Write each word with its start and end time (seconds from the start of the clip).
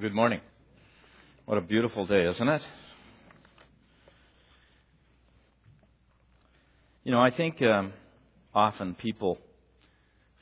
Good 0.00 0.14
morning. 0.14 0.40
What 1.44 1.58
a 1.58 1.60
beautiful 1.60 2.06
day, 2.06 2.24
isn't 2.24 2.48
it? 2.48 2.62
You 7.02 7.10
know, 7.10 7.20
I 7.20 7.32
think 7.32 7.60
um, 7.62 7.92
often 8.54 8.94
people 8.94 9.38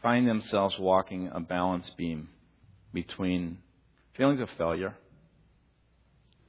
find 0.03 0.29
themselves 0.29 0.79
walking 0.79 1.31
a 1.33 1.41
balance 1.41 1.91
beam 1.97 2.29
between 2.93 3.57
feelings 4.15 4.41
of 4.41 4.51
failure 4.59 4.95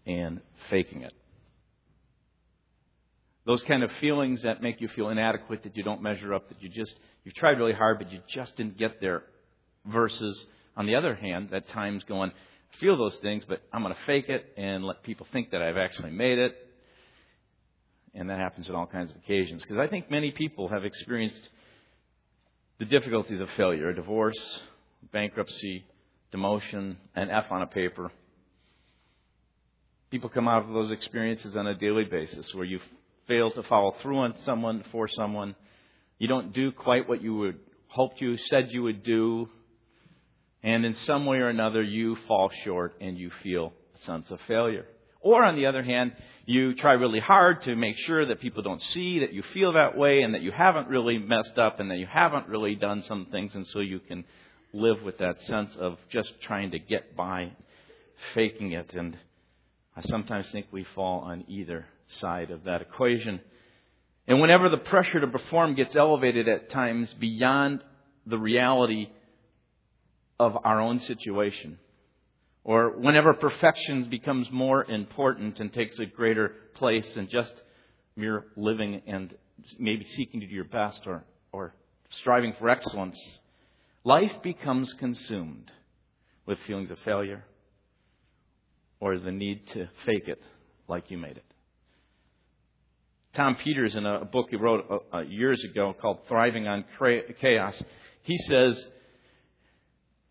and 0.05 0.42
faking 0.70 1.04
it. 1.04 1.14
Those 3.46 3.64
kind 3.64 3.84
of 3.84 3.92
feelings 4.02 4.42
that 4.42 4.62
make 4.62 4.82
you 4.82 4.89
feel 4.89 5.08
inadequate, 5.08 5.64
that 5.64 5.78
you 5.78 5.84
don't 5.84 6.02
measure 6.02 6.34
up, 6.34 6.50
that 6.50 6.62
you 6.62 6.68
just, 6.68 6.94
you've 7.24 7.36
tried 7.36 7.58
really 7.58 7.71
hard, 7.71 8.00
but 8.00 8.12
you 8.12 8.20
just 8.28 8.58
didn't 8.58 8.78
get 8.78 9.00
there. 9.00 9.24
Versus, 9.86 10.46
on 10.76 10.86
the 10.86 10.96
other 10.96 11.16
hand, 11.16 11.52
that 11.52 11.70
time's 11.70 12.04
going, 12.04 12.34
feel 12.80 12.98
those 12.98 13.18
things, 13.18 13.44
but 13.48 13.62
I'm 13.71 13.82
going 13.82 13.93
to 13.93 14.00
fake 14.06 14.29
it 14.29 14.54
and 14.57 14.83
let 14.83 15.04
people 15.04 15.28
think 15.32 15.51
that 15.51 15.61
I've 15.61 15.78
actually 15.78 16.11
made 16.11 16.38
it. 16.38 16.56
And 18.14 18.29
that 18.29 18.39
happens 18.39 18.70
on 18.70 18.75
all 18.75 18.88
kinds 18.88 19.11
of 19.11 19.18
occasions. 19.18 19.61
Because 19.61 19.78
I 19.78 19.88
think 19.88 20.10
many 20.10 20.32
people 20.32 20.70
have 20.70 20.86
experienced 20.86 21.50
the 22.79 22.86
difficulties 22.86 23.39
of 23.39 23.50
failure 23.57 23.89
a 23.89 23.96
divorce, 23.96 24.60
bankruptcy, 25.11 25.86
demotion, 26.34 26.96
an 27.15 27.29
F 27.29 27.46
on 27.51 27.61
a 27.61 27.68
paper. 27.68 28.11
People 30.09 30.29
come 30.29 30.48
out 30.48 30.64
of 30.64 30.73
those 30.73 30.92
experiences 30.92 31.56
on 31.56 31.68
a 31.68 31.75
daily 31.75 32.06
basis 32.06 32.53
where 32.53 32.66
you 32.66 32.80
fail 33.28 33.52
to 33.52 33.64
follow 33.64 33.95
through 34.02 34.20
on 34.20 34.34
someone, 34.45 34.84
for 34.92 35.08
someone. 35.08 35.56
You 36.17 36.28
don't 36.28 36.53
do 36.53 36.72
quite 36.72 37.08
what 37.08 37.22
you 37.22 37.36
would 37.36 37.59
hoped 37.88 38.22
you 38.22 38.38
said 38.50 38.67
you 38.72 38.84
would 38.84 39.03
do 39.03 39.50
and 40.67 40.86
in 40.86 40.94
some 40.95 41.26
way 41.26 41.38
or 41.38 41.48
another 41.48 41.81
you 41.81 42.17
fall 42.28 42.52
short 42.66 42.94
and 43.00 43.17
you 43.17 43.31
feel 43.42 43.72
a 43.98 44.03
sense 44.03 44.30
of 44.30 44.39
failure. 44.50 44.86
Or 45.22 45.45
on 45.45 45.56
the 45.56 45.66
other 45.66 45.81
hand, 45.81 46.12
you 46.46 46.76
try 46.76 46.92
really 46.92 47.22
hard 47.22 47.62
to 47.62 47.76
make 47.78 47.98
sure 48.00 48.26
that 48.26 48.42
people 48.42 48.64
don't 48.64 48.84
see 48.84 49.20
that 49.20 49.32
you 49.32 49.44
feel 49.54 49.72
that 49.74 49.98
way 49.98 50.24
and 50.24 50.34
that 50.34 50.42
you 50.42 50.52
haven't 50.52 50.90
really 50.90 51.20
messed 51.20 51.58
up 51.58 51.80
and 51.80 51.90
that 51.90 52.00
you 52.00 52.06
haven't 52.06 52.50
really 52.50 52.76
done 52.76 53.02
some 53.04 53.28
things 53.32 53.56
and 53.56 53.66
so 53.68 53.80
you 53.80 54.00
can 54.00 54.26
live 54.74 55.02
with 55.04 55.20
that 55.20 55.42
sense 55.44 55.74
of 55.80 55.98
just 56.09 56.34
trying 56.42 56.72
to 56.72 56.80
get 56.80 57.16
by, 57.16 57.54
faking 58.34 58.74
it. 58.74 58.94
And 58.94 59.18
I 59.96 60.02
sometimes 60.02 60.50
think 60.50 60.66
we 60.72 60.84
fall 60.96 61.22
on 61.22 61.46
either 61.48 61.86
side 62.08 62.52
of 62.52 62.66
that 62.66 62.81
equation. 62.81 63.40
And 64.28 64.42
whenever 64.42 64.68
the 64.68 64.76
pressure 64.76 65.22
to 65.22 65.28
perform 65.28 65.76
gets 65.76 65.96
elevated 65.96 66.50
at 66.50 66.72
times 66.72 67.14
beyond 67.14 67.81
the 68.26 68.38
reality 68.38 69.08
of 70.40 70.58
our 70.64 70.80
own 70.80 71.00
situation. 71.02 71.80
Or 72.64 72.90
whenever 72.98 73.34
perfection 73.34 74.10
becomes 74.10 74.52
more 74.52 74.84
important 74.86 75.60
and 75.60 75.72
takes 75.72 75.98
a 76.00 76.06
greater 76.06 76.54
place 76.76 77.10
than 77.16 77.30
just 77.30 77.54
mere 78.16 78.46
living 78.56 79.02
and 79.08 79.34
maybe 79.80 80.06
seeking 80.16 80.42
to 80.42 80.48
do 80.48 80.54
your 80.54 80.66
best 80.66 81.02
or, 81.08 81.24
or 81.52 81.74
striving 82.10 82.54
for 82.60 82.70
excellence, 82.70 83.20
life 84.04 84.34
becomes 84.44 84.92
consumed 84.94 85.72
with 86.46 86.60
feelings 86.68 86.92
of 86.92 86.98
failure 87.06 87.46
or 89.00 89.18
the 89.18 89.32
need 89.32 89.66
to 89.68 89.88
fake 90.06 90.28
it 90.28 90.42
like 90.88 91.10
you 91.10 91.18
made 91.18 91.38
it. 91.38 91.44
Tom 93.34 93.56
Peters, 93.56 93.96
in 93.96 94.06
a 94.06 94.26
book 94.26 94.48
he 94.50 94.56
wrote 94.56 94.86
uh, 94.90 95.18
uh 95.18 95.22
years 95.22 95.64
ago 95.64 95.94
called 96.00 96.20
Thriving 96.28 96.68
on 96.68 96.86
Chaos, 97.40 97.82
he 98.24 98.38
says 98.40 98.88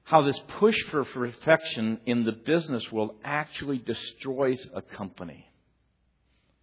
how 0.07 0.23
this 0.23 0.41
push 0.61 0.77
for 0.93 1.05
perfection 1.05 1.99
in 2.07 2.25
the 2.25 2.31
business 2.33 2.93
world 2.93 3.11
actually 3.25 3.79
destroys 3.79 4.65
a 4.73 4.81
company. 4.81 5.45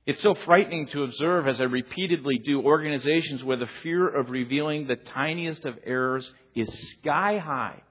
It's 0.05 0.21
so 0.21 0.33
frightening 0.33 0.87
to 0.87 1.03
observe, 1.03 1.45
as 1.45 1.59
I 1.59 1.65
repeatedly 1.65 2.37
do, 2.37 2.61
organizations 2.61 3.43
where 3.43 3.57
the 3.57 3.69
fear 3.83 4.07
of 4.07 4.29
revealing 4.29 4.87
the 4.87 4.95
tiniest 4.95 5.65
of 5.65 5.77
errors 5.85 6.29
is 6.55 6.69
sky 6.99 7.37
high. 7.37 7.81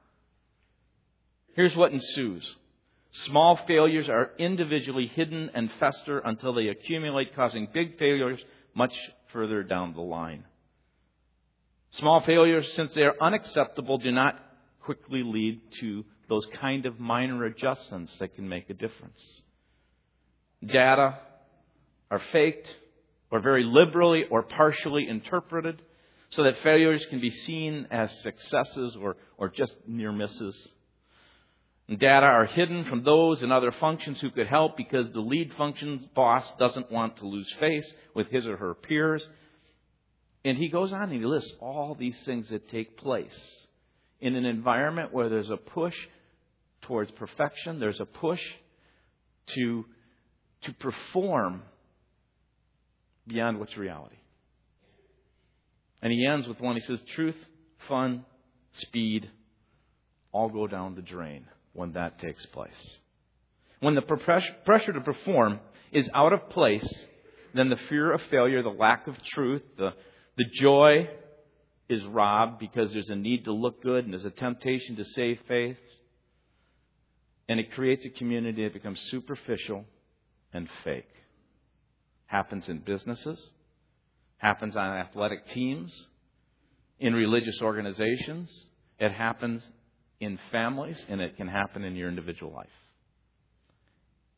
Here's 1.55 1.77
what 1.77 1.93
ensues. 1.93 2.51
Small 3.11 3.61
failures 3.67 4.09
are 4.09 4.31
individually 4.39 5.07
hidden 5.07 5.51
and 5.53 5.71
fester 5.79 6.19
until 6.21 6.55
they 6.55 6.69
accumulate, 6.69 7.37
causing 7.37 7.69
big 7.75 7.99
failures 7.99 8.43
much 8.75 8.95
further 9.35 9.63
down 9.63 9.93
the 9.93 10.01
line. 10.01 10.45
Small 11.91 12.23
failures, 12.23 12.73
since 12.73 12.95
they 12.95 13.03
are 13.03 13.17
unacceptable, 13.21 13.99
do 13.99 14.13
not 14.13 14.43
quickly 14.85 15.23
lead 15.23 15.61
to 15.81 16.05
those 16.29 16.47
kind 16.61 16.87
of 16.87 16.99
minor 16.99 17.45
adjustments 17.45 18.13
that 18.19 18.35
can 18.35 18.49
make 18.49 18.71
a 18.71 18.75
difference. 18.75 19.43
Data 20.65 21.19
are 22.11 22.23
faked 22.33 22.69
or 23.31 23.41
very 23.41 23.65
liberally 23.65 24.25
or 24.31 24.43
partially 24.43 25.09
interpreted 25.09 25.83
so 26.31 26.45
that 26.45 26.63
failures 26.63 27.05
can 27.11 27.21
be 27.21 27.31
seen 27.31 27.87
as 27.91 28.11
successes 28.23 28.97
or, 29.01 29.17
or 29.37 29.49
just 29.49 29.75
near 29.87 30.13
misses. 30.13 30.69
Data 31.89 32.27
are 32.27 32.47
hidden 32.47 32.85
from 32.85 33.03
those 33.03 33.43
in 33.43 33.53
other 33.53 33.73
functions 33.73 34.21
who 34.21 34.31
could 34.31 34.47
help 34.47 34.77
because 34.77 35.13
the 35.13 35.21
lead 35.21 35.53
function's 35.59 36.07
boss 36.15 36.51
doesn't 36.59 36.91
want 36.91 37.19
to 37.19 37.27
lose 37.27 37.53
face 37.61 37.93
with 38.15 38.29
his 38.29 38.47
or 38.47 38.57
her 38.57 38.75
peers. 38.75 39.27
And 40.45 40.57
he 40.57 40.69
goes 40.69 40.93
on 40.93 41.03
and 41.03 41.13
he 41.13 41.27
lists 41.27 41.53
all 41.61 41.95
these 41.99 42.19
things 42.25 42.49
that 42.49 42.71
take 42.71 42.97
place 42.97 43.67
in 44.23 44.37
an 44.37 44.47
environment 44.47 45.13
where 45.13 45.29
there's 45.29 45.51
a 45.51 45.57
push 45.57 45.95
towards 46.83 47.11
perfection, 47.11 47.81
there's 47.81 48.01
a 48.01 48.07
push 48.07 48.41
to, 49.55 49.85
to 50.63 50.73
perform 50.75 51.63
beyond 53.27 53.59
what's 53.59 53.77
reality. 53.77 54.17
And 56.01 56.13
he 56.13 56.25
ends 56.25 56.47
with 56.47 56.61
one. 56.61 56.77
He 56.77 56.83
says, 56.83 57.01
Truth, 57.17 57.37
fun, 57.89 58.25
speed 58.75 59.29
all 60.31 60.49
go 60.49 60.69
down 60.69 60.95
the 60.95 61.03
drain 61.03 61.47
when 61.73 61.93
that 61.93 62.21
takes 62.21 62.47
place. 62.47 62.99
When 63.81 63.97
the 63.97 64.03
pressure 64.03 64.93
to 64.93 65.01
perform 65.01 65.59
is 65.91 66.09
out 66.15 66.33
of 66.33 66.49
place, 66.49 66.89
then 67.55 67.71
the 67.71 67.79
fear 67.89 68.13
of 68.13 68.21
failure, 68.31 68.63
the 68.63 68.69
lack 68.69 69.09
of 69.09 69.17
truth, 69.35 69.63
the, 69.77 69.91
the 70.37 70.45
joy 70.61 71.09
is 71.93 72.05
robbed 72.05 72.59
because 72.59 72.93
there's 72.93 73.11
a 73.11 73.17
need 73.17 73.45
to 73.45 73.53
look 73.53 73.83
good 73.83 74.05
and 74.05 74.13
there's 74.13 74.25
a 74.25 74.31
temptation 74.31 74.97
to 74.97 75.05
save 75.05 75.39
face. 75.47 75.77
And 77.49 77.61
it 77.61 77.73
creates 77.73 78.05
a 78.07 78.11
community 78.11 78.65
that 78.65 78.73
becomes 78.73 79.01
superficial 79.11 79.85
and 80.53 80.69
fake. 80.85 81.09
Happens 82.27 82.69
in 82.69 82.79
businesses, 82.79 83.51
happens 84.39 84.77
on 84.77 84.97
athletic 84.97 85.47
teams, 85.49 86.09
in 86.99 87.15
religious 87.15 87.61
organizations, 87.61 88.49
it 88.99 89.13
happens 89.13 89.63
in 90.21 90.39
families, 90.53 91.05
and 91.09 91.21
it 91.21 91.37
can 91.37 91.49
happen 91.49 91.83
in 91.83 91.97
your 91.97 92.09
individual 92.09 92.53
life. 92.53 92.69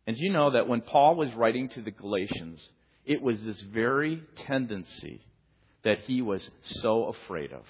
And 0.06 0.16
you 0.18 0.32
know 0.32 0.50
that 0.52 0.66
when 0.66 0.80
Paul 0.80 1.14
was 1.14 1.28
writing 1.36 1.68
to 1.70 1.82
the 1.82 1.90
Galatians, 1.90 2.66
it 3.04 3.20
was 3.20 3.42
this 3.44 3.60
very 3.72 4.22
tendency 4.46 5.20
that 5.84 6.00
he 6.00 6.22
was 6.22 6.50
so 6.62 7.06
afraid 7.06 7.52
of. 7.52 7.62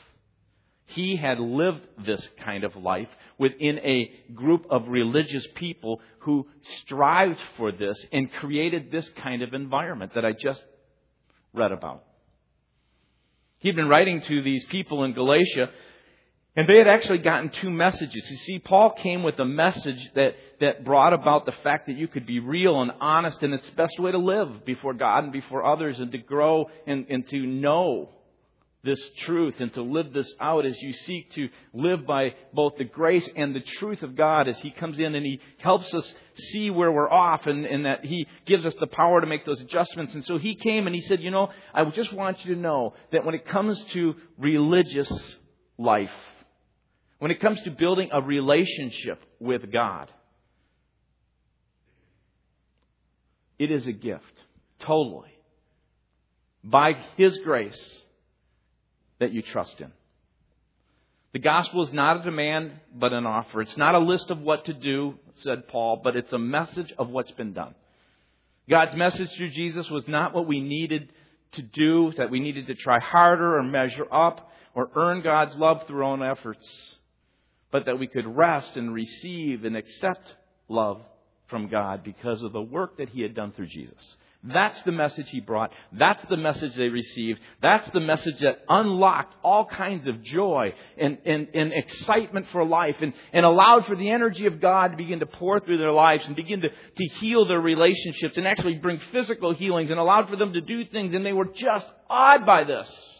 He 0.86 1.16
had 1.16 1.38
lived 1.38 1.80
this 2.06 2.26
kind 2.44 2.62
of 2.62 2.76
life 2.76 3.08
within 3.38 3.78
a 3.78 4.10
group 4.34 4.66
of 4.70 4.88
religious 4.88 5.47
people 5.54 6.00
who 6.20 6.47
strived 6.82 7.38
for 7.56 7.72
this 7.72 7.98
and 8.12 8.32
created 8.32 8.91
this 8.91 9.08
kind 9.16 9.42
of 9.42 9.54
environment 9.54 10.12
that 10.14 10.24
I 10.24 10.32
just 10.32 10.62
read 11.53 11.72
about. 11.72 12.04
He'd 13.58 13.76
been 13.76 13.88
writing 13.88 14.20
to 14.28 14.42
these 14.42 14.64
people 14.64 15.04
in 15.04 15.14
Galatia, 15.14 15.70
and 16.56 16.69
they 16.69 16.78
had 16.78 16.87
actually 16.87 17.19
gotten 17.19 17.50
two 17.50 17.70
messages. 17.70 18.31
You 18.31 18.37
see, 18.37 18.59
Paul 18.60 18.92
came 18.92 19.25
with 19.25 19.38
a 19.41 19.44
message 19.44 20.10
that, 20.15 20.37
that 20.60 20.84
brought 20.84 21.12
about 21.12 21.47
the 21.47 21.53
fact 21.65 21.89
that 21.89 21.97
you 21.97 22.06
could 22.06 22.27
be 22.27 22.39
real 22.39 22.80
and 22.80 22.92
honest, 23.01 23.42
and 23.42 23.53
it's 23.53 23.68
the 23.68 23.77
best 23.77 23.98
way 23.98 24.12
to 24.12 24.18
live 24.18 24.65
before 24.65 24.95
God 24.95 25.24
and 25.24 25.33
before 25.33 25.65
others, 25.65 25.98
and 25.98 26.12
to 26.12 26.18
grow 26.18 26.66
and, 26.86 27.06
and 27.10 27.28
to 27.28 27.39
know 27.39 28.10
this 28.84 29.01
truth 29.21 29.54
and 29.59 29.72
to 29.72 29.83
live 29.83 30.12
this 30.12 30.33
out 30.41 30.66
as 30.66 30.80
you 30.80 30.92
seek 30.92 31.30
to 31.33 31.48
live 31.72 32.06
by 32.06 32.34
both 32.53 32.77
the 32.77 32.84
grace 32.84 33.27
and 33.34 33.56
the 33.56 33.62
truth 33.78 34.03
of 34.03 34.15
God 34.15 34.47
as 34.47 34.60
He 34.60 34.71
comes 34.71 34.98
in 34.98 35.15
and 35.15 35.24
He 35.24 35.41
helps 35.59 35.92
us 35.95 36.15
see 36.36 36.71
where 36.71 36.92
we're 36.92 37.10
off 37.10 37.47
and, 37.47 37.65
and, 37.65 37.86
that 37.86 38.04
He 38.04 38.28
gives 38.47 38.66
us 38.66 38.74
the 38.78 38.86
power 38.86 39.21
to 39.21 39.27
make 39.27 39.47
those 39.47 39.60
adjustments. 39.60 40.15
And 40.15 40.24
so 40.24 40.39
He 40.39 40.54
came 40.54 40.86
and 40.86 40.95
He 40.95 41.01
said, 41.03 41.21
You 41.21 41.30
know, 41.30 41.48
I 41.72 41.84
just 41.86 42.12
want 42.12 42.45
you 42.45 42.54
to 42.54 42.60
know 42.60 42.95
that 43.10 43.24
when 43.24 43.34
it 43.34 43.48
comes 43.48 43.83
to 43.95 44.15
religious 44.39 45.10
life, 45.78 46.10
when 47.19 47.31
it 47.31 47.41
comes 47.41 47.61
to 47.63 47.71
building 47.71 48.11
a 48.13 48.21
relationship 48.21 49.22
with 49.41 49.72
God, 49.72 50.11
it 53.59 53.71
is 53.71 53.87
a 53.87 53.93
gift, 53.93 54.43
totally. 54.81 55.31
By 56.63 56.97
His 57.16 57.39
grace 57.39 58.03
that 59.21 59.33
you 59.33 59.43
trust 59.43 59.81
in. 59.81 59.93
The 61.33 61.41
gospel 61.41 61.83
is 61.83 61.93
not 61.93 62.21
a 62.21 62.22
demand, 62.22 62.72
but 62.95 63.13
an 63.13 63.27
offer. 63.27 63.61
It's 63.61 63.77
not 63.77 63.97
a 63.97 63.99
list 63.99 64.31
of 64.31 64.41
what 64.41 64.66
to 64.66 64.72
do, 64.72 65.15
said 65.37 65.66
Paul, 65.66 66.01
but 66.03 66.15
it's 66.15 66.33
a 66.33 66.39
message 66.39 66.93
of 66.97 67.09
what's 67.09 67.33
been 67.33 67.53
done. 67.53 67.75
God's 68.71 68.95
message 68.95 69.31
through 69.37 69.51
Jesus 69.51 69.91
was 69.91 70.07
not 70.09 70.33
what 70.33 70.47
we 70.47 70.61
needed 70.61 71.11
to 71.53 71.63
do, 71.63 72.13
that 72.16 72.31
we 72.31 72.41
needed 72.41 72.69
to 72.69 72.75
try 72.75 73.01
harder 73.01 73.59
or 73.59 73.63
measure 73.63 74.07
up 74.13 74.51
or 74.75 74.91
earn 74.95 75.22
God's 75.22 75.57
love 75.57 75.87
through 75.87 75.99
our 75.99 76.13
own 76.13 76.22
efforts, 76.22 76.99
but 77.74 77.86
that 77.86 77.98
we 77.98 78.06
could 78.06 78.24
rest 78.24 78.76
and 78.76 78.94
receive 78.94 79.65
and 79.65 79.76
accept 79.76 80.32
love 80.68 81.00
from 81.48 81.66
God 81.66 82.04
because 82.04 82.41
of 82.44 82.53
the 82.53 82.62
work 82.62 82.98
that 82.98 83.09
He 83.09 83.21
had 83.21 83.34
done 83.34 83.50
through 83.50 83.66
Jesus. 83.66 84.16
That's 84.44 84.80
the 84.82 84.92
message 84.92 85.28
he 85.30 85.41
brought. 85.41 85.72
That's 85.91 86.24
the 86.26 86.36
message 86.36 86.76
they 86.76 86.88
received. 86.88 87.41
That's 87.62 87.91
the 87.91 87.98
message 87.98 88.38
that 88.41 88.59
unlocked 88.68 89.34
all 89.42 89.65
kinds 89.65 90.06
of 90.06 90.22
joy 90.22 90.74
and, 90.98 91.18
and, 91.24 91.48
and 91.53 91.72
excitement 91.72 92.47
for 92.53 92.65
life 92.65 92.97
and, 93.00 93.15
and 93.32 93.44
allowed 93.44 93.86
for 93.86 93.97
the 93.97 94.10
energy 94.10 94.47
of 94.47 94.60
God 94.60 94.88
to 94.88 94.97
begin 94.97 95.20
to 95.20 95.27
pour 95.27 95.59
through 95.60 95.78
their 95.78 95.92
lives 95.92 96.27
and 96.27 96.36
begin 96.36 96.60
to, 96.60 96.68
to 96.68 97.04
heal 97.20 97.48
their 97.48 97.60
relationships 97.60 98.36
and 98.36 98.47
actually 98.47 98.74
bring 98.74 99.00
physical 99.12 99.54
healings 99.54 99.91
and 99.91 99.98
allowed 99.98 100.28
for 100.28 100.36
them 100.36 100.53
to 100.53 100.60
do 100.60 100.84
things. 100.84 101.15
And 101.15 101.24
they 101.27 101.32
were 101.32 101.47
just 101.47 101.88
awed 102.09 102.44
by 102.44 102.65
this. 102.65 103.14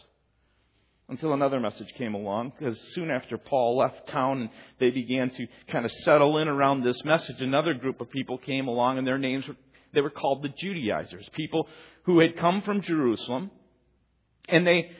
Until 1.07 1.33
another 1.33 1.59
message 1.59 1.93
came 1.97 2.15
along, 2.15 2.53
because 2.57 2.79
soon 2.93 3.11
after 3.11 3.37
Paul 3.37 3.77
left 3.77 4.07
town 4.07 4.41
and 4.41 4.49
they 4.79 4.89
began 4.89 5.29
to 5.29 5.47
kind 5.67 5.85
of 5.85 5.91
settle 5.91 6.39
in 6.39 6.47
around 6.47 6.83
this 6.83 7.03
message, 7.05 7.41
another 7.41 7.75
group 7.75 8.01
of 8.01 8.09
people 8.09 8.39
came 8.39 8.67
along 8.67 8.97
and 8.97 9.05
their 9.05 9.19
names 9.19 9.47
were 9.47 9.55
they 9.95 10.01
were 10.01 10.11
called 10.11 10.43
the 10.43 10.49
Judaizers, 10.49 11.27
people 11.33 11.67
who 12.03 12.19
had 12.19 12.37
come 12.37 12.61
from 12.61 12.81
Jerusalem. 12.81 13.49
And 14.47 14.67
they, 14.67 14.91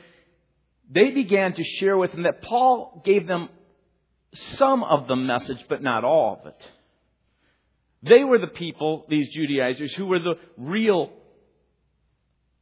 they 0.90 1.10
began 1.10 1.52
to 1.52 1.62
share 1.62 1.96
with 1.96 2.12
them 2.12 2.22
that 2.22 2.42
Paul 2.42 3.02
gave 3.04 3.26
them 3.26 3.50
some 4.32 4.82
of 4.82 5.06
the 5.06 5.14
message, 5.14 5.64
but 5.68 5.82
not 5.82 6.02
all 6.02 6.40
of 6.40 6.46
it. 6.46 6.70
They 8.02 8.24
were 8.24 8.38
the 8.38 8.46
people, 8.46 9.04
these 9.08 9.28
Judaizers, 9.34 9.92
who 9.94 10.06
were 10.06 10.18
the 10.18 10.34
real 10.56 11.10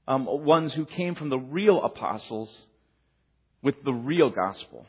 um, 0.07 0.27
ones 0.27 0.73
who 0.75 0.85
came 0.85 1.15
from 1.15 1.31
the 1.31 1.39
real 1.39 1.83
apostles 1.83 2.55
with 3.65 3.83
the 3.83 3.93
real 3.93 4.31
gospel. 4.31 4.87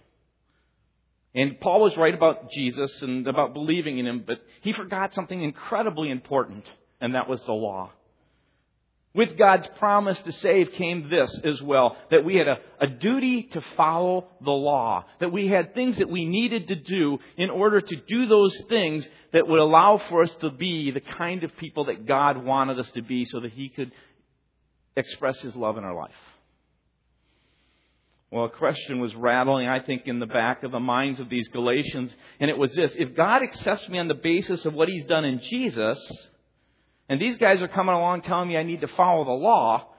And 1.33 1.59
Paul 1.59 1.81
was 1.81 1.97
right 1.97 2.13
about 2.13 2.51
Jesus 2.51 3.01
and 3.01 3.27
about 3.27 3.53
believing 3.53 3.97
in 3.97 4.05
him, 4.05 4.23
but 4.25 4.41
he 4.61 4.71
forgot 4.71 5.13
something 5.13 5.41
incredibly 5.41 6.11
important 6.11 6.65
and 7.01 7.15
that 7.15 7.27
was 7.27 7.41
the 7.43 7.53
law. 7.53 7.91
With 9.13 9.37
God's 9.37 9.67
promise 9.79 10.19
to 10.23 10.31
save 10.33 10.73
came 10.73 11.09
this 11.09 11.39
as 11.45 11.61
well 11.61 11.95
that 12.11 12.25
we 12.25 12.35
had 12.35 12.49
a, 12.49 12.57
a, 12.81 12.87
duty 12.87 13.43
to 13.43 13.63
follow 13.77 14.27
the 14.43 14.51
law, 14.51 15.05
that 15.21 15.31
we 15.31 15.47
had 15.47 15.73
things 15.73 15.99
that 15.99 16.09
we 16.09 16.25
needed 16.25 16.67
to 16.67 16.75
do 16.75 17.19
in 17.37 17.49
order 17.49 17.79
to 17.79 17.95
do 17.95 18.27
those 18.27 18.53
things 18.67 19.07
that 19.31 19.47
would 19.47 19.59
allow 19.59 20.01
for 20.09 20.23
us 20.23 20.35
to 20.41 20.49
be 20.49 20.91
the 20.91 20.99
kind 20.99 21.45
of 21.45 21.55
people 21.55 21.85
that 21.85 22.05
God 22.05 22.43
wanted 22.43 22.77
us 22.77 22.91
to 22.91 23.01
be 23.01 23.23
so 23.23 23.39
that 23.39 23.53
He 23.53 23.69
could 23.69 23.93
express 24.97 25.39
His 25.41 25.55
love 25.55 25.77
in 25.77 25.85
our 25.85 25.95
life. 25.95 26.11
Well, 28.31 28.45
a 28.45 28.49
question 28.49 28.99
was 28.99 29.13
rattling, 29.15 29.67
I 29.67 29.79
think, 29.79 30.07
in 30.07 30.19
the 30.19 30.25
back 30.25 30.63
of 30.63 30.71
the 30.71 30.79
minds 30.79 31.19
of 31.19 31.29
these 31.29 31.47
Galatians, 31.49 32.13
and 32.39 32.49
it 32.49 32.57
was 32.57 32.73
this 32.73 32.91
If 32.95 33.15
God 33.15 33.43
accepts 33.43 33.87
me 33.87 33.99
on 33.99 34.07
the 34.07 34.15
basis 34.15 34.65
of 34.65 34.73
what 34.73 34.89
He's 34.89 35.05
done 35.05 35.25
in 35.25 35.39
Jesus, 35.41 35.99
and 37.07 37.21
these 37.21 37.37
guys 37.37 37.61
are 37.61 37.67
coming 37.67 37.93
along 37.93 38.23
telling 38.23 38.47
me 38.47 38.57
I 38.57 38.63
need 38.63 38.81
to 38.81 38.87
follow 38.87 39.23
the 39.23 39.31
law. 39.31 39.89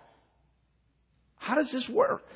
How 1.36 1.54
does 1.54 1.70
this 1.70 1.88
work? 1.88 2.26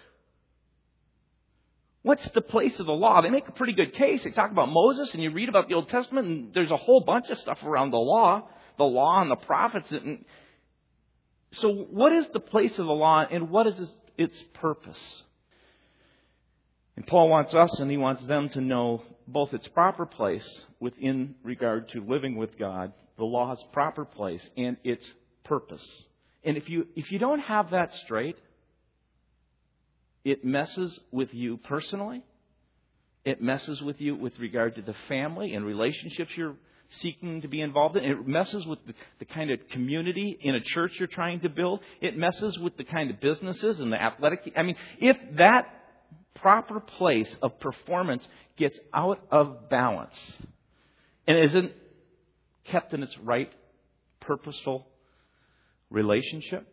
What's 2.03 2.29
the 2.31 2.41
place 2.41 2.79
of 2.81 2.87
the 2.87 2.93
law? 2.93 3.21
They 3.21 3.31
make 3.31 3.49
a 3.49 3.53
pretty 3.53 3.75
good 3.75 3.93
case. 3.95 4.25
They 4.25 4.31
talk 4.31 4.53
about 4.53 4.71
Moses, 4.71 5.13
and 5.13 5.23
you 5.23 5.33
read 5.33 5.49
about 5.49 5.69
the 5.69 5.75
Old 5.75 5.89
Testament, 5.89 6.27
and 6.27 6.55
there's 6.55 6.71
a 6.71 6.77
whole 6.77 7.01
bunch 7.01 7.29
of 7.29 7.39
stuff 7.39 7.63
around 7.63 7.91
the 7.91 7.99
law, 7.99 8.49
the 8.79 8.85
law 8.85 9.21
and 9.21 9.31
the 9.31 9.37
prophets. 9.37 9.91
And 9.91 10.25
so, 11.53 11.71
what 11.71 12.13
is 12.13 12.27
the 12.33 12.41
place 12.41 12.71
of 12.79 12.87
the 12.87 12.93
law, 12.93 13.27
and 13.31 13.51
what 13.51 13.67
is 13.67 13.75
its 14.17 14.43
purpose? 14.55 15.25
And 17.01 17.07
Paul 17.07 17.31
wants 17.31 17.55
us, 17.55 17.81
and 17.81 17.91
he 17.91 17.97
wants 17.97 18.27
them 18.27 18.51
to 18.51 18.61
know 18.61 19.03
both 19.27 19.55
its 19.55 19.67
proper 19.69 20.05
place 20.05 20.47
within 20.81 21.35
regard 21.43 21.89
to 21.93 22.05
living 22.05 22.37
with 22.37 22.59
God 22.59 22.93
the 23.17 23.25
law's 23.25 23.65
proper 23.73 24.05
place 24.05 24.47
and 24.55 24.77
its 24.85 25.11
purpose. 25.45 25.83
And 26.45 26.59
if 26.59 26.69
you, 26.69 26.89
if 26.97 27.11
you 27.11 27.19
don't 27.19 27.39
have 27.39 27.71
that 27.71 27.95
straight, 28.05 28.37
it 30.27 30.45
messes 30.45 31.01
with 31.11 31.33
you 31.33 31.57
personally. 31.57 32.23
It 33.25 33.41
messes 33.41 33.81
with 33.81 33.99
you 33.99 34.15
with 34.15 34.39
regard 34.39 34.75
to 34.75 34.83
the 34.83 34.95
family 35.09 35.55
and 35.55 35.65
relationships 35.65 36.33
you're 36.37 36.57
seeking 36.91 37.41
to 37.41 37.49
be 37.49 37.63
involved 37.63 37.97
in. 37.97 38.05
It 38.05 38.29
messes 38.29 38.67
with 38.67 38.81
the, 38.87 38.93
the, 39.21 39.25
kind 39.25 39.51
of 39.51 39.59
community 39.71 40.39
in 40.39 40.55
a 40.55 40.61
church 40.61 40.93
you're 40.99 41.09
trying 41.09 41.41
to 41.41 41.49
build. 41.49 41.81
It 42.03 42.19
messes 42.19 42.59
with 42.59 42.77
the 42.77 42.85
kind 42.85 43.11
of 43.11 43.21
businesses 43.21 43.81
and 43.81 43.91
the 43.91 44.03
athletic. 44.03 44.53
I 44.55 44.65
mean, 44.65 44.77
if 44.99 45.17
that 45.39 45.80
proper 46.35 46.81
place 46.81 47.29
of 47.43 47.59
performance 47.61 48.27
gets 48.57 48.79
out 48.93 49.21
of 49.31 49.69
balance 49.69 50.17
and 51.27 51.39
isn't 51.39 51.73
kept 52.65 52.93
in 52.93 53.03
its 53.03 53.17
right, 53.19 53.53
purposeful 54.21 54.87
relationship, 55.91 56.67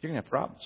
you're 0.00 0.10
going 0.10 0.20
to 0.20 0.24
have 0.24 0.30
problems. 0.30 0.62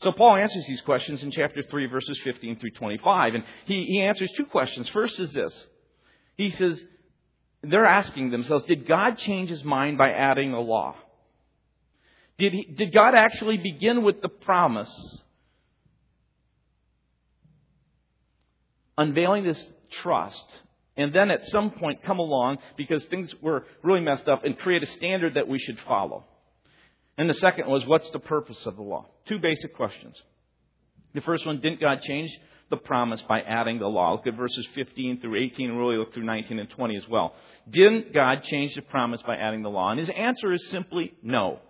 So 0.00 0.12
Paul 0.12 0.36
answers 0.36 0.64
these 0.68 0.80
questions 0.82 1.22
in 1.22 1.32
chapter 1.32 1.62
3, 1.62 1.86
verses 1.86 2.20
15 2.22 2.60
through 2.60 2.70
25. 2.70 3.34
And 3.34 3.44
he, 3.64 3.84
he 3.84 4.00
answers 4.00 4.30
two 4.36 4.44
questions. 4.44 4.88
First 4.90 5.18
is 5.18 5.32
this. 5.32 5.66
He 6.36 6.50
says, 6.50 6.80
they're 7.62 7.84
asking 7.84 8.30
themselves, 8.30 8.64
did 8.64 8.86
God 8.86 9.18
change 9.18 9.50
his 9.50 9.64
mind 9.64 9.98
by 9.98 10.12
adding 10.12 10.52
a 10.52 10.60
law? 10.60 10.94
Did, 12.38 12.52
he, 12.52 12.64
did 12.64 12.92
God 12.92 13.16
actually 13.16 13.56
begin 13.56 14.04
with 14.04 14.22
the 14.22 14.28
promise, 14.28 15.22
unveiling 18.98 19.44
this 19.44 19.68
trust 20.02 20.44
and 20.98 21.14
then 21.14 21.30
at 21.30 21.46
some 21.48 21.70
point 21.70 22.02
come 22.02 22.18
along 22.18 22.58
because 22.76 23.04
things 23.04 23.32
were 23.40 23.64
really 23.82 24.00
messed 24.00 24.28
up 24.28 24.44
and 24.44 24.58
create 24.58 24.82
a 24.82 24.86
standard 24.86 25.34
that 25.34 25.48
we 25.48 25.58
should 25.60 25.78
follow. 25.86 26.24
And 27.16 27.30
the 27.30 27.34
second 27.34 27.68
was, 27.68 27.86
what's 27.86 28.10
the 28.10 28.18
purpose 28.18 28.66
of 28.66 28.76
the 28.76 28.82
law? 28.82 29.06
Two 29.26 29.38
basic 29.38 29.74
questions. 29.74 30.20
The 31.14 31.20
first 31.20 31.46
one, 31.46 31.60
didn't 31.60 31.80
God 31.80 32.00
change 32.02 32.30
the 32.68 32.76
promise 32.76 33.22
by 33.22 33.40
adding 33.40 33.78
the 33.78 33.86
law? 33.86 34.12
Look 34.12 34.26
at 34.26 34.34
verses 34.34 34.66
15 34.74 35.20
through 35.20 35.40
18 35.40 35.70
and 35.70 35.78
really 35.78 35.96
look 35.96 36.12
through 36.12 36.24
19 36.24 36.58
and 36.58 36.68
20 36.68 36.96
as 36.96 37.08
well. 37.08 37.32
Didn't 37.70 38.12
God 38.12 38.42
change 38.42 38.74
the 38.74 38.82
promise 38.82 39.22
by 39.22 39.36
adding 39.36 39.62
the 39.62 39.70
law? 39.70 39.90
And 39.90 40.00
his 40.00 40.10
answer 40.10 40.52
is 40.52 40.68
simply 40.68 41.14
no. 41.22 41.60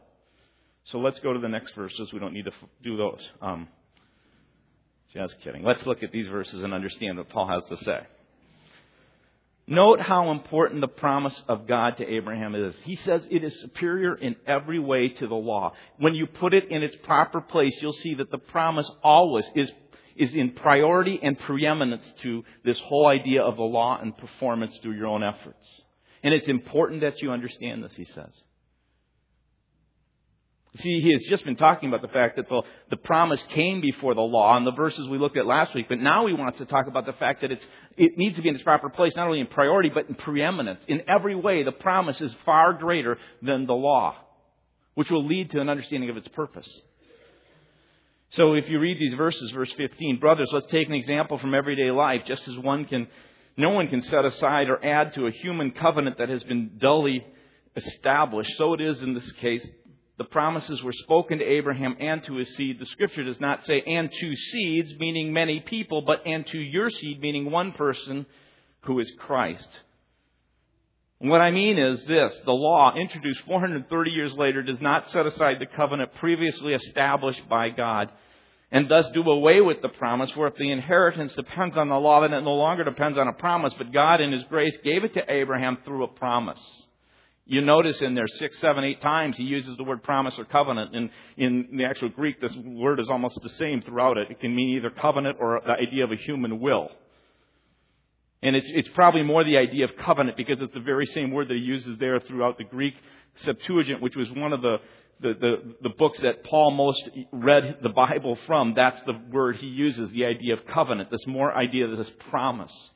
So 0.84 0.98
let's 0.98 1.18
go 1.20 1.34
to 1.34 1.38
the 1.38 1.48
next 1.48 1.74
verses. 1.74 2.12
We 2.14 2.18
don't 2.18 2.32
need 2.32 2.46
to 2.46 2.52
do 2.82 2.96
those. 2.96 3.28
Um, 3.42 3.68
just 5.12 5.40
kidding. 5.40 5.62
Let's 5.64 5.84
look 5.86 6.02
at 6.02 6.12
these 6.12 6.28
verses 6.28 6.62
and 6.62 6.74
understand 6.74 7.18
what 7.18 7.28
Paul 7.28 7.48
has 7.48 7.64
to 7.68 7.84
say. 7.84 8.00
Note 9.70 10.00
how 10.00 10.30
important 10.30 10.80
the 10.80 10.88
promise 10.88 11.42
of 11.46 11.66
God 11.66 11.98
to 11.98 12.06
Abraham 12.06 12.54
is. 12.54 12.74
He 12.84 12.96
says 12.96 13.26
it 13.30 13.44
is 13.44 13.60
superior 13.60 14.14
in 14.14 14.34
every 14.46 14.78
way 14.78 15.10
to 15.10 15.26
the 15.26 15.34
law. 15.34 15.74
When 15.98 16.14
you 16.14 16.26
put 16.26 16.54
it 16.54 16.70
in 16.70 16.82
its 16.82 16.96
proper 17.02 17.42
place, 17.42 17.76
you'll 17.82 17.92
see 17.92 18.14
that 18.14 18.30
the 18.30 18.38
promise 18.38 18.90
always 19.02 19.44
is, 19.54 19.70
is 20.16 20.32
in 20.32 20.52
priority 20.52 21.20
and 21.22 21.38
preeminence 21.38 22.10
to 22.22 22.44
this 22.64 22.80
whole 22.80 23.06
idea 23.06 23.42
of 23.42 23.56
the 23.56 23.62
law 23.62 23.98
and 24.00 24.16
performance 24.16 24.78
through 24.78 24.94
your 24.94 25.06
own 25.06 25.22
efforts. 25.22 25.82
And 26.22 26.32
it's 26.32 26.48
important 26.48 27.02
that 27.02 27.20
you 27.20 27.30
understand 27.30 27.84
this, 27.84 27.94
he 27.94 28.06
says. 28.06 28.42
See, 30.78 31.00
he 31.00 31.12
has 31.12 31.22
just 31.28 31.44
been 31.44 31.56
talking 31.56 31.88
about 31.88 32.02
the 32.02 32.12
fact 32.12 32.36
that 32.36 32.48
the, 32.48 32.62
the 32.90 32.96
promise 32.96 33.42
came 33.50 33.80
before 33.80 34.14
the 34.14 34.20
law 34.20 34.56
in 34.56 34.64
the 34.64 34.70
verses 34.70 35.08
we 35.08 35.18
looked 35.18 35.36
at 35.36 35.44
last 35.44 35.74
week, 35.74 35.86
but 35.88 35.98
now 35.98 36.26
he 36.26 36.32
wants 36.32 36.58
to 36.58 36.66
talk 36.66 36.86
about 36.86 37.04
the 37.04 37.14
fact 37.14 37.40
that 37.40 37.50
it's, 37.50 37.64
it 37.96 38.16
needs 38.16 38.36
to 38.36 38.42
be 38.42 38.48
in 38.48 38.54
its 38.54 38.62
proper 38.62 38.88
place, 38.88 39.16
not 39.16 39.26
only 39.26 39.40
in 39.40 39.48
priority, 39.48 39.88
but 39.88 40.08
in 40.08 40.14
preeminence. 40.14 40.80
In 40.86 41.02
every 41.08 41.34
way, 41.34 41.64
the 41.64 41.72
promise 41.72 42.20
is 42.20 42.34
far 42.44 42.74
greater 42.74 43.18
than 43.42 43.66
the 43.66 43.74
law, 43.74 44.14
which 44.94 45.10
will 45.10 45.26
lead 45.26 45.50
to 45.50 45.60
an 45.60 45.68
understanding 45.68 46.10
of 46.10 46.16
its 46.16 46.28
purpose. 46.28 46.68
So 48.30 48.52
if 48.52 48.68
you 48.68 48.78
read 48.78 49.00
these 49.00 49.14
verses, 49.14 49.50
verse 49.50 49.72
15, 49.72 50.20
brothers, 50.20 50.50
let's 50.52 50.66
take 50.66 50.86
an 50.86 50.94
example 50.94 51.38
from 51.38 51.54
everyday 51.54 51.90
life, 51.90 52.22
just 52.24 52.46
as 52.46 52.56
one 52.56 52.84
can, 52.84 53.08
no 53.56 53.70
one 53.70 53.88
can 53.88 54.02
set 54.02 54.24
aside 54.24 54.68
or 54.68 54.84
add 54.84 55.14
to 55.14 55.26
a 55.26 55.32
human 55.32 55.72
covenant 55.72 56.18
that 56.18 56.28
has 56.28 56.44
been 56.44 56.72
dully 56.78 57.26
established. 57.74 58.52
So 58.58 58.74
it 58.74 58.80
is 58.80 59.02
in 59.02 59.14
this 59.14 59.32
case 59.32 59.66
the 60.18 60.24
promises 60.24 60.82
were 60.82 60.92
spoken 60.92 61.38
to 61.38 61.44
Abraham 61.44 61.96
and 62.00 62.22
to 62.24 62.34
his 62.34 62.54
seed. 62.56 62.80
The 62.80 62.86
scripture 62.86 63.22
does 63.22 63.40
not 63.40 63.64
say 63.64 63.80
and 63.86 64.10
to 64.10 64.36
seeds, 64.36 64.92
meaning 64.98 65.32
many 65.32 65.60
people, 65.60 66.02
but 66.02 66.26
and 66.26 66.46
to 66.48 66.58
your 66.58 66.90
seed, 66.90 67.20
meaning 67.20 67.50
one 67.50 67.72
person 67.72 68.26
who 68.82 68.98
is 68.98 69.10
Christ. 69.18 69.68
And 71.20 71.30
what 71.30 71.40
I 71.40 71.50
mean 71.50 71.78
is 71.78 72.04
this 72.06 72.32
the 72.44 72.52
law, 72.52 72.94
introduced 72.94 73.40
430 73.46 74.10
years 74.10 74.32
later, 74.34 74.62
does 74.62 74.80
not 74.80 75.08
set 75.10 75.26
aside 75.26 75.60
the 75.60 75.66
covenant 75.66 76.14
previously 76.14 76.74
established 76.74 77.48
by 77.48 77.70
God. 77.70 78.10
and 78.70 78.90
thus 78.90 79.08
do 79.12 79.22
away 79.22 79.60
with 79.60 79.80
the 79.82 79.88
promise. 79.88 80.30
For 80.32 80.46
if 80.46 80.54
the 80.56 80.70
inheritance 80.70 81.32
depends 81.34 81.76
on 81.76 81.88
the 81.88 81.98
law, 81.98 82.20
then 82.20 82.34
it 82.34 82.42
no 82.42 82.54
longer 82.54 82.84
depends 82.84 83.16
on 83.18 83.28
a 83.28 83.32
promise, 83.32 83.72
but 83.74 83.92
God 83.92 84.20
in 84.20 84.32
His 84.32 84.44
grace 84.44 84.76
gave 84.84 85.04
it 85.04 85.14
to 85.14 85.32
Abraham 85.32 85.78
through 85.84 86.04
a 86.04 86.08
promise. 86.08 86.60
You 87.50 87.62
notice 87.62 88.02
in 88.02 88.14
there 88.14 88.28
six, 88.28 88.58
seven, 88.58 88.84
eight 88.84 89.00
times 89.00 89.38
he 89.38 89.42
uses 89.42 89.74
the 89.78 89.82
word 89.82 90.02
promise 90.02 90.38
or 90.38 90.44
covenant. 90.44 90.94
And 90.94 91.08
in 91.38 91.68
the 91.78 91.84
actual 91.86 92.10
Greek, 92.10 92.42
this 92.42 92.54
word 92.54 93.00
is 93.00 93.08
almost 93.08 93.40
the 93.42 93.48
same 93.48 93.80
throughout 93.80 94.18
it. 94.18 94.30
It 94.30 94.38
can 94.38 94.54
mean 94.54 94.76
either 94.76 94.90
covenant 94.90 95.38
or 95.40 95.62
the 95.64 95.72
idea 95.72 96.04
of 96.04 96.12
a 96.12 96.16
human 96.16 96.60
will. 96.60 96.90
And 98.42 98.54
it's, 98.54 98.66
it's 98.68 98.88
probably 98.90 99.22
more 99.22 99.44
the 99.44 99.56
idea 99.56 99.86
of 99.86 99.96
covenant 99.96 100.36
because 100.36 100.60
it's 100.60 100.74
the 100.74 100.80
very 100.80 101.06
same 101.06 101.30
word 101.30 101.48
that 101.48 101.56
he 101.56 101.62
uses 101.62 101.96
there 101.96 102.20
throughout 102.20 102.58
the 102.58 102.64
Greek 102.64 102.94
Septuagint, 103.36 104.02
which 104.02 104.14
was 104.14 104.30
one 104.32 104.52
of 104.52 104.60
the, 104.60 104.76
the, 105.20 105.32
the, 105.40 105.74
the 105.84 105.94
books 105.96 106.20
that 106.20 106.44
Paul 106.44 106.72
most 106.72 107.08
read 107.32 107.78
the 107.82 107.88
Bible 107.88 108.36
from. 108.46 108.74
That's 108.74 109.00
the 109.04 109.18
word 109.32 109.56
he 109.56 109.68
uses, 109.68 110.10
the 110.10 110.26
idea 110.26 110.52
of 110.52 110.66
covenant, 110.66 111.10
this 111.10 111.26
more 111.26 111.56
idea 111.56 111.86
of 111.86 111.96
this 111.96 112.12
promise. 112.28 112.90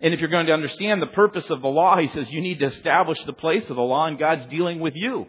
And 0.00 0.12
if 0.12 0.20
you're 0.20 0.28
going 0.28 0.46
to 0.46 0.52
understand 0.52 1.00
the 1.00 1.06
purpose 1.06 1.48
of 1.50 1.62
the 1.62 1.68
law, 1.68 1.96
he 1.98 2.08
says 2.08 2.30
you 2.30 2.42
need 2.42 2.58
to 2.58 2.66
establish 2.66 3.18
the 3.24 3.32
place 3.32 3.68
of 3.70 3.76
the 3.76 3.82
law, 3.82 4.06
and 4.06 4.18
God's 4.18 4.46
dealing 4.46 4.78
with 4.78 4.94
you. 4.94 5.26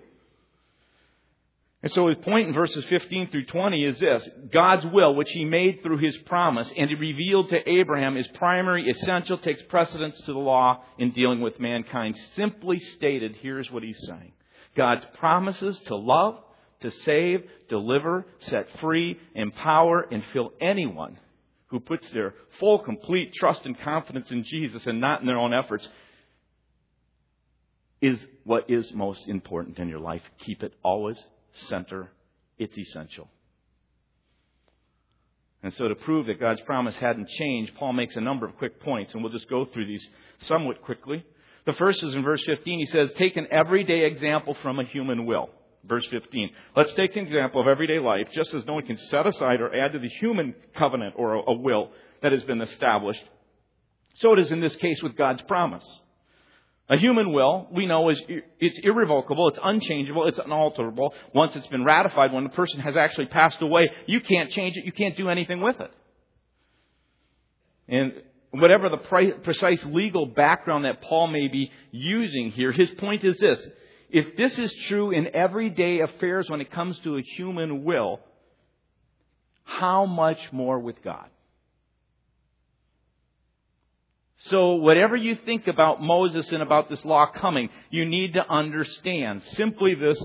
And 1.84 1.92
so 1.92 2.08
his 2.08 2.18
point 2.18 2.48
in 2.48 2.54
verses 2.54 2.84
15 2.86 3.30
through 3.30 3.46
20 3.46 3.86
is 3.86 4.00
this 4.00 4.28
God's 4.52 4.86
will, 4.88 5.16
which 5.16 5.30
he 5.32 5.46
made 5.46 5.84
through 5.84 6.00
his 6.00 6.18
promise 6.26 6.72
and 6.76 6.90
he 6.90 6.96
revealed 6.96 7.50
to 7.50 7.70
Abraham, 7.70 8.18
is 8.18 8.28
primary, 8.30 8.90
essential, 8.90 9.38
takes 9.38 9.62
precedence 9.64 10.20
to 10.22 10.34
the 10.34 10.40
law 10.40 10.84
in 10.98 11.12
dealing 11.12 11.40
with 11.40 11.60
mankind. 11.60 12.18
Simply 12.36 12.80
stated, 12.80 13.38
here's 13.38 13.72
what 13.72 13.84
he's 13.84 14.06
saying 14.08 14.34
God's 14.76 15.06
promises 15.20 15.80
to 15.86 15.96
love, 15.96 16.40
to 16.82 16.90
save, 16.90 17.44
deliver, 17.70 18.26
set 18.40 18.68
free, 18.80 19.20
empower, 19.36 20.02
and 20.12 20.24
fill 20.34 20.52
anyone 20.60 21.20
who 21.68 21.80
puts 21.80 22.10
their 22.12 22.34
full, 22.60 22.80
complete 22.80 23.34
trust 23.34 23.66
and 23.66 23.80
confidence 23.80 24.32
in 24.32 24.44
Jesus 24.44 24.86
and 24.86 25.02
not 25.02 25.22
in 25.22 25.28
their 25.28 25.38
own 25.38 25.54
efforts 25.54 25.88
is 28.02 28.20
what 28.44 28.70
is 28.70 28.94
most 28.94 29.28
important 29.28 29.80
in 29.80 29.90
your 29.90 30.00
life. 30.00 30.22
Keep 30.40 30.64
it 30.64 30.74
always 30.84 31.22
center. 31.54 32.12
It's 32.58 32.78
essential. 32.78 33.28
And 35.64 35.74
so 35.74 35.88
to 35.88 35.96
prove 35.96 36.28
that 36.28 36.40
God's 36.40 36.62
promise 36.62 36.96
hadn't 36.96 37.28
changed, 37.30 37.74
Paul 37.76 37.94
makes 37.94 38.16
a 38.16 38.22
number 38.22 38.46
of 38.46 38.56
quick 38.58 38.80
points, 38.80 39.14
and 39.14 39.24
we'll 39.24 39.34
just 39.34 39.50
go 39.50 39.66
through 39.66 39.88
these 39.88 40.08
somewhat 40.40 40.82
quickly. 40.84 41.26
The 41.66 41.74
first 41.74 42.04
is 42.04 42.16
in 42.16 42.24
verse 42.24 42.44
15. 42.46 42.80
He 42.80 42.86
says, 42.86 43.12
Take 43.18 43.36
an 43.36 43.48
everyday 43.52 44.06
example 44.06 44.56
from 44.62 44.80
a 44.80 44.86
human 44.86 45.26
will. 45.26 45.50
Verse 45.88 46.06
15. 46.08 46.50
Let's 46.76 46.94
take 46.94 47.16
an 47.16 47.26
example 47.26 47.62
of 47.62 47.68
everyday 47.68 48.00
life, 48.00 48.28
just 48.34 48.54
as 48.54 48.66
no 48.66 48.74
one 48.74 48.86
can 48.86 48.98
set 48.98 49.26
aside 49.26 49.62
or 49.62 49.74
add 49.74 49.94
to 49.94 50.00
the 50.00 50.10
human 50.10 50.54
covenant 50.78 51.16
or 51.18 51.36
a, 51.36 51.54
will 51.54 51.92
that 52.22 52.32
has 52.32 52.44
been 52.44 52.62
established. 52.62 53.24
So 54.16 54.34
it 54.34 54.40
is 54.40 54.52
in 54.52 54.60
this 54.60 54.76
case 54.76 55.02
with 55.02 55.16
God's 55.16 55.42
promise. 55.44 55.86
A 56.90 56.98
human 56.98 57.34
will, 57.34 57.68
we 57.72 57.86
know, 57.86 58.10
is 58.10 58.22
it's 58.60 58.80
irrevocable, 58.80 59.50
it's 59.50 59.60
unchangeable, 59.62 60.28
it's 60.28 60.40
unalterable. 60.40 61.14
Once 61.34 61.56
it's 61.56 61.68
been 61.68 61.84
ratified, 61.84 62.32
when 62.32 62.46
the 62.46 62.50
person 62.50 62.80
has 62.80 62.96
actually 62.96 63.26
passed 63.26 63.62
away, 63.62 63.90
you 64.06 64.22
can't 64.22 64.50
change 64.52 64.78
it, 64.78 64.86
you 64.86 64.94
can't 64.94 65.18
do 65.18 65.30
anything 65.30 65.60
with 65.60 65.80
it. 65.82 65.92
And 67.90 68.14
whatever 68.52 68.90
the 68.90 68.98
precise 69.44 69.84
legal 69.86 70.28
background 70.28 70.86
that 70.86 71.02
Paul 71.02 71.28
may 71.28 71.50
be 71.50 71.72
using 71.92 72.52
here, 72.52 72.72
his 72.72 72.90
point 72.92 73.24
is 73.26 73.38
this 73.38 73.66
if 74.10 74.38
this 74.38 74.58
is 74.58 74.74
true 74.88 75.12
in 75.12 75.36
everyday 75.36 76.00
affairs 76.00 76.50
when 76.50 76.62
it 76.62 76.72
comes 76.72 76.98
to 77.00 77.18
a 77.18 77.22
human 77.22 77.84
will, 77.84 78.20
how 79.64 80.06
much 80.06 80.40
more 80.52 80.80
with 80.80 81.04
God? 81.04 81.28
So, 84.40 84.76
whatever 84.76 85.16
you 85.16 85.36
think 85.36 85.68
about 85.68 86.02
Moses 86.02 86.52
and 86.52 86.62
about 86.62 86.90
this 86.90 87.04
law 87.04 87.26
coming, 87.26 87.70
you 87.90 88.06
need 88.06 88.34
to 88.34 88.48
understand 88.48 89.42
simply 89.54 89.96
this 89.96 90.24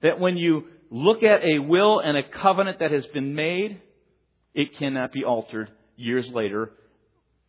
that 0.00 0.20
when 0.20 0.36
you 0.36 0.64
look 0.90 1.22
at 1.22 1.42
a 1.42 1.58
will 1.58 1.98
and 1.98 2.16
a 2.16 2.22
covenant 2.22 2.78
that 2.78 2.92
has 2.92 3.06
been 3.06 3.34
made, 3.34 3.80
it 4.54 4.76
cannot 4.76 5.12
be 5.12 5.24
altered 5.24 5.70
years 5.96 6.28
later, 6.28 6.70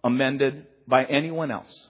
amended 0.03 0.65
by 0.87 1.03
anyone 1.03 1.51
else. 1.51 1.89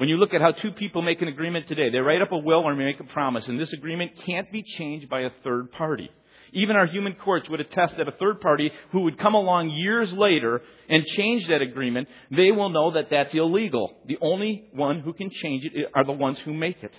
When 0.00 0.08
you 0.08 0.16
look 0.16 0.32
at 0.32 0.40
how 0.40 0.52
two 0.52 0.72
people 0.72 1.02
make 1.02 1.20
an 1.20 1.28
agreement 1.28 1.68
today, 1.68 1.90
they 1.90 1.98
write 1.98 2.22
up 2.22 2.32
a 2.32 2.38
will 2.38 2.66
or 2.66 2.74
make 2.74 2.98
a 3.00 3.04
promise, 3.04 3.46
and 3.48 3.60
this 3.60 3.74
agreement 3.74 4.12
can't 4.24 4.50
be 4.50 4.62
changed 4.62 5.10
by 5.10 5.20
a 5.20 5.30
third 5.44 5.72
party. 5.72 6.10
Even 6.54 6.74
our 6.74 6.86
human 6.86 7.12
courts 7.16 7.50
would 7.50 7.60
attest 7.60 7.98
that 7.98 8.08
a 8.08 8.12
third 8.12 8.40
party 8.40 8.72
who 8.92 9.00
would 9.00 9.18
come 9.18 9.34
along 9.34 9.68
years 9.68 10.10
later 10.14 10.62
and 10.88 11.04
change 11.04 11.46
that 11.48 11.60
agreement, 11.60 12.08
they 12.30 12.50
will 12.50 12.70
know 12.70 12.92
that 12.92 13.10
that's 13.10 13.34
illegal. 13.34 13.94
The 14.06 14.16
only 14.22 14.70
one 14.72 15.00
who 15.00 15.12
can 15.12 15.28
change 15.28 15.66
it 15.66 15.90
are 15.92 16.04
the 16.04 16.12
ones 16.12 16.38
who 16.38 16.54
make 16.54 16.82
it. 16.82 16.94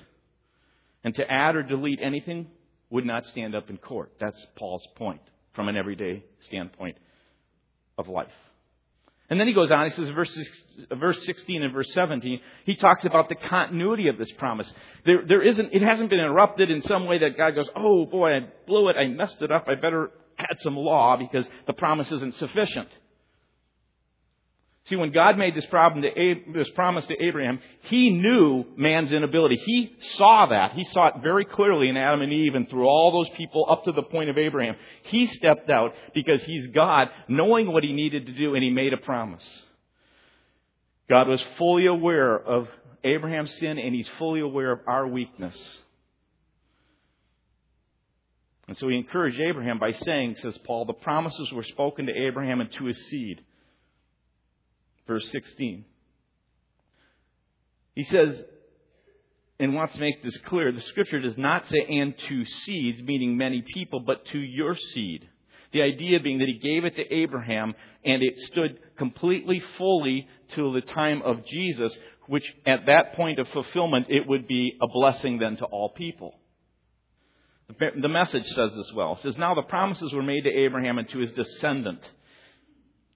And 1.03 1.15
to 1.15 1.27
add 1.27 1.55
or 1.55 1.63
delete 1.63 2.01
anything 2.03 2.49
would 2.91 3.07
not 3.07 3.25
stand 3.25 3.55
up 3.55 3.71
in 3.71 3.77
court. 3.77 4.11
That's 4.19 4.45
Paul's 4.55 4.87
point 4.95 5.21
from 5.55 5.69
an 5.69 5.75
everyday 5.75 6.23
standpoint 6.41 6.97
of 7.97 8.07
life. 8.07 8.27
And 9.31 9.39
then 9.39 9.47
he 9.47 9.53
goes 9.53 9.71
on, 9.71 9.89
he 9.89 9.95
says, 9.95 10.09
verse, 10.09 10.37
verse 10.93 11.25
16 11.25 11.63
and 11.63 11.73
verse 11.73 11.89
17, 11.93 12.41
he 12.65 12.75
talks 12.75 13.05
about 13.05 13.29
the 13.29 13.35
continuity 13.35 14.09
of 14.09 14.17
this 14.17 14.29
promise. 14.33 14.71
There, 15.05 15.23
there 15.25 15.41
isn't, 15.41 15.73
it 15.73 15.81
hasn't 15.81 16.09
been 16.09 16.19
interrupted 16.19 16.69
in 16.69 16.81
some 16.81 17.05
way 17.05 17.19
that 17.19 17.37
God 17.37 17.55
goes, 17.55 17.69
oh 17.73 18.05
boy, 18.05 18.31
I 18.31 18.39
blew 18.67 18.89
it, 18.89 18.97
I 18.97 19.07
messed 19.07 19.41
it 19.41 19.49
up, 19.49 19.69
I 19.69 19.75
better 19.75 20.11
add 20.37 20.59
some 20.59 20.75
law 20.75 21.15
because 21.15 21.47
the 21.65 21.71
promise 21.71 22.11
isn't 22.11 22.35
sufficient. 22.35 22.89
See, 24.91 24.97
when 24.97 25.13
God 25.13 25.37
made 25.37 25.55
this, 25.55 25.63
to, 25.63 26.35
this 26.53 26.69
promise 26.71 27.05
to 27.05 27.15
Abraham, 27.23 27.61
He 27.83 28.09
knew 28.09 28.65
man's 28.75 29.13
inability. 29.13 29.55
He 29.55 29.95
saw 30.17 30.47
that. 30.47 30.73
He 30.73 30.83
saw 30.83 31.07
it 31.07 31.13
very 31.23 31.45
clearly 31.45 31.87
in 31.87 31.95
Adam 31.95 32.21
and 32.21 32.33
Eve 32.33 32.55
and 32.55 32.69
through 32.69 32.89
all 32.89 33.13
those 33.13 33.33
people 33.37 33.65
up 33.69 33.85
to 33.85 33.93
the 33.93 34.03
point 34.03 34.29
of 34.29 34.37
Abraham. 34.37 34.75
He 35.03 35.27
stepped 35.27 35.69
out 35.69 35.93
because 36.13 36.43
He's 36.43 36.67
God, 36.67 37.07
knowing 37.29 37.71
what 37.71 37.85
He 37.85 37.93
needed 37.93 38.25
to 38.25 38.33
do, 38.33 38.53
and 38.53 38.61
He 38.61 38.69
made 38.69 38.91
a 38.91 38.97
promise. 38.97 39.65
God 41.09 41.29
was 41.29 41.41
fully 41.57 41.85
aware 41.85 42.37
of 42.37 42.67
Abraham's 43.05 43.57
sin, 43.59 43.79
and 43.79 43.95
He's 43.95 44.09
fully 44.19 44.41
aware 44.41 44.73
of 44.73 44.81
our 44.87 45.07
weakness. 45.07 45.55
And 48.67 48.77
so 48.77 48.89
He 48.89 48.97
encouraged 48.97 49.39
Abraham 49.39 49.79
by 49.79 49.93
saying, 49.93 50.35
says 50.41 50.57
Paul, 50.65 50.83
the 50.83 50.91
promises 50.91 51.49
were 51.53 51.63
spoken 51.63 52.07
to 52.07 52.13
Abraham 52.13 52.59
and 52.59 52.69
to 52.73 52.83
his 52.87 52.97
seed 53.07 53.41
verse 55.11 55.29
16. 55.29 55.83
He 57.95 58.03
says, 58.05 58.41
and 59.59 59.75
wants 59.75 59.93
to 59.95 59.99
make 59.99 60.23
this 60.23 60.37
clear, 60.45 60.71
the 60.71 60.79
scripture 60.79 61.19
does 61.19 61.37
not 61.37 61.67
say, 61.67 61.85
and 61.99 62.17
to 62.29 62.45
seeds, 62.45 63.01
meaning 63.01 63.35
many 63.35 63.61
people, 63.73 63.99
but 63.99 64.25
to 64.27 64.39
your 64.39 64.75
seed. 64.75 65.27
The 65.73 65.81
idea 65.81 66.21
being 66.21 66.39
that 66.39 66.47
he 66.47 66.59
gave 66.59 66.85
it 66.85 66.95
to 66.95 67.13
Abraham 67.13 67.75
and 68.05 68.23
it 68.23 68.37
stood 68.39 68.79
completely 68.97 69.61
fully 69.77 70.27
till 70.55 70.71
the 70.71 70.81
time 70.81 71.21
of 71.23 71.45
Jesus, 71.45 71.97
which 72.27 72.45
at 72.65 72.85
that 72.85 73.13
point 73.13 73.39
of 73.39 73.49
fulfillment, 73.49 74.07
it 74.09 74.25
would 74.25 74.47
be 74.47 74.77
a 74.81 74.87
blessing 74.87 75.39
then 75.39 75.57
to 75.57 75.65
all 75.65 75.89
people. 75.89 76.35
The 77.77 78.09
message 78.09 78.45
says 78.47 78.71
this 78.75 78.91
well. 78.93 79.13
It 79.13 79.21
says, 79.21 79.37
Now 79.37 79.55
the 79.55 79.61
promises 79.61 80.13
were 80.13 80.23
made 80.23 80.45
to 80.45 80.49
Abraham 80.49 80.97
and 80.97 81.09
to 81.09 81.19
his 81.19 81.31
descendant 81.33 82.01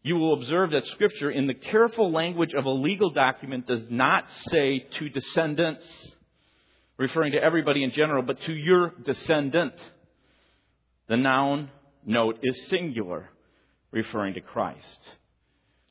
you 0.05 0.17
will 0.17 0.33
observe 0.35 0.69
that 0.69 0.85
Scripture, 0.85 1.31
in 1.31 1.47
the 1.47 1.55
careful 1.55 2.11
language 2.11 2.53
of 2.53 2.65
a 2.65 2.69
legal 2.69 3.09
document, 3.09 3.65
does 3.65 3.81
not 3.89 4.23
say 4.51 4.85
to 4.99 5.09
descendants, 5.09 5.83
referring 6.95 7.31
to 7.31 7.43
everybody 7.43 7.83
in 7.83 7.89
general, 7.89 8.21
but 8.21 8.39
to 8.41 8.53
your 8.53 8.93
descendant. 9.03 9.73
The 11.07 11.17
noun 11.17 11.71
note 12.05 12.37
is 12.43 12.67
singular, 12.67 13.31
referring 13.89 14.35
to 14.35 14.41
Christ. 14.41 14.99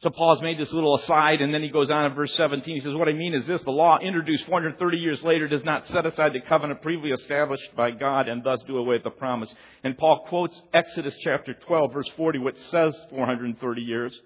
So 0.04 0.10
Paul's 0.10 0.42
made 0.42 0.58
this 0.58 0.70
little 0.70 0.96
aside, 0.96 1.40
and 1.40 1.54
then 1.54 1.62
he 1.62 1.70
goes 1.70 1.90
on 1.90 2.04
in 2.04 2.12
verse 2.12 2.34
17. 2.34 2.74
He 2.74 2.82
says, 2.82 2.92
What 2.92 3.08
I 3.08 3.14
mean 3.14 3.32
is 3.32 3.46
this 3.46 3.62
the 3.62 3.70
law 3.70 3.98
introduced 3.98 4.44
430 4.44 4.98
years 4.98 5.22
later 5.22 5.48
does 5.48 5.64
not 5.64 5.88
set 5.88 6.04
aside 6.04 6.34
the 6.34 6.42
covenant 6.42 6.82
previously 6.82 7.12
established 7.12 7.74
by 7.74 7.90
God 7.90 8.28
and 8.28 8.44
thus 8.44 8.60
do 8.66 8.76
away 8.76 8.96
with 8.96 9.02
the 9.04 9.08
promise. 9.08 9.52
And 9.82 9.96
Paul 9.96 10.26
quotes 10.28 10.60
Exodus 10.74 11.16
chapter 11.22 11.54
12, 11.54 11.94
verse 11.94 12.10
40, 12.18 12.38
which 12.40 12.58
says 12.70 12.94
430 13.08 13.80
years. 13.80 14.20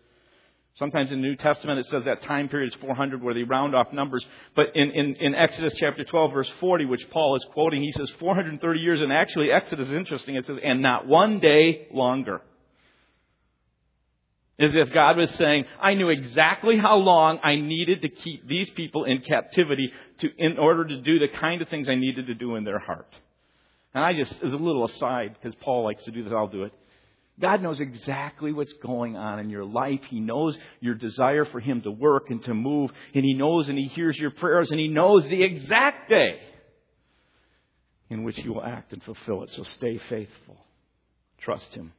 Sometimes 0.74 1.12
in 1.12 1.22
the 1.22 1.28
New 1.28 1.36
Testament 1.36 1.78
it 1.78 1.86
says 1.86 2.02
that 2.06 2.24
time 2.24 2.48
period 2.48 2.72
is 2.72 2.80
400 2.80 3.22
where 3.22 3.34
they 3.34 3.44
round 3.44 3.76
off 3.76 3.92
numbers. 3.92 4.26
But 4.56 4.74
in, 4.74 4.90
in, 4.90 5.14
in 5.14 5.36
Exodus 5.36 5.74
chapter 5.78 6.02
12 6.02 6.32
verse 6.32 6.50
40, 6.58 6.86
which 6.86 7.08
Paul 7.10 7.36
is 7.36 7.46
quoting, 7.52 7.82
he 7.82 7.92
says 7.92 8.10
430 8.18 8.80
years. 8.80 9.00
And 9.00 9.12
actually 9.12 9.52
Exodus 9.52 9.86
is 9.86 9.94
interesting. 9.94 10.34
It 10.34 10.44
says, 10.44 10.58
and 10.60 10.82
not 10.82 11.06
one 11.06 11.38
day 11.38 11.86
longer. 11.92 12.42
As 14.60 14.70
if 14.74 14.92
God 14.92 15.16
was 15.16 15.30
saying, 15.36 15.66
I 15.80 15.94
knew 15.94 16.08
exactly 16.08 16.76
how 16.78 16.96
long 16.96 17.38
I 17.44 17.56
needed 17.56 18.02
to 18.02 18.08
keep 18.08 18.48
these 18.48 18.68
people 18.70 19.04
in 19.04 19.20
captivity 19.20 19.92
to, 20.20 20.28
in 20.36 20.58
order 20.58 20.84
to 20.84 21.00
do 21.00 21.20
the 21.20 21.28
kind 21.28 21.62
of 21.62 21.68
things 21.68 21.88
I 21.88 21.94
needed 21.94 22.26
to 22.26 22.34
do 22.34 22.56
in 22.56 22.64
their 22.64 22.80
heart. 22.80 23.12
And 23.94 24.04
I 24.04 24.14
just, 24.14 24.32
as 24.42 24.52
a 24.52 24.56
little 24.56 24.84
aside, 24.84 25.34
because 25.34 25.54
Paul 25.60 25.84
likes 25.84 26.04
to 26.04 26.10
do 26.10 26.24
this, 26.24 26.32
I'll 26.32 26.48
do 26.48 26.64
it. 26.64 26.72
God 27.40 27.62
knows 27.62 27.78
exactly 27.78 28.52
what's 28.52 28.72
going 28.74 29.16
on 29.16 29.38
in 29.38 29.48
your 29.48 29.64
life. 29.64 30.00
He 30.08 30.18
knows 30.18 30.58
your 30.80 30.94
desire 30.94 31.44
for 31.44 31.60
Him 31.60 31.82
to 31.82 31.90
work 31.90 32.30
and 32.30 32.42
to 32.44 32.54
move. 32.54 32.90
And 33.14 33.24
He 33.24 33.34
knows 33.34 33.68
and 33.68 33.78
He 33.78 33.86
hears 33.86 34.16
your 34.16 34.32
prayers 34.32 34.72
and 34.72 34.80
He 34.80 34.88
knows 34.88 35.22
the 35.28 35.42
exact 35.44 36.08
day 36.08 36.40
in 38.10 38.24
which 38.24 38.38
you 38.38 38.54
will 38.54 38.64
act 38.64 38.92
and 38.92 39.02
fulfill 39.04 39.44
it. 39.44 39.50
So 39.52 39.62
stay 39.62 40.00
faithful. 40.08 40.56
Trust 41.40 41.72
Him. 41.74 41.92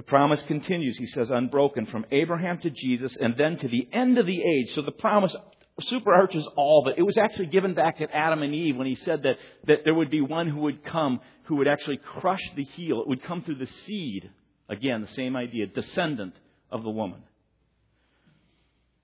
The 0.00 0.06
promise 0.06 0.42
continues, 0.44 0.96
he 0.96 1.04
says, 1.04 1.28
unbroken 1.28 1.84
from 1.84 2.06
Abraham 2.10 2.58
to 2.60 2.70
Jesus 2.70 3.14
and 3.20 3.34
then 3.36 3.58
to 3.58 3.68
the 3.68 3.86
end 3.92 4.16
of 4.16 4.24
the 4.24 4.42
age. 4.42 4.72
So 4.72 4.80
the 4.80 4.92
promise 4.92 5.36
superarches 5.78 6.44
all 6.56 6.88
it. 6.88 6.94
It 6.96 7.02
was 7.02 7.18
actually 7.18 7.48
given 7.48 7.74
back 7.74 8.00
at 8.00 8.10
Adam 8.10 8.42
and 8.42 8.54
Eve 8.54 8.78
when 8.78 8.86
he 8.86 8.94
said 8.94 9.24
that, 9.24 9.36
that 9.66 9.80
there 9.84 9.92
would 9.92 10.10
be 10.10 10.22
one 10.22 10.48
who 10.48 10.60
would 10.60 10.82
come 10.86 11.20
who 11.42 11.56
would 11.56 11.68
actually 11.68 11.98
crush 11.98 12.40
the 12.56 12.64
heel. 12.64 13.02
It 13.02 13.08
would 13.08 13.22
come 13.22 13.42
through 13.42 13.56
the 13.56 13.66
seed. 13.66 14.30
Again, 14.70 15.02
the 15.02 15.12
same 15.12 15.36
idea, 15.36 15.66
descendant 15.66 16.32
of 16.70 16.82
the 16.82 16.88
woman. 16.88 17.22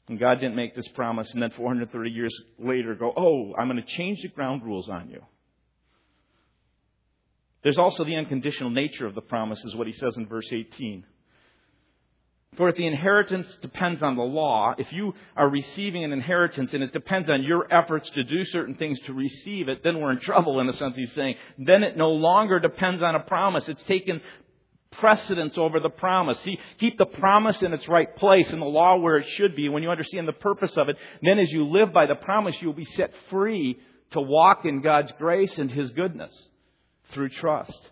And 0.09 0.19
God 0.19 0.37
didn't 0.37 0.57
make 0.57 0.75
this 0.75 0.88
promise 0.95 1.31
and 1.35 1.43
then 1.43 1.50
430 1.59 2.09
years 2.09 2.35
later 2.59 2.95
go, 2.95 3.12
oh, 3.15 3.53
I'm 3.59 3.69
going 3.69 3.85
to 3.85 3.97
change 3.99 4.23
the 4.23 4.29
ground 4.29 4.62
rules 4.65 4.88
on 4.88 5.11
you. 5.11 5.21
There's 7.67 7.79
also 7.79 8.05
the 8.05 8.15
unconditional 8.15 8.71
nature 8.71 9.09
of 9.09 9.17
the 9.17 9.21
promise, 9.21 9.59
is 9.65 9.75
what 9.75 9.89
he 9.89 9.93
says 9.93 10.17
in 10.17 10.29
verse 10.29 10.47
18. 10.53 11.05
For 12.57 12.69
if 12.69 12.77
the 12.77 12.87
inheritance 12.87 13.59
depends 13.61 14.05
on 14.05 14.15
the 14.15 14.23
law, 14.23 14.77
if 14.79 14.93
you 14.93 15.15
are 15.37 15.49
receiving 15.49 16.05
an 16.05 16.13
inheritance 16.13 16.73
and 16.75 16.85
it 16.85 16.93
depends 16.93 17.29
on 17.29 17.43
your 17.43 17.67
efforts 17.75 18.09
to 18.11 18.23
do 18.23 18.45
certain 18.45 18.77
things 18.77 19.01
to 19.07 19.13
receive 19.13 19.69
it, 19.69 19.83
then 19.83 20.01
we're 20.01 20.13
in 20.13 20.21
trouble 20.21 20.61
in 20.61 20.69
the 20.69 20.75
sense 20.75 20.95
he's 20.95 21.13
saying. 21.15 21.35
Then 21.59 21.83
it 21.83 21.97
no 21.97 22.11
longer 22.11 22.61
depends 22.61 23.03
on 23.03 23.17
a 23.17 23.21
promise. 23.21 23.69
It's 23.69 23.83
taken 23.83 24.21
precedence 24.93 25.59
over 25.59 25.81
the 25.81 25.91
promise. 25.91 26.39
See, 26.43 26.61
keep 26.79 26.97
the 26.99 27.07
promise 27.07 27.61
in 27.63 27.75
its 27.75 27.89
right 27.89 28.15
place 28.15 28.49
and 28.49 28.63
the 28.63 28.67
law 28.67 28.95
where 28.95 29.17
it 29.17 29.27
should 29.31 29.57
be. 29.57 29.69
When 29.69 29.83
you 29.83 29.91
understand 29.91 30.29
the 30.29 30.33
purpose 30.35 30.77
of 30.77 30.89
it, 30.89 30.99
then 31.21 31.41
as 31.41 31.51
you 31.51 31.67
live 31.67 31.93
by 31.93 32.07
the 32.07 32.15
promise, 32.15 32.55
you'll 32.63 32.75
be 32.75 32.85
set 32.85 33.13
free 33.29 33.81
to 34.13 34.21
walk 34.21 34.65
in 34.65 34.83
God's 34.83 35.11
grace 35.19 35.59
and 35.59 35.69
His 35.69 35.91
goodness 35.91 36.33
through 37.13 37.31
trust. 37.31 37.91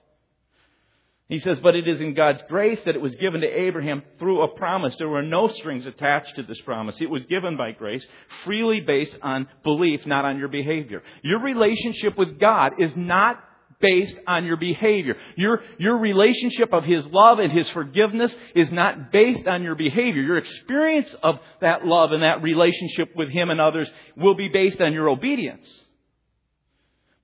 He 1.29 1.39
says, 1.39 1.59
but 1.63 1.75
it 1.75 1.89
is 1.89 2.03
in 2.03 2.13
God's 2.13 2.43
grace 2.49 2.79
that 2.85 2.95
it 2.95 3.01
was 3.01 3.15
given 3.15 3.41
to 3.41 3.47
Abraham 3.47 4.03
through 4.19 4.43
a 4.43 4.49
promise. 4.49 4.95
There 4.97 5.09
were 5.09 5.23
no 5.23 5.49
strings 5.49 5.87
attached 5.87 6.37
to 6.37 6.43
this 6.43 6.61
promise. 6.61 7.01
It 7.01 7.09
was 7.09 7.25
given 7.25 7.57
by 7.57 7.73
grace, 7.73 8.07
freely 8.45 8.81
based 8.81 9.17
on 9.23 9.49
belief, 9.63 10.05
not 10.05 10.27
on 10.27 10.39
your 10.39 10.49
behavior. 10.49 11.03
Your 11.23 11.41
relationship 11.41 12.19
with 12.19 12.39
God 12.39 12.75
is 12.79 12.95
not 12.95 13.43
based 13.81 14.17
on 14.27 14.45
your 14.45 14.59
behavior. 14.59 15.17
Your, 15.37 15.63
your 15.79 15.97
relationship 15.97 16.75
of 16.75 16.85
His 16.85 17.07
love 17.07 17.39
and 17.39 17.51
His 17.51 17.69
forgiveness 17.71 18.35
is 18.55 18.71
not 18.71 19.11
based 19.11 19.47
on 19.47 19.63
your 19.63 19.75
behavior. 19.75 20.23
Your 20.23 20.39
experience 20.39 21.15
of 21.23 21.39
that 21.63 21.87
love 21.87 22.13
and 22.13 22.23
that 22.23 22.43
relationship 22.43 23.17
with 23.17 23.31
Him 23.31 23.49
and 23.49 23.63
others 23.63 23.91
will 24.17 24.35
be 24.35 24.49
based 24.49 24.81
on 24.83 24.93
your 24.93 25.09
obedience. 25.09 25.69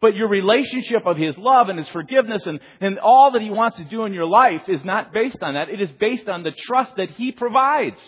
But 0.01 0.15
your 0.15 0.29
relationship 0.29 1.05
of 1.05 1.17
His 1.17 1.37
love 1.37 1.69
and 1.69 1.79
His 1.79 1.89
forgiveness 1.89 2.47
and, 2.47 2.61
and 2.81 2.99
all 2.99 3.33
that 3.33 3.43
He 3.43 3.51
wants 3.51 3.77
to 3.79 3.85
do 3.85 4.05
in 4.05 4.15
your 4.15 4.27
life 4.27 4.63
is 4.69 4.85
not 4.85 5.13
based 5.13 5.43
on 5.43 5.55
that. 5.55 5.69
It 5.69 5.81
is 5.81 5.91
based 5.93 6.29
on 6.29 6.43
the 6.43 6.53
trust 6.53 6.97
that 6.97 7.11
He 7.11 7.33
provides. 7.33 8.01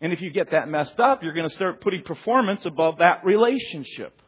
And 0.00 0.12
if 0.12 0.20
you 0.20 0.30
get 0.30 0.50
that 0.52 0.68
messed 0.68 0.98
up, 1.00 1.22
you're 1.22 1.34
going 1.34 1.48
to 1.48 1.54
start 1.54 1.80
putting 1.80 2.02
performance 2.02 2.64
above 2.64 2.98
that 2.98 3.24
relationship. 3.24 4.20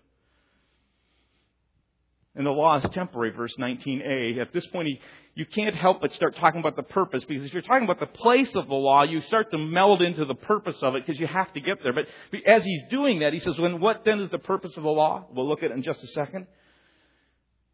And 2.35 2.47
the 2.47 2.51
law 2.51 2.79
is 2.79 2.89
temporary, 2.93 3.31
verse 3.31 3.55
19a. 3.59 4.41
At 4.41 4.53
this 4.53 4.67
point, 4.69 4.89
he, 4.89 5.01
you 5.41 5.47
can't 5.47 5.75
help 5.75 6.03
but 6.03 6.13
start 6.13 6.37
talking 6.37 6.61
about 6.61 6.77
the 6.77 6.83
purpose, 6.83 7.25
because 7.25 7.47
if 7.47 7.55
you're 7.55 7.63
talking 7.63 7.85
about 7.85 7.99
the 7.99 8.05
place 8.05 8.55
of 8.55 8.69
the 8.69 8.75
law, 8.75 9.05
you 9.05 9.23
start 9.23 9.51
to 9.51 9.57
meld 9.57 10.03
into 10.03 10.27
the 10.27 10.35
purpose 10.35 10.77
of 10.83 10.95
it, 10.97 11.07
because 11.07 11.19
you 11.19 11.27
have 11.27 11.51
to 11.55 11.61
get 11.61 11.83
there. 11.83 11.95
But 11.95 12.05
as 12.47 12.63
he's 12.63 12.83
doing 12.91 13.21
that, 13.21 13.33
he 13.33 13.39
says, 13.39 13.59
when, 13.59 13.81
what 13.81 14.05
then 14.05 14.21
is 14.21 14.31
the 14.31 14.39
purpose 14.39 14.77
of 14.77 14.83
the 14.83 14.91
law? 14.91 15.27
We'll 15.33 15.49
look 15.49 15.63
at 15.63 15.71
it 15.71 15.75
in 15.75 15.83
just 15.83 16.05
a 16.05 16.09
second. 16.09 16.47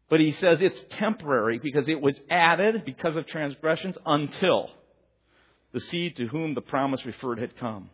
But 0.09 0.21
he 0.21 0.31
says 0.31 0.59
it's 0.61 0.79
temporary, 0.91 1.59
because 1.59 1.89
it 1.89 1.99
was 1.99 2.17
added 2.29 2.85
because 2.85 3.17
of 3.17 3.27
transgressions 3.27 3.97
until 4.05 4.69
the 5.73 5.81
seed 5.81 6.15
to 6.15 6.27
whom 6.27 6.55
the 6.55 6.61
promise 6.61 7.05
referred 7.05 7.39
had 7.39 7.57
come. 7.57 7.89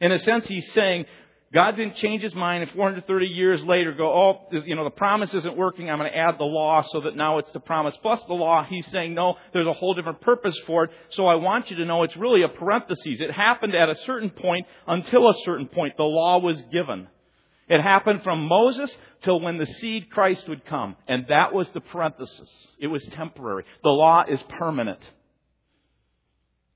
In 0.00 0.10
a 0.10 0.18
sense, 0.18 0.48
he's 0.48 0.72
saying 0.72 1.06
God 1.54 1.76
didn't 1.76 1.94
change 1.94 2.20
his 2.20 2.34
mind 2.34 2.64
and 2.64 2.72
430 2.72 3.26
years 3.26 3.62
later 3.62 3.92
go, 3.92 4.12
oh, 4.12 4.40
you 4.66 4.74
know, 4.74 4.82
the 4.82 4.90
promise 4.90 5.32
isn't 5.32 5.56
working. 5.56 5.88
I'm 5.88 5.98
going 5.98 6.10
to 6.10 6.18
add 6.18 6.36
the 6.36 6.44
law 6.44 6.82
so 6.82 7.02
that 7.02 7.14
now 7.14 7.38
it's 7.38 7.52
the 7.52 7.60
promise 7.60 7.96
plus 8.02 8.20
the 8.26 8.34
law. 8.34 8.64
He's 8.64 8.86
saying, 8.90 9.14
no, 9.14 9.36
there's 9.52 9.68
a 9.68 9.72
whole 9.72 9.94
different 9.94 10.20
purpose 10.20 10.58
for 10.66 10.84
it. 10.84 10.90
So 11.10 11.26
I 11.26 11.36
want 11.36 11.70
you 11.70 11.76
to 11.76 11.84
know 11.84 12.02
it's 12.02 12.16
really 12.16 12.42
a 12.42 12.48
parenthesis. 12.48 13.20
It 13.20 13.30
happened 13.30 13.72
at 13.76 13.88
a 13.88 13.94
certain 14.04 14.30
point 14.30 14.66
until 14.88 15.28
a 15.28 15.34
certain 15.44 15.68
point. 15.68 15.96
The 15.96 16.02
law 16.02 16.38
was 16.38 16.60
given. 16.72 17.06
It 17.68 17.80
happened 17.80 18.24
from 18.24 18.48
Moses 18.48 18.92
till 19.22 19.38
when 19.38 19.56
the 19.56 19.66
seed 19.66 20.10
Christ 20.10 20.48
would 20.48 20.66
come. 20.66 20.96
And 21.06 21.26
that 21.28 21.54
was 21.54 21.68
the 21.70 21.80
parenthesis. 21.80 22.50
It 22.80 22.88
was 22.88 23.06
temporary. 23.12 23.62
The 23.84 23.90
law 23.90 24.24
is 24.28 24.42
permanent. 24.58 25.00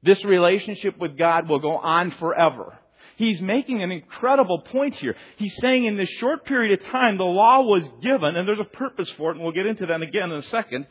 This 0.05 0.25
relationship 0.25 0.99
with 0.99 1.19
God 1.19 1.49
will 1.49 1.59
go 1.59 1.77
on 1.77 2.13
forever. 2.13 2.79
He's 3.19 3.41
making 3.41 3.83
an 3.83 3.91
incredible 3.91 4.61
point 4.61 4.95
here. 4.95 5.17
He's 5.39 5.53
saying 5.61 5.87
in 5.87 5.97
this 5.97 6.09
short 6.21 6.45
period 6.45 6.81
of 6.81 6.87
time, 6.87 7.19
the 7.19 7.25
law 7.25 7.63
was 7.63 7.83
given, 8.01 8.37
and 8.37 8.47
there's 8.47 8.61
a 8.61 8.65
purpose 8.65 9.11
for 9.17 9.31
it, 9.31 9.35
and 9.35 9.43
we'll 9.43 9.53
get 9.53 9.67
into 9.67 9.87
that 9.87 10.01
again 10.01 10.31
in 10.31 10.39
a 10.39 10.43
second. 10.45 10.87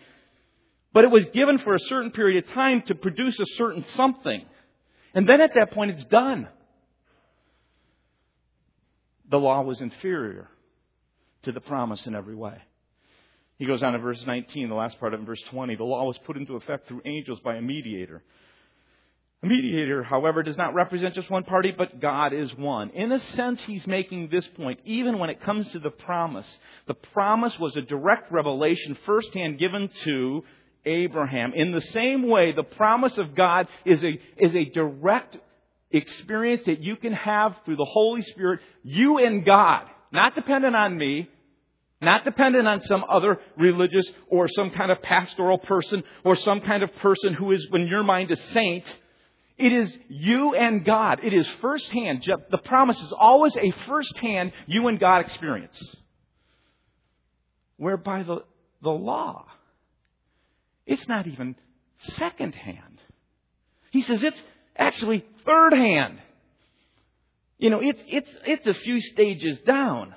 But 0.92 1.06
it 1.06 1.10
was 1.10 1.24
given 1.34 1.58
for 1.58 1.74
a 1.74 1.80
certain 1.80 2.12
period 2.12 2.44
of 2.44 2.52
time 2.52 2.82
to 2.88 2.96
produce 2.96 3.40
a 3.40 3.46
certain 3.56 3.86
something. 3.96 4.46
And 5.13 5.28
then 5.28 5.40
at 5.40 5.54
that 5.56 5.72
point, 5.72 5.92
it's 5.92 6.04
done. 6.04 6.50
The 9.30 9.40
law 9.40 9.62
was 9.62 9.80
inferior 9.80 10.50
to 11.44 11.54
the 11.54 11.62
promise 11.62 12.06
in 12.08 12.13
every 12.13 12.36
way. 12.36 12.58
He 13.58 13.66
goes 13.66 13.82
on 13.82 13.96
in 13.96 14.02
verse 14.02 14.22
19, 14.28 14.68
the 14.68 14.76
last 14.76 15.00
part 15.00 15.13
of 15.13 15.22
verse 15.22 15.42
20. 15.50 15.78
The 15.78 15.84
law 15.86 16.04
was 16.04 16.18
put 16.26 16.36
into 16.36 16.58
effect 16.58 16.90
through 16.90 17.04
angels 17.06 17.40
by 17.40 17.56
a 17.56 17.62
mediator. 17.62 18.22
A 19.43 19.45
mediator, 19.45 20.02
however, 20.02 20.41
does 20.41 20.58
not 20.58 20.73
represent 20.73 21.13
just 21.13 21.30
one 21.30 21.43
party, 21.43 21.71
but 21.71 22.00
God 22.00 22.34
is 22.34 22.52
one. 22.56 22.89
In 22.89 23.12
a 23.12 23.19
sense, 23.34 23.62
he's 23.67 23.86
making 23.86 24.30
this 24.30 24.47
point. 24.47 24.80
Even 24.84 25.19
when 25.19 25.30
it 25.30 25.41
comes 25.41 25.71
to 25.73 25.80
the 25.80 25.91
promise, 25.91 26.47
the 26.88 26.95
promise 26.95 27.58
was 27.60 27.76
a 27.78 27.82
direct 27.82 28.32
revelation 28.32 28.97
firsthand 29.06 29.60
given 29.60 29.91
to 30.06 30.43
Abraham. 30.86 31.54
In 31.54 31.71
the 31.71 31.82
same 31.82 32.28
way, 32.28 32.52
the 32.52 32.63
promise 32.63 33.15
of 33.19 33.36
God 33.36 33.67
is 33.86 34.04
a, 34.04 34.19
is 34.38 34.56
a 34.56 34.65
direct 34.65 35.38
experience 35.91 36.63
that 36.65 36.82
you 36.82 36.95
can 36.95 37.13
have 37.13 37.56
through 37.63 37.76
the 37.76 37.86
Holy 37.86 38.23
Spirit, 38.23 38.60
you 38.84 39.19
and 39.19 39.45
God, 39.45 39.86
not 40.12 40.34
dependent 40.34 40.76
on 40.76 40.97
me, 40.97 41.30
not 42.02 42.26
dependent 42.26 42.67
on 42.67 42.82
some 42.82 43.04
other 43.08 43.39
religious 43.56 44.06
or 44.30 44.47
some 44.47 44.71
kind 44.71 44.91
of 44.91 45.02
pastoral 45.04 45.60
person 45.60 46.04
or 46.23 46.36
some 46.36 46.62
kind 46.62 46.82
of 46.82 46.93
person 46.95 47.34
who 47.34 47.52
is, 47.52 47.67
in 47.71 47.88
your 47.88 48.04
mind, 48.04 48.32
a 48.32 48.36
saint 48.54 48.84
it 49.58 49.74
is 49.74 49.98
you 50.08 50.54
and 50.54 50.86
God. 50.86 51.20
It 51.24 51.34
is 51.34 51.48
firsthand. 51.62 52.24
The 52.52 52.58
promise 52.60 53.02
is 53.02 53.12
always 53.17 53.56
a 53.56 53.72
firsthand 53.88 54.52
you 54.67 54.88
and 54.88 55.00
God 55.00 55.20
experience. 55.20 55.82
Whereby 57.78 58.24
the, 58.24 58.43
the 58.84 58.89
law, 58.89 59.46
it's 60.86 61.08
not 61.08 61.28
even 61.28 61.56
secondhand. 62.15 63.02
He 63.91 64.04
says 64.04 64.22
it's 64.22 64.41
actually 64.76 65.26
third 65.46 65.74
hand. 65.74 66.20
You 67.58 67.72
know, 67.72 67.80
it's, 67.82 68.02
it's, 68.08 68.30
it's 68.46 68.67
a 68.67 68.76
few 68.76 69.02
stages 69.02 69.60
down. 69.65 70.13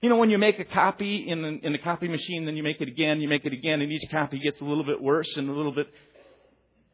You 0.00 0.08
know, 0.08 0.16
when 0.16 0.30
you 0.30 0.38
make 0.38 0.58
a 0.58 0.64
copy 0.64 1.28
in 1.28 1.42
the, 1.42 1.58
in 1.62 1.72
the 1.72 1.78
copy 1.78 2.08
machine, 2.08 2.46
then 2.46 2.56
you 2.56 2.62
make 2.62 2.80
it 2.80 2.88
again, 2.88 3.20
you 3.20 3.28
make 3.28 3.44
it 3.44 3.52
again, 3.52 3.82
and 3.82 3.92
each 3.92 4.08
copy 4.10 4.38
gets 4.38 4.60
a 4.60 4.64
little 4.64 4.84
bit 4.84 5.02
worse 5.02 5.36
and 5.36 5.50
a 5.50 5.52
little 5.52 5.72
bit 5.72 5.88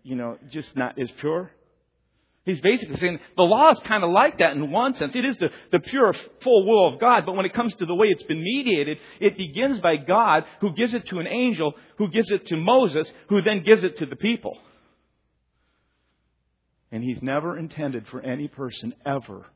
you 0.02 0.16
know, 0.16 0.38
just 0.50 0.76
not 0.76 0.98
as 0.98 1.10
pure? 1.20 1.50
He's 2.44 2.60
basically 2.60 2.96
saying 2.96 3.20
the 3.36 3.44
law 3.44 3.70
is 3.70 3.78
kind 3.86 4.02
of 4.02 4.10
like 4.10 4.38
that 4.38 4.56
in 4.56 4.70
one 4.72 4.94
sense. 4.96 5.14
It 5.14 5.24
is 5.24 5.38
the, 5.38 5.50
the 5.70 5.78
pure, 5.78 6.12
full 6.42 6.66
will 6.66 6.92
of 6.92 7.00
God, 7.00 7.24
but 7.24 7.36
when 7.36 7.46
it 7.46 7.54
comes 7.54 7.72
to 7.76 7.86
the 7.86 7.94
way 7.94 8.08
it's 8.08 8.24
been 8.24 8.42
mediated, 8.42 8.98
it 9.20 9.36
begins 9.36 9.80
by 9.80 9.96
God, 9.96 10.44
who 10.60 10.72
gives 10.72 10.92
it 10.92 11.06
to 11.08 11.20
an 11.20 11.28
angel, 11.28 11.74
who 11.98 12.08
gives 12.08 12.30
it 12.32 12.46
to 12.48 12.56
Moses, 12.56 13.06
who 13.28 13.42
then 13.42 13.62
gives 13.62 13.84
it 13.84 13.98
to 13.98 14.06
the 14.06 14.16
people. 14.16 14.58
And 16.90 17.04
He's 17.04 17.22
never 17.22 17.56
intended 17.56 18.08
for 18.08 18.20
any 18.20 18.48
person 18.48 18.92
ever 19.06 19.46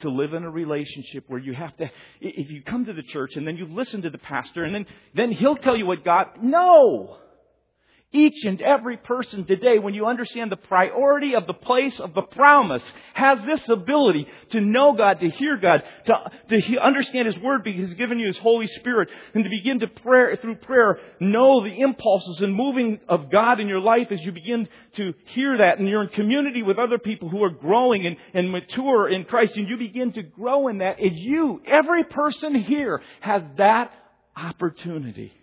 to 0.00 0.08
live 0.08 0.32
in 0.32 0.44
a 0.44 0.50
relationship 0.50 1.24
where 1.26 1.40
you 1.40 1.54
have 1.54 1.76
to, 1.78 1.90
if 2.20 2.50
you 2.50 2.62
come 2.62 2.84
to 2.84 2.92
the 2.92 3.02
church 3.02 3.32
and 3.34 3.46
then 3.46 3.56
you 3.56 3.66
listen 3.66 4.02
to 4.02 4.10
the 4.10 4.18
pastor 4.18 4.62
and 4.62 4.72
then, 4.72 4.86
then 5.14 5.32
he'll 5.32 5.56
tell 5.56 5.76
you 5.76 5.86
what 5.86 6.04
God, 6.04 6.26
no! 6.40 7.16
Each 8.10 8.42
and 8.46 8.58
every 8.62 8.96
person 8.96 9.44
today, 9.44 9.78
when 9.78 9.92
you 9.92 10.06
understand 10.06 10.50
the 10.50 10.56
priority 10.56 11.34
of 11.34 11.46
the 11.46 11.52
place 11.52 12.00
of 12.00 12.14
the 12.14 12.22
promise, 12.22 12.82
has 13.12 13.38
this 13.44 13.60
ability 13.68 14.26
to 14.52 14.62
know 14.62 14.94
God, 14.94 15.20
to 15.20 15.28
hear 15.28 15.58
God, 15.58 15.82
to, 16.06 16.30
to 16.48 16.78
understand 16.78 17.26
His 17.26 17.36
Word 17.36 17.64
because 17.64 17.88
He's 17.88 17.98
given 17.98 18.18
you 18.18 18.28
His 18.28 18.38
Holy 18.38 18.66
Spirit, 18.66 19.10
and 19.34 19.44
to 19.44 19.50
begin 19.50 19.80
to 19.80 19.88
pray, 19.88 20.36
through 20.36 20.54
prayer, 20.54 20.98
know 21.20 21.62
the 21.62 21.80
impulses 21.80 22.40
and 22.40 22.54
moving 22.54 22.98
of 23.10 23.30
God 23.30 23.60
in 23.60 23.68
your 23.68 23.80
life 23.80 24.06
as 24.10 24.22
you 24.22 24.32
begin 24.32 24.70
to 24.96 25.12
hear 25.34 25.58
that, 25.58 25.78
and 25.78 25.86
you're 25.86 26.02
in 26.02 26.08
community 26.08 26.62
with 26.62 26.78
other 26.78 26.98
people 26.98 27.28
who 27.28 27.44
are 27.44 27.50
growing 27.50 28.06
and, 28.06 28.16
and 28.32 28.50
mature 28.50 29.10
in 29.10 29.26
Christ, 29.26 29.54
and 29.56 29.68
you 29.68 29.76
begin 29.76 30.12
to 30.12 30.22
grow 30.22 30.68
in 30.68 30.78
that, 30.78 30.98
and 30.98 31.14
you, 31.14 31.60
every 31.66 32.04
person 32.04 32.54
here, 32.54 33.02
has 33.20 33.42
that 33.58 33.92
opportunity 34.34 35.34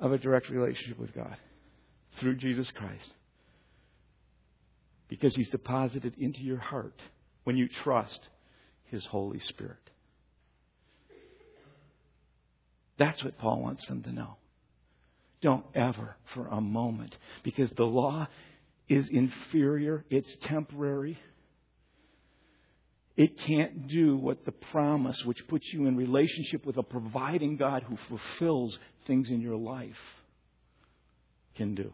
of 0.00 0.12
a 0.12 0.18
direct 0.18 0.48
relationship 0.48 0.98
with 0.98 1.14
God 1.14 1.36
through 2.18 2.36
Jesus 2.36 2.70
Christ. 2.70 3.12
Because 5.08 5.34
He's 5.36 5.50
deposited 5.50 6.14
into 6.18 6.40
your 6.40 6.58
heart 6.58 7.00
when 7.44 7.56
you 7.56 7.68
trust 7.82 8.28
His 8.84 9.04
Holy 9.06 9.40
Spirit. 9.40 9.76
That's 12.98 13.22
what 13.24 13.38
Paul 13.38 13.62
wants 13.62 13.86
them 13.86 14.02
to 14.02 14.12
know. 14.12 14.36
Don't 15.40 15.64
ever 15.74 16.16
for 16.34 16.48
a 16.48 16.60
moment, 16.60 17.16
because 17.42 17.70
the 17.70 17.84
law 17.84 18.28
is 18.88 19.08
inferior, 19.10 20.04
it's 20.10 20.36
temporary. 20.42 21.18
It 23.16 23.38
can't 23.38 23.88
do 23.88 24.16
what 24.16 24.44
the 24.44 24.52
promise, 24.52 25.24
which 25.24 25.46
puts 25.48 25.66
you 25.72 25.86
in 25.86 25.96
relationship 25.96 26.64
with 26.64 26.76
a 26.76 26.82
providing 26.82 27.56
God 27.56 27.82
who 27.82 27.98
fulfills 28.08 28.78
things 29.06 29.30
in 29.30 29.40
your 29.40 29.56
life, 29.56 29.98
can 31.56 31.74
do. 31.74 31.92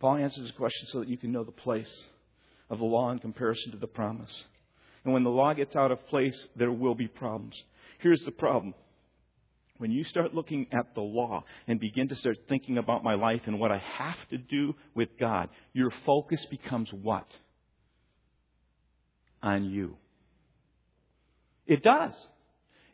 Paul 0.00 0.16
answers 0.16 0.44
this 0.44 0.56
question 0.56 0.86
so 0.92 1.00
that 1.00 1.08
you 1.08 1.16
can 1.16 1.32
know 1.32 1.44
the 1.44 1.52
place 1.52 1.92
of 2.70 2.78
the 2.78 2.84
law 2.84 3.10
in 3.10 3.18
comparison 3.18 3.72
to 3.72 3.78
the 3.78 3.86
promise. 3.86 4.44
And 5.04 5.14
when 5.14 5.24
the 5.24 5.30
law 5.30 5.54
gets 5.54 5.74
out 5.74 5.90
of 5.90 6.06
place, 6.08 6.46
there 6.56 6.70
will 6.70 6.94
be 6.94 7.08
problems. 7.08 7.60
Here's 7.98 8.22
the 8.22 8.30
problem. 8.30 8.74
When 9.78 9.90
you 9.92 10.04
start 10.04 10.34
looking 10.34 10.66
at 10.72 10.94
the 10.94 11.00
law 11.00 11.44
and 11.66 11.78
begin 11.78 12.08
to 12.08 12.16
start 12.16 12.36
thinking 12.48 12.78
about 12.78 13.04
my 13.04 13.14
life 13.14 13.42
and 13.46 13.60
what 13.60 13.70
I 13.70 13.78
have 13.78 14.28
to 14.30 14.38
do 14.38 14.74
with 14.94 15.08
God, 15.18 15.48
your 15.72 15.92
focus 16.04 16.44
becomes 16.46 16.92
what? 16.92 17.26
On 19.42 19.64
you. 19.64 19.96
It 21.66 21.82
does. 21.82 22.14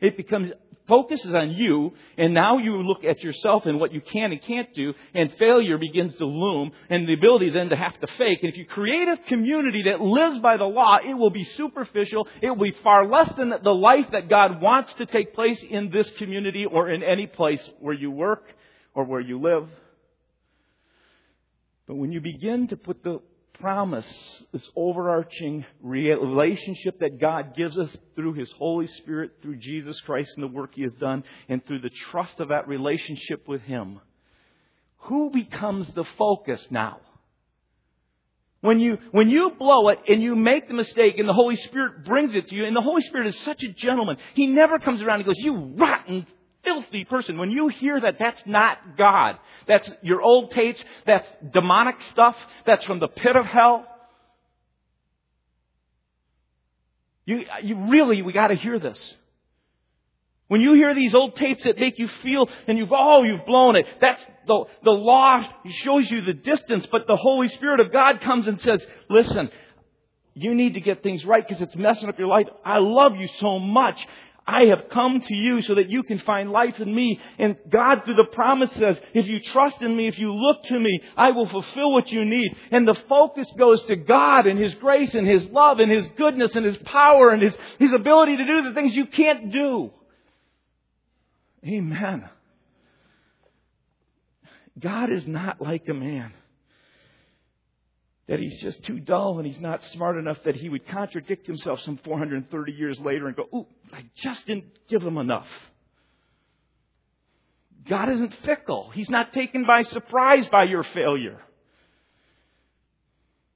It 0.01 0.17
becomes 0.17 0.51
focuses 0.87 1.33
on 1.33 1.51
you, 1.51 1.93
and 2.17 2.33
now 2.33 2.57
you 2.57 2.77
look 2.83 3.03
at 3.03 3.23
yourself 3.23 3.65
and 3.65 3.79
what 3.79 3.91
you 3.91 4.01
can 4.01 4.31
and 4.31 4.41
can't 4.41 4.73
do, 4.75 4.93
and 5.13 5.33
failure 5.37 5.77
begins 5.77 6.15
to 6.17 6.25
loom, 6.25 6.71
and 6.89 7.07
the 7.07 7.13
ability 7.13 7.49
then 7.49 7.69
to 7.69 7.75
have 7.75 7.99
to 7.99 8.07
fake. 8.17 8.39
And 8.41 8.51
if 8.51 8.57
you 8.57 8.65
create 8.65 9.07
a 9.07 9.17
community 9.27 9.83
that 9.83 10.01
lives 10.01 10.39
by 10.39 10.57
the 10.57 10.65
law, 10.65 10.97
it 11.03 11.13
will 11.13 11.29
be 11.29 11.43
superficial. 11.43 12.27
It 12.41 12.49
will 12.49 12.65
be 12.65 12.77
far 12.83 13.07
less 13.07 13.31
than 13.35 13.53
the 13.63 13.73
life 13.73 14.07
that 14.11 14.29
God 14.29 14.61
wants 14.61 14.93
to 14.95 15.05
take 15.05 15.33
place 15.33 15.61
in 15.67 15.89
this 15.89 16.09
community 16.11 16.65
or 16.65 16.89
in 16.89 17.03
any 17.03 17.27
place 17.27 17.67
where 17.79 17.95
you 17.95 18.11
work 18.11 18.45
or 18.93 19.05
where 19.05 19.21
you 19.21 19.39
live. 19.39 19.67
But 21.87 21.95
when 21.95 22.11
you 22.11 22.21
begin 22.21 22.67
to 22.69 22.77
put 22.77 23.03
the 23.03 23.21
promise, 23.59 24.05
this 24.51 24.69
overarching 24.75 25.65
relationship 25.81 26.99
that 26.99 27.19
God 27.19 27.55
gives 27.55 27.77
us 27.77 27.89
through 28.15 28.33
His 28.33 28.51
Holy 28.53 28.87
Spirit, 28.87 29.31
through 29.41 29.57
Jesus 29.57 29.99
Christ 30.01 30.31
and 30.35 30.43
the 30.43 30.55
work 30.55 30.71
He 30.75 30.83
has 30.83 30.93
done, 30.93 31.23
and 31.49 31.65
through 31.65 31.81
the 31.81 31.91
trust 32.11 32.39
of 32.39 32.49
that 32.49 32.67
relationship 32.67 33.47
with 33.47 33.61
Him. 33.61 33.99
Who 34.99 35.29
becomes 35.29 35.87
the 35.93 36.05
focus 36.17 36.65
now? 36.69 36.99
When 38.61 38.79
you, 38.79 38.97
when 39.11 39.29
you 39.29 39.51
blow 39.59 39.89
it 39.89 39.99
and 40.07 40.23
you 40.23 40.35
make 40.35 40.67
the 40.67 40.73
mistake 40.73 41.19
and 41.19 41.29
the 41.29 41.33
Holy 41.33 41.55
Spirit 41.55 42.03
brings 42.03 42.35
it 42.35 42.47
to 42.47 42.55
you, 42.55 42.65
and 42.65 42.75
the 42.75 42.81
Holy 42.81 43.03
Spirit 43.03 43.27
is 43.27 43.37
such 43.45 43.61
a 43.61 43.71
gentleman, 43.71 44.17
He 44.33 44.47
never 44.47 44.79
comes 44.79 45.01
around 45.01 45.17
and 45.17 45.25
goes, 45.25 45.37
you 45.37 45.75
rotten 45.77 46.25
filthy 46.65 47.05
person. 47.05 47.37
When 47.37 47.51
you 47.51 47.69
hear 47.69 48.01
that, 48.01 48.19
that's 48.19 48.41
not 48.45 48.97
God. 48.97 49.37
That's 49.67 49.89
your 50.01 50.21
old 50.21 50.51
tapes. 50.51 50.83
That's 51.05 51.27
demonic 51.51 51.95
stuff. 52.11 52.35
That's 52.65 52.83
from 52.83 52.99
the 52.99 53.07
pit 53.07 53.35
of 53.35 53.45
hell. 53.45 53.85
You, 57.25 57.43
you 57.63 57.75
really, 57.89 58.21
we 58.21 58.33
gotta 58.33 58.55
hear 58.55 58.77
this. 58.79 59.15
When 60.47 60.61
you 60.61 60.73
hear 60.73 60.93
these 60.93 61.15
old 61.15 61.35
tapes 61.35 61.63
that 61.63 61.79
make 61.79 61.97
you 61.97 62.07
feel, 62.21 62.47
and 62.67 62.77
you've, 62.77 62.91
oh, 62.91 63.23
you've 63.23 63.45
blown 63.47 63.75
it, 63.75 63.87
that's 63.99 64.21
the, 64.45 64.65
the 64.83 64.91
law 64.91 65.43
shows 65.67 66.09
you 66.11 66.21
the 66.21 66.33
distance, 66.33 66.85
but 66.91 67.07
the 67.07 67.15
Holy 67.15 67.47
Spirit 67.47 67.79
of 67.79 67.91
God 67.91 68.21
comes 68.21 68.47
and 68.47 68.61
says, 68.61 68.79
listen, 69.09 69.49
you 70.35 70.53
need 70.53 70.75
to 70.75 70.81
get 70.81 71.01
things 71.01 71.25
right 71.25 71.47
because 71.47 71.61
it's 71.63 71.75
messing 71.75 72.09
up 72.09 72.19
your 72.19 72.27
life. 72.27 72.47
I 72.63 72.77
love 72.77 73.15
you 73.15 73.27
so 73.39 73.57
much. 73.57 74.05
I 74.47 74.65
have 74.65 74.89
come 74.89 75.21
to 75.21 75.33
you 75.33 75.61
so 75.61 75.75
that 75.75 75.89
you 75.89 76.03
can 76.03 76.19
find 76.19 76.51
life 76.51 76.79
in 76.79 76.93
me. 76.93 77.19
And 77.39 77.55
God, 77.69 78.01
through 78.05 78.15
the 78.15 78.25
promise 78.25 78.71
says, 78.73 78.99
if 79.13 79.25
you 79.25 79.39
trust 79.39 79.81
in 79.81 79.95
me, 79.95 80.07
if 80.07 80.19
you 80.19 80.33
look 80.33 80.63
to 80.65 80.79
me, 80.79 81.01
I 81.17 81.31
will 81.31 81.49
fulfill 81.49 81.91
what 81.91 82.11
you 82.11 82.23
need. 82.23 82.55
And 82.69 82.87
the 82.87 82.95
focus 83.09 83.51
goes 83.57 83.81
to 83.83 83.95
God 83.95 84.45
and 84.45 84.59
His 84.59 84.75
grace 84.75 85.15
and 85.15 85.27
His 85.27 85.45
love 85.45 85.79
and 85.79 85.91
His 85.91 86.05
goodness 86.15 86.55
and 86.55 86.65
His 86.65 86.77
power 86.77 87.31
and 87.31 87.41
His, 87.41 87.57
His 87.79 87.91
ability 87.91 88.37
to 88.37 88.45
do 88.45 88.61
the 88.61 88.73
things 88.73 88.95
you 88.95 89.07
can't 89.07 89.51
do. 89.51 89.91
Amen. 91.65 92.29
God 94.79 95.11
is 95.11 95.25
not 95.25 95.59
like 95.59 95.87
a 95.89 95.93
man 95.93 96.33
that 98.27 98.39
he's 98.39 98.59
just 98.61 98.83
too 98.83 98.99
dull 98.99 99.37
and 99.37 99.45
he's 99.45 99.61
not 99.61 99.83
smart 99.93 100.17
enough 100.17 100.37
that 100.45 100.55
he 100.55 100.69
would 100.69 100.87
contradict 100.87 101.45
himself 101.45 101.79
some 101.81 101.99
430 102.03 102.71
years 102.71 102.99
later 102.99 103.27
and 103.27 103.35
go, 103.35 103.45
Ooh, 103.53 103.67
I 103.93 104.03
just 104.15 104.45
didn't 104.47 104.65
give 104.89 105.03
him 105.03 105.17
enough. 105.17 105.47
God 107.87 108.09
isn't 108.09 108.33
fickle. 108.43 108.89
He's 108.93 109.09
not 109.09 109.31
taken 109.31 109.65
by 109.65 109.83
surprise 109.83 110.47
by 110.51 110.63
your 110.63 110.83
failure. 110.83 111.39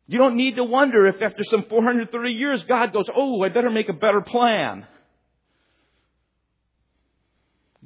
You 0.05 0.19
don't 0.19 0.35
need 0.35 0.55
to 0.55 0.63
wonder 0.63 1.07
if 1.07 1.21
after 1.21 1.43
some 1.49 1.65
430 1.69 2.31
years 2.31 2.63
God 2.67 2.93
goes, 2.93 3.05
Oh, 3.15 3.43
I 3.43 3.49
better 3.49 3.71
make 3.71 3.89
a 3.89 3.93
better 3.93 4.21
plan. 4.21 4.85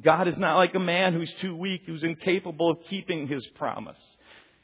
God 0.01 0.27
is 0.27 0.37
not 0.37 0.57
like 0.57 0.75
a 0.75 0.79
man 0.79 1.13
who's 1.13 1.31
too 1.39 1.55
weak, 1.55 1.83
who's 1.85 2.03
incapable 2.03 2.71
of 2.71 2.77
keeping 2.89 3.27
his 3.27 3.45
promise. 3.55 3.99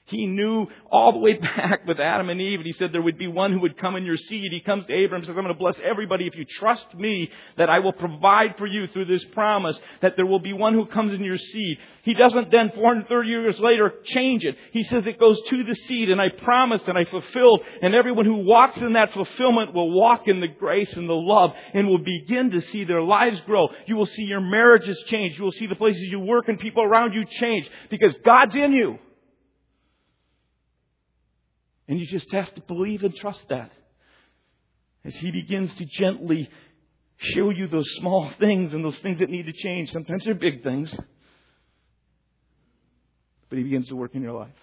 He 0.09 0.25
knew 0.25 0.67
all 0.91 1.13
the 1.13 1.19
way 1.19 1.33
back 1.39 1.85
with 1.87 1.99
Adam 1.99 2.29
and 2.29 2.41
Eve, 2.41 2.59
and 2.59 2.65
he 2.65 2.73
said 2.73 2.91
there 2.91 3.01
would 3.01 3.17
be 3.17 3.27
one 3.27 3.53
who 3.53 3.61
would 3.61 3.77
come 3.77 3.95
in 3.95 4.05
your 4.05 4.17
seed. 4.17 4.51
He 4.51 4.59
comes 4.59 4.85
to 4.87 4.93
Abraham 4.93 5.21
and 5.21 5.25
says, 5.25 5.35
I'm 5.37 5.43
going 5.43 5.53
to 5.53 5.59
bless 5.59 5.75
everybody 5.83 6.27
if 6.27 6.35
you 6.35 6.45
trust 6.45 6.93
me 6.95 7.29
that 7.57 7.69
I 7.69 7.79
will 7.79 7.93
provide 7.93 8.57
for 8.57 8.65
you 8.65 8.87
through 8.87 9.05
this 9.05 9.23
promise, 9.25 9.79
that 10.01 10.15
there 10.15 10.25
will 10.25 10.39
be 10.39 10.53
one 10.53 10.73
who 10.73 10.85
comes 10.85 11.13
in 11.13 11.23
your 11.23 11.37
seed. 11.37 11.77
He 12.03 12.13
doesn't 12.13 12.51
then 12.51 12.71
430 12.71 13.29
years 13.29 13.59
later 13.59 13.93
change 14.05 14.43
it. 14.43 14.55
He 14.71 14.83
says 14.83 15.05
it 15.05 15.19
goes 15.19 15.39
to 15.49 15.63
the 15.63 15.75
seed, 15.75 16.09
and 16.09 16.19
I 16.19 16.29
promised 16.29 16.87
and 16.87 16.97
I 16.97 17.05
fulfilled, 17.05 17.61
and 17.81 17.93
everyone 17.93 18.25
who 18.25 18.45
walks 18.45 18.77
in 18.77 18.93
that 18.93 19.13
fulfillment 19.13 19.73
will 19.73 19.91
walk 19.91 20.27
in 20.27 20.39
the 20.39 20.47
grace 20.47 20.91
and 20.93 21.07
the 21.07 21.13
love 21.13 21.51
and 21.73 21.87
will 21.87 21.99
begin 21.99 22.51
to 22.51 22.61
see 22.61 22.83
their 22.83 23.01
lives 23.01 23.39
grow. 23.41 23.69
You 23.85 23.95
will 23.95 24.05
see 24.05 24.23
your 24.23 24.41
marriages 24.41 25.01
change. 25.07 25.37
You 25.37 25.43
will 25.43 25.51
see 25.51 25.67
the 25.67 25.75
places 25.75 26.03
you 26.03 26.19
work 26.19 26.47
and 26.47 26.59
people 26.59 26.83
around 26.83 27.13
you 27.13 27.25
change 27.25 27.69
because 27.89 28.15
God's 28.23 28.55
in 28.55 28.73
you. 28.73 28.99
And 31.89 31.99
you 31.99 32.05
just 32.05 32.31
have 32.31 32.53
to 32.53 32.61
believe 32.61 33.03
and 33.03 33.13
trust 33.15 33.43
that. 33.49 33.71
As 35.03 35.15
He 35.15 35.31
begins 35.31 35.73
to 35.73 35.85
gently 35.85 36.49
show 37.17 37.49
you 37.49 37.67
those 37.67 37.89
small 37.97 38.31
things 38.39 38.73
and 38.73 38.85
those 38.85 38.97
things 38.99 39.19
that 39.19 39.29
need 39.29 39.47
to 39.47 39.53
change. 39.53 39.91
Sometimes 39.91 40.23
they're 40.23 40.35
big 40.35 40.63
things. 40.63 40.93
But 43.49 43.57
He 43.57 43.63
begins 43.63 43.87
to 43.87 43.95
work 43.95 44.13
in 44.13 44.21
your 44.21 44.33
life. 44.33 44.53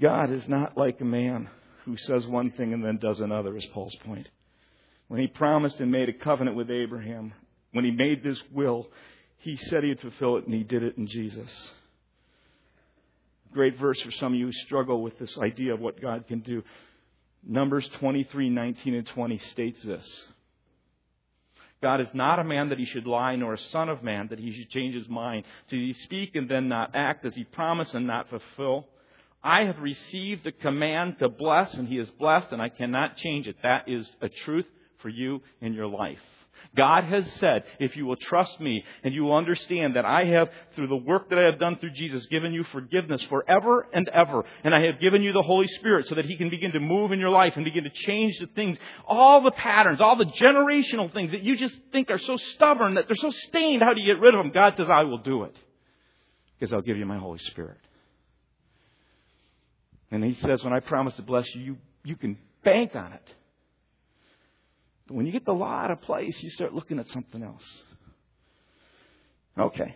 God 0.00 0.32
is 0.32 0.48
not 0.48 0.78
like 0.78 1.00
a 1.00 1.04
man 1.04 1.50
who 1.84 1.96
says 1.96 2.24
one 2.26 2.52
thing 2.52 2.72
and 2.72 2.84
then 2.84 2.98
does 2.98 3.18
another, 3.18 3.56
is 3.56 3.66
Paul's 3.66 3.96
point. 4.04 4.28
When 5.08 5.20
he 5.20 5.26
promised 5.26 5.80
and 5.80 5.90
made 5.92 6.08
a 6.08 6.12
covenant 6.12 6.56
with 6.56 6.70
Abraham, 6.70 7.34
when 7.72 7.84
he 7.84 7.90
made 7.90 8.24
this 8.24 8.40
will, 8.52 8.88
he 9.38 9.56
said 9.56 9.84
he'd 9.84 10.00
fulfill 10.00 10.36
it, 10.38 10.46
and 10.46 10.54
he 10.54 10.62
did 10.62 10.82
it 10.82 10.96
in 10.96 11.06
Jesus 11.06 11.50
great 13.54 13.78
verse 13.78 14.00
for 14.02 14.10
some 14.10 14.34
of 14.34 14.38
you 14.38 14.46
who 14.46 14.52
struggle 14.52 15.02
with 15.02 15.18
this 15.18 15.38
idea 15.38 15.72
of 15.72 15.80
what 15.80 16.00
God 16.00 16.26
can 16.26 16.40
do. 16.40 16.62
Numbers 17.46 17.88
23, 18.00 18.50
19, 18.50 18.94
and 18.94 19.06
20 19.06 19.38
states 19.52 19.82
this. 19.84 20.24
God 21.82 22.00
is 22.00 22.08
not 22.14 22.38
a 22.38 22.44
man 22.44 22.70
that 22.70 22.78
he 22.78 22.86
should 22.86 23.06
lie, 23.06 23.36
nor 23.36 23.54
a 23.54 23.58
son 23.58 23.88
of 23.88 24.02
man 24.02 24.28
that 24.28 24.38
he 24.38 24.52
should 24.56 24.70
change 24.70 24.94
his 24.94 25.08
mind. 25.08 25.44
Does 25.68 25.78
he 25.78 25.94
speak 26.04 26.34
and 26.34 26.48
then 26.48 26.68
not 26.68 26.94
act? 26.94 27.24
Does 27.24 27.34
he 27.34 27.44
promise 27.44 27.92
and 27.92 28.06
not 28.06 28.30
fulfill? 28.30 28.86
I 29.42 29.64
have 29.64 29.78
received 29.78 30.46
a 30.46 30.52
command 30.52 31.18
to 31.18 31.28
bless, 31.28 31.74
and 31.74 31.86
he 31.86 31.98
is 31.98 32.08
blessed, 32.18 32.52
and 32.52 32.62
I 32.62 32.70
cannot 32.70 33.18
change 33.18 33.46
it. 33.46 33.56
That 33.62 33.86
is 33.86 34.08
a 34.22 34.30
truth 34.30 34.64
for 35.02 35.10
you 35.10 35.42
in 35.60 35.74
your 35.74 35.86
life. 35.86 36.18
God 36.76 37.04
has 37.04 37.30
said, 37.34 37.64
if 37.78 37.96
you 37.96 38.06
will 38.06 38.16
trust 38.16 38.60
me 38.60 38.84
and 39.02 39.14
you 39.14 39.24
will 39.24 39.36
understand 39.36 39.96
that 39.96 40.04
I 40.04 40.24
have, 40.24 40.50
through 40.74 40.88
the 40.88 40.96
work 40.96 41.30
that 41.30 41.38
I 41.38 41.42
have 41.42 41.58
done 41.58 41.78
through 41.78 41.92
Jesus, 41.92 42.26
given 42.26 42.52
you 42.52 42.64
forgiveness 42.64 43.22
forever 43.24 43.86
and 43.92 44.08
ever, 44.08 44.44
and 44.64 44.74
I 44.74 44.82
have 44.86 45.00
given 45.00 45.22
you 45.22 45.32
the 45.32 45.42
Holy 45.42 45.68
Spirit 45.68 46.06
so 46.08 46.16
that 46.16 46.24
He 46.24 46.36
can 46.36 46.50
begin 46.50 46.72
to 46.72 46.80
move 46.80 47.12
in 47.12 47.20
your 47.20 47.30
life 47.30 47.52
and 47.56 47.64
begin 47.64 47.84
to 47.84 47.90
change 47.90 48.38
the 48.38 48.46
things, 48.46 48.78
all 49.06 49.42
the 49.42 49.52
patterns, 49.52 50.00
all 50.00 50.16
the 50.16 50.24
generational 50.24 51.12
things 51.12 51.30
that 51.30 51.42
you 51.42 51.56
just 51.56 51.74
think 51.92 52.10
are 52.10 52.18
so 52.18 52.36
stubborn, 52.36 52.94
that 52.94 53.06
they're 53.06 53.16
so 53.16 53.30
stained, 53.30 53.82
how 53.82 53.94
do 53.94 54.00
you 54.00 54.06
get 54.06 54.20
rid 54.20 54.34
of 54.34 54.42
them? 54.42 54.52
God 54.52 54.74
says, 54.76 54.88
I 54.90 55.04
will 55.04 55.18
do 55.18 55.44
it. 55.44 55.56
Because 56.58 56.72
I'll 56.72 56.82
give 56.82 56.96
you 56.96 57.06
my 57.06 57.18
Holy 57.18 57.38
Spirit. 57.38 57.78
And 60.10 60.24
He 60.24 60.34
says, 60.40 60.62
when 60.62 60.72
I 60.72 60.80
promise 60.80 61.14
to 61.16 61.22
bless 61.22 61.46
you, 61.54 61.62
you, 61.62 61.76
you 62.04 62.16
can 62.16 62.38
bank 62.62 62.94
on 62.94 63.12
it. 63.12 63.34
But 65.06 65.14
when 65.14 65.26
you 65.26 65.32
get 65.32 65.44
the 65.44 65.52
law 65.52 65.82
out 65.82 65.90
of 65.90 66.00
place, 66.00 66.42
you 66.42 66.50
start 66.50 66.74
looking 66.74 66.98
at 66.98 67.08
something 67.08 67.42
else. 67.42 67.82
Okay. 69.58 69.94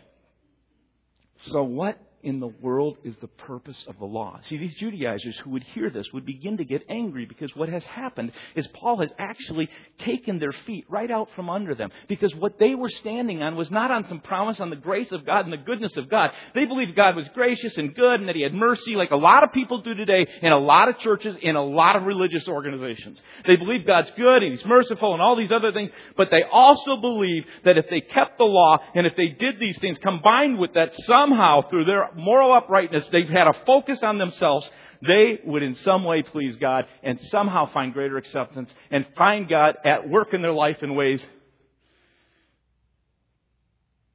So 1.37 1.63
what 1.63 1.99
in 2.23 2.41
the 2.41 2.49
world 2.49 2.99
is 3.05 3.15
the 3.21 3.29
purpose 3.29 3.85
of 3.87 3.99
the 3.99 4.05
law? 4.05 4.41
See, 4.43 4.57
these 4.57 4.75
Judaizers 4.75 5.39
who 5.39 5.51
would 5.51 5.63
hear 5.63 5.91
this 5.91 6.13
would 6.13 6.27
begin 6.27 6.57
to 6.57 6.65
get 6.65 6.85
angry 6.89 7.27
because 7.27 7.55
what 7.55 7.69
has 7.69 7.85
happened 7.85 8.33
is 8.55 8.67
Paul 8.69 9.01
has 9.01 9.11
actually 9.19 9.69
taken 9.99 10.39
their 10.39 10.53
feet 10.53 10.85
right 10.89 11.11
out 11.11 11.29
from 11.37 11.49
under 11.49 11.75
them 11.75 11.91
because 12.09 12.35
what 12.35 12.59
they 12.59 12.75
were 12.75 12.89
standing 12.89 13.43
on 13.43 13.57
was 13.57 13.71
not 13.71 13.91
on 13.91 14.09
some 14.09 14.21
promise 14.21 14.61
on 14.61 14.71
the 14.71 14.77
grace 14.77 15.13
of 15.13 15.25
God 15.25 15.45
and 15.45 15.53
the 15.53 15.59
goodness 15.59 15.97
of 15.97 16.09
God. 16.09 16.31
They 16.55 16.65
believed 16.65 16.97
God 16.97 17.17
was 17.17 17.29
gracious 17.35 17.77
and 17.77 17.95
good 17.95 18.21
and 18.21 18.29
that 18.29 18.37
He 18.37 18.43
had 18.43 18.55
mercy 18.55 18.97
like 18.97 19.11
a 19.11 19.17
lot 19.17 19.45
of 19.45 19.53
people 19.53 19.83
do 19.83 19.95
today 19.95 20.27
in 20.43 20.53
a 20.53 20.59
lot 20.59 20.89
of 20.89 20.99
churches, 20.99 21.37
in 21.41 21.57
a 21.57 21.65
lot 21.65 21.97
of 21.97 22.05
religious 22.05 22.49
organizations. 22.49 23.21
They 23.47 23.57
believe 23.57 23.87
God's 23.87 24.11
good 24.17 24.43
and 24.43 24.53
He's 24.53 24.65
merciful 24.65 25.13
and 25.13 25.23
all 25.23 25.37
these 25.37 25.53
other 25.53 25.73
things, 25.73 25.91
but 26.17 26.31
they 26.31 26.43
also 26.43 26.97
believe 26.97 27.45
that 27.65 27.79
if 27.79 27.89
they 27.89 28.01
kept 28.01 28.39
the 28.39 28.45
law 28.45 28.79
and 28.95 29.07
if 29.07 29.15
they 29.17 29.29
did 29.29 29.61
these 29.61 29.79
things 29.79 29.99
combined 29.99 30.59
with 30.59 30.75
that 30.75 30.95
somehow 31.07 31.63
through 31.69 31.85
their 31.85 32.08
moral 32.17 32.53
uprightness, 32.53 33.07
they've 33.11 33.29
had 33.29 33.47
a 33.47 33.65
focus 33.65 34.01
on 34.03 34.19
themselves, 34.19 34.69
they 35.03 35.41
would 35.45 35.63
in 35.63 35.75
some 35.77 36.05
way 36.05 36.23
please 36.23 36.57
God 36.57 36.87
and 37.03 37.21
somehow 37.21 37.73
find 37.73 37.93
greater 37.93 38.17
acceptance 38.17 38.73
and 38.91 39.07
find 39.17 39.49
God 39.49 39.77
at 39.85 40.09
work 40.09 40.35
in 40.35 40.43
their 40.43 40.53
life 40.53 40.83
in 40.83 40.95
ways 40.95 41.25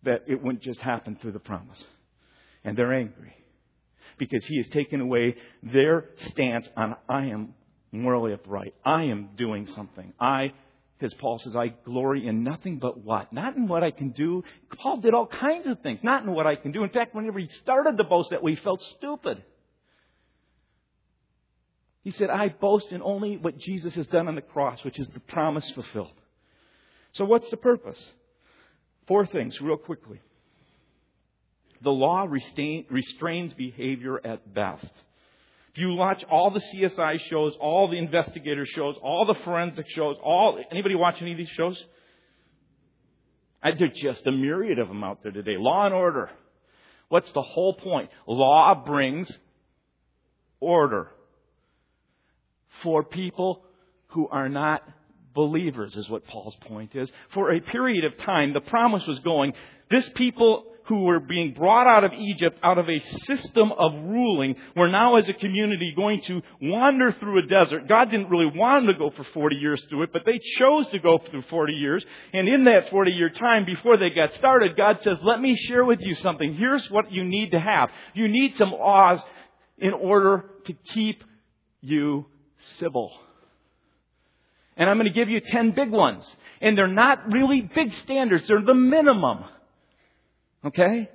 that 0.03 0.23
it 0.27 0.41
wouldn't 0.41 0.63
just 0.63 0.81
happen 0.81 1.17
through 1.21 1.31
the 1.31 1.39
promise. 1.39 1.83
And 2.63 2.77
they're 2.77 2.93
angry 2.93 3.33
because 4.17 4.43
He 4.45 4.57
has 4.57 4.67
taken 4.69 5.01
away 5.01 5.35
their 5.61 6.09
stance 6.29 6.67
on 6.75 6.95
I 7.07 7.27
am 7.27 7.53
morally 7.91 8.33
upright. 8.33 8.73
I 8.85 9.03
am 9.03 9.29
doing 9.35 9.67
something. 9.67 10.13
I 10.19 10.53
because 11.03 11.19
Paul 11.19 11.37
says, 11.37 11.53
I 11.53 11.67
glory 11.67 12.25
in 12.25 12.45
nothing 12.45 12.79
but 12.79 12.97
what? 12.97 13.33
Not 13.33 13.57
in 13.57 13.67
what 13.67 13.83
I 13.83 13.91
can 13.91 14.11
do. 14.11 14.41
Paul 14.77 15.01
did 15.01 15.13
all 15.13 15.27
kinds 15.27 15.67
of 15.67 15.81
things, 15.81 16.01
not 16.01 16.23
in 16.23 16.31
what 16.31 16.47
I 16.47 16.55
can 16.55 16.71
do. 16.71 16.81
In 16.81 16.89
fact, 16.91 17.13
whenever 17.13 17.39
he 17.39 17.49
started 17.61 17.97
to 17.97 18.05
boast 18.05 18.29
that 18.29 18.41
way, 18.41 18.55
he 18.55 18.61
felt 18.61 18.81
stupid. 18.95 19.43
He 22.05 22.11
said, 22.11 22.29
I 22.29 22.47
boast 22.47 22.87
in 22.91 23.01
only 23.01 23.35
what 23.35 23.57
Jesus 23.57 23.93
has 23.95 24.07
done 24.07 24.29
on 24.29 24.35
the 24.35 24.41
cross, 24.41 24.81
which 24.85 24.97
is 24.97 25.09
the 25.09 25.19
promise 25.19 25.69
fulfilled. 25.71 26.15
So 27.11 27.25
what's 27.25 27.49
the 27.49 27.57
purpose? 27.57 28.01
Four 29.05 29.25
things, 29.25 29.59
real 29.59 29.75
quickly. 29.75 30.21
The 31.81 31.91
law 31.91 32.25
restrains 32.29 33.53
behavior 33.55 34.21
at 34.25 34.53
best. 34.53 34.93
If 35.73 35.79
you 35.79 35.93
watch 35.95 36.23
all 36.29 36.51
the 36.51 36.59
CSI 36.59 37.19
shows, 37.29 37.55
all 37.59 37.87
the 37.87 37.97
investigator 37.97 38.65
shows, 38.65 38.95
all 39.01 39.25
the 39.25 39.33
forensic 39.43 39.89
shows, 39.89 40.17
all 40.23 40.63
anybody 40.71 40.93
watch 40.93 41.15
any 41.19 41.31
of 41.31 41.37
these 41.37 41.49
shows? 41.49 41.83
There's 43.63 43.97
just 43.99 44.27
a 44.27 44.31
myriad 44.31 44.77
of 44.77 44.87
them 44.87 45.03
out 45.03 45.23
there 45.23 45.31
today. 45.31 45.55
Law 45.57 45.85
and 45.85 45.93
order. 45.93 46.29
What's 47.09 47.31
the 47.31 47.41
whole 47.41 47.73
point? 47.73 48.11
Law 48.27 48.83
brings 48.85 49.31
order 50.59 51.09
for 52.83 53.03
people 53.03 53.63
who 54.07 54.27
are 54.27 54.49
not 54.49 54.83
believers, 55.33 55.95
is 55.95 56.07
what 56.07 56.27
Paul's 56.27 56.55
point 56.67 56.95
is. 56.95 57.11
For 57.33 57.51
a 57.51 57.59
period 57.59 58.05
of 58.05 58.17
time, 58.19 58.53
the 58.53 58.61
promise 58.61 59.07
was 59.07 59.19
going, 59.19 59.53
this 59.89 60.07
people 60.09 60.65
who 60.85 61.03
were 61.03 61.19
being 61.19 61.53
brought 61.53 61.87
out 61.87 62.03
of 62.03 62.13
Egypt 62.13 62.59
out 62.63 62.77
of 62.77 62.89
a 62.89 62.99
system 63.25 63.71
of 63.71 63.93
ruling 63.93 64.55
were 64.75 64.89
now 64.89 65.15
as 65.15 65.27
a 65.29 65.33
community 65.33 65.93
going 65.95 66.21
to 66.21 66.41
wander 66.61 67.11
through 67.13 67.39
a 67.39 67.47
desert. 67.47 67.87
God 67.87 68.11
didn't 68.11 68.29
really 68.29 68.51
want 68.53 68.85
them 68.85 68.93
to 68.93 68.99
go 68.99 69.09
for 69.11 69.23
40 69.23 69.55
years 69.55 69.83
through 69.89 70.03
it, 70.03 70.13
but 70.13 70.25
they 70.25 70.39
chose 70.57 70.87
to 70.89 70.99
go 70.99 71.17
through 71.17 71.43
40 71.43 71.73
years. 71.73 72.05
And 72.33 72.47
in 72.47 72.65
that 72.65 72.89
40 72.89 73.11
year 73.11 73.29
time 73.29 73.65
before 73.65 73.97
they 73.97 74.09
got 74.09 74.33
started, 74.33 74.75
God 74.75 74.99
says, 75.03 75.17
let 75.21 75.39
me 75.39 75.55
share 75.55 75.85
with 75.85 76.01
you 76.01 76.15
something. 76.15 76.53
Here's 76.53 76.89
what 76.89 77.11
you 77.11 77.23
need 77.23 77.51
to 77.51 77.59
have. 77.59 77.89
You 78.13 78.27
need 78.27 78.55
some 78.57 78.71
laws 78.71 79.21
in 79.77 79.93
order 79.93 80.45
to 80.65 80.73
keep 80.93 81.23
you 81.81 82.25
civil. 82.77 83.11
And 84.75 84.89
I'm 84.89 84.97
going 84.97 85.07
to 85.07 85.13
give 85.13 85.29
you 85.29 85.39
10 85.39 85.71
big 85.71 85.91
ones. 85.91 86.35
And 86.61 86.77
they're 86.77 86.87
not 86.87 87.31
really 87.31 87.61
big 87.61 87.93
standards. 87.93 88.47
They're 88.47 88.61
the 88.61 88.73
minimum. 88.73 89.45
Okay? 90.65 91.09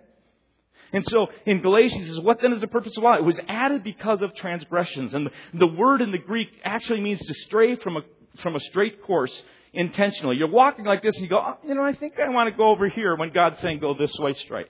And 0.92 1.04
so 1.08 1.28
in 1.44 1.60
Galatians 1.60 2.06
says, 2.06 2.20
what 2.20 2.40
then 2.40 2.52
is 2.52 2.60
the 2.60 2.66
purpose 2.66 2.96
of 2.96 3.02
law? 3.02 3.14
It 3.14 3.24
was 3.24 3.38
added 3.48 3.84
because 3.84 4.22
of 4.22 4.34
transgressions. 4.34 5.12
And 5.12 5.26
the, 5.26 5.30
the 5.54 5.66
word 5.66 6.00
in 6.00 6.12
the 6.12 6.18
Greek 6.18 6.48
actually 6.64 7.00
means 7.00 7.20
to 7.20 7.34
stray 7.46 7.76
from 7.76 7.98
a, 7.98 8.02
from 8.42 8.56
a 8.56 8.60
straight 8.60 9.02
course 9.02 9.32
intentionally. 9.74 10.36
You're 10.36 10.48
walking 10.48 10.86
like 10.86 11.02
this 11.02 11.14
and 11.16 11.24
you 11.24 11.28
go, 11.28 11.38
oh, 11.38 11.58
you 11.66 11.74
know, 11.74 11.84
I 11.84 11.92
think 11.92 12.14
I 12.18 12.28
want 12.30 12.50
to 12.50 12.56
go 12.56 12.70
over 12.70 12.88
here 12.88 13.14
when 13.16 13.30
God's 13.30 13.60
saying 13.60 13.80
go 13.80 13.94
this 13.94 14.12
way 14.18 14.32
straight. 14.32 14.68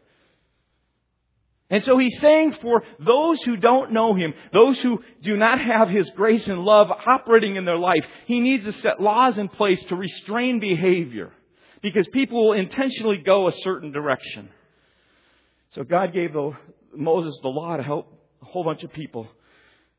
And 1.70 1.84
so 1.84 1.98
he's 1.98 2.18
saying 2.20 2.52
for 2.62 2.82
those 2.98 3.42
who 3.42 3.56
don't 3.56 3.92
know 3.92 4.14
him, 4.14 4.32
those 4.52 4.78
who 4.80 5.02
do 5.22 5.36
not 5.36 5.60
have 5.60 5.90
his 5.90 6.08
grace 6.16 6.46
and 6.48 6.64
love 6.64 6.90
operating 6.90 7.56
in 7.56 7.66
their 7.66 7.76
life, 7.76 8.06
he 8.26 8.40
needs 8.40 8.64
to 8.64 8.72
set 8.72 9.00
laws 9.00 9.36
in 9.36 9.48
place 9.48 9.82
to 9.84 9.96
restrain 9.96 10.60
behavior. 10.60 11.30
Because 11.82 12.08
people 12.08 12.48
will 12.48 12.54
intentionally 12.54 13.18
go 13.18 13.46
a 13.46 13.52
certain 13.62 13.92
direction. 13.92 14.48
So 15.74 15.84
God 15.84 16.12
gave 16.12 16.32
the, 16.32 16.52
Moses 16.94 17.38
the 17.42 17.48
law 17.48 17.76
to 17.76 17.82
help 17.82 18.12
a 18.42 18.46
whole 18.46 18.64
bunch 18.64 18.82
of 18.82 18.92
people. 18.92 19.28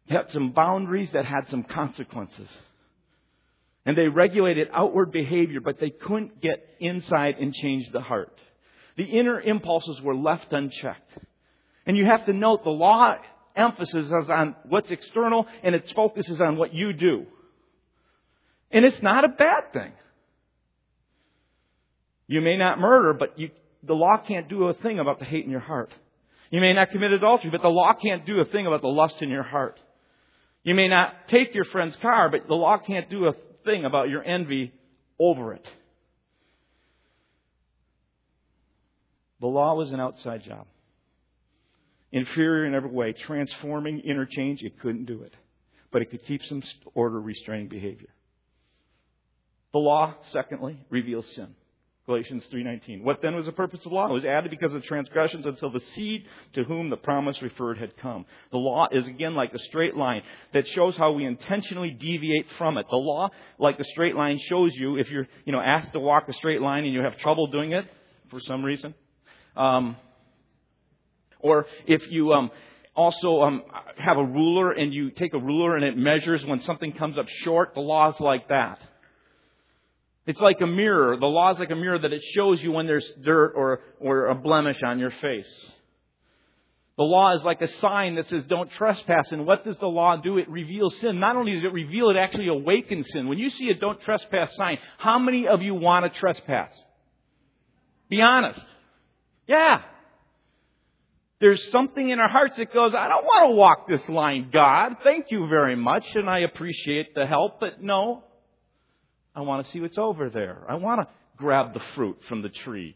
They 0.07 0.15
had 0.15 0.31
some 0.31 0.51
boundaries 0.51 1.11
that 1.11 1.25
had 1.25 1.47
some 1.49 1.63
consequences. 1.63 2.49
And 3.85 3.97
they 3.97 4.07
regulated 4.07 4.69
outward 4.73 5.11
behavior, 5.11 5.61
but 5.61 5.79
they 5.79 5.89
couldn't 5.89 6.41
get 6.41 6.67
inside 6.79 7.37
and 7.39 7.53
change 7.53 7.91
the 7.91 8.01
heart. 8.01 8.37
The 8.97 9.03
inner 9.03 9.39
impulses 9.39 10.01
were 10.01 10.15
left 10.15 10.51
unchecked. 10.51 11.11
And 11.85 11.95
you 11.95 12.05
have 12.05 12.25
to 12.25 12.33
note 12.33 12.63
the 12.63 12.69
law 12.69 13.15
emphasis 13.55 14.05
is 14.05 14.29
on 14.29 14.55
what's 14.67 14.91
external 14.91 15.47
and 15.63 15.75
its 15.75 15.91
focus 15.91 16.27
is 16.29 16.41
on 16.41 16.57
what 16.57 16.73
you 16.73 16.93
do. 16.93 17.25
And 18.71 18.85
it's 18.85 19.01
not 19.01 19.25
a 19.25 19.29
bad 19.29 19.73
thing. 19.73 19.91
You 22.27 22.41
may 22.41 22.57
not 22.57 22.79
murder, 22.79 23.13
but 23.13 23.39
you 23.39 23.49
the 23.83 23.93
law 23.93 24.17
can't 24.25 24.49
do 24.49 24.65
a 24.65 24.73
thing 24.73 24.99
about 24.99 25.19
the 25.19 25.25
hate 25.25 25.45
in 25.45 25.51
your 25.51 25.59
heart. 25.59 25.91
You 26.51 26.59
may 26.59 26.73
not 26.73 26.91
commit 26.91 27.11
adultery, 27.11 27.51
but 27.51 27.61
the 27.61 27.69
law 27.69 27.93
can't 27.93 28.25
do 28.25 28.39
a 28.39 28.45
thing 28.45 28.65
about 28.65 28.81
the 28.81 28.87
lust 28.87 29.21
in 29.21 29.29
your 29.29 29.43
heart. 29.43 29.79
You 30.63 30.75
may 30.75 30.87
not 30.87 31.13
take 31.29 31.53
your 31.53 31.65
friend's 31.65 31.95
car, 31.97 32.29
but 32.29 32.47
the 32.47 32.55
law 32.55 32.77
can't 32.77 33.09
do 33.09 33.27
a 33.27 33.33
thing 33.65 33.85
about 33.85 34.09
your 34.09 34.23
envy 34.23 34.73
over 35.19 35.53
it. 35.53 35.67
The 39.39 39.47
law 39.47 39.75
was 39.75 39.91
an 39.91 39.99
outside 39.99 40.43
job. 40.43 40.65
Inferior 42.11 42.65
in 42.65 42.73
every 42.73 42.89
way, 42.89 43.13
transforming 43.13 44.01
interchange, 44.01 44.63
it 44.63 44.79
couldn't 44.81 45.05
do 45.05 45.21
it. 45.21 45.33
But 45.91 46.01
it 46.01 46.11
could 46.11 46.25
keep 46.25 46.43
some 46.43 46.61
order 46.93 47.21
restraining 47.21 47.67
behavior. 47.67 48.09
The 49.71 49.79
law, 49.79 50.15
secondly, 50.31 50.79
reveals 50.89 51.27
sin. 51.35 51.55
Galatians 52.09 52.43
3:19. 52.47 53.03
What 53.03 53.21
then 53.21 53.35
was 53.35 53.45
the 53.45 53.51
purpose 53.51 53.85
of 53.85 53.91
the 53.91 53.95
law? 53.95 54.09
It 54.09 54.13
was 54.13 54.25
added 54.25 54.49
because 54.49 54.73
of 54.73 54.83
transgressions 54.83 55.45
until 55.45 55.69
the 55.69 55.79
seed 55.79 56.25
to 56.53 56.63
whom 56.63 56.89
the 56.89 56.97
promise 56.97 57.39
referred 57.39 57.77
had 57.77 57.95
come. 57.97 58.25
The 58.49 58.57
law 58.57 58.87
is 58.91 59.07
again 59.07 59.35
like 59.35 59.53
a 59.53 59.59
straight 59.59 59.95
line 59.95 60.23
that 60.51 60.67
shows 60.69 60.97
how 60.97 61.11
we 61.11 61.25
intentionally 61.25 61.91
deviate 61.91 62.47
from 62.57 62.79
it. 62.79 62.87
The 62.89 62.95
law, 62.95 63.29
like 63.59 63.79
a 63.79 63.83
straight 63.83 64.15
line, 64.15 64.39
shows 64.39 64.73
you 64.73 64.97
if 64.97 65.11
you're, 65.11 65.27
you 65.45 65.51
know, 65.51 65.61
asked 65.61 65.93
to 65.93 65.99
walk 65.99 66.27
a 66.27 66.33
straight 66.33 66.61
line 66.61 66.83
and 66.83 66.91
you 66.95 67.01
have 67.01 67.15
trouble 67.19 67.45
doing 67.45 67.73
it 67.73 67.85
for 68.31 68.39
some 68.39 68.65
reason, 68.65 68.95
um, 69.55 69.95
or 71.39 71.67
if 71.85 72.09
you 72.09 72.33
um, 72.33 72.49
also 72.95 73.43
um, 73.43 73.61
have 73.99 74.17
a 74.17 74.25
ruler 74.25 74.71
and 74.71 74.95
you 74.95 75.11
take 75.11 75.35
a 75.35 75.39
ruler 75.39 75.75
and 75.75 75.85
it 75.85 75.95
measures 75.95 76.43
when 76.43 76.59
something 76.61 76.91
comes 76.91 77.19
up 77.19 77.27
short, 77.43 77.75
the 77.75 77.81
law 77.81 78.09
is 78.09 78.19
like 78.19 78.47
that. 78.47 78.79
It's 80.29 80.39
like 80.39 80.61
a 80.61 80.67
mirror. 80.67 81.17
The 81.17 81.25
law 81.25 81.53
is 81.53 81.57
like 81.57 81.71
a 81.71 81.75
mirror 81.75 81.97
that 81.97 82.13
it 82.13 82.21
shows 82.35 82.61
you 82.61 82.71
when 82.71 82.85
there's 82.85 83.11
dirt 83.23 83.53
or, 83.55 83.79
or 83.99 84.27
a 84.27 84.35
blemish 84.35 84.77
on 84.83 84.99
your 84.99 85.09
face. 85.09 85.71
The 86.97 87.03
law 87.03 87.33
is 87.33 87.43
like 87.43 87.59
a 87.63 87.67
sign 87.79 88.13
that 88.13 88.27
says 88.27 88.43
don't 88.47 88.69
trespass. 88.73 89.31
And 89.31 89.47
what 89.47 89.63
does 89.63 89.75
the 89.77 89.87
law 89.87 90.17
do? 90.17 90.37
It 90.37 90.47
reveals 90.47 90.95
sin. 90.99 91.19
Not 91.19 91.35
only 91.35 91.53
does 91.53 91.63
it 91.63 91.73
reveal, 91.73 92.11
it 92.11 92.15
actually 92.15 92.47
awakens 92.47 93.07
sin. 93.11 93.27
When 93.27 93.39
you 93.39 93.49
see 93.49 93.69
a 93.69 93.73
don't 93.73 93.99
trespass 94.03 94.55
sign, 94.55 94.77
how 94.99 95.17
many 95.17 95.47
of 95.47 95.63
you 95.63 95.73
want 95.73 96.05
to 96.05 96.19
trespass? 96.19 96.79
Be 98.07 98.21
honest. 98.21 98.63
Yeah. 99.47 99.81
There's 101.41 101.71
something 101.71 102.07
in 102.07 102.19
our 102.19 102.29
hearts 102.29 102.55
that 102.57 102.71
goes, 102.71 102.93
I 102.93 103.07
don't 103.07 103.25
want 103.25 103.49
to 103.49 103.55
walk 103.55 103.87
this 103.87 104.07
line, 104.07 104.51
God. 104.53 104.97
Thank 105.03 105.31
you 105.31 105.47
very 105.47 105.75
much, 105.75 106.05
and 106.13 106.29
I 106.29 106.41
appreciate 106.41 107.15
the 107.15 107.25
help, 107.25 107.59
but 107.59 107.81
no. 107.81 108.25
I 109.39 109.43
want 109.43 109.65
to 109.65 109.71
see 109.71 109.79
what's 109.79 109.97
over 109.97 110.29
there. 110.29 110.65
I 110.67 110.75
want 110.75 111.01
to 111.01 111.07
grab 111.37 111.73
the 111.73 111.81
fruit 111.95 112.17
from 112.27 112.41
the 112.41 112.49
tree. 112.49 112.95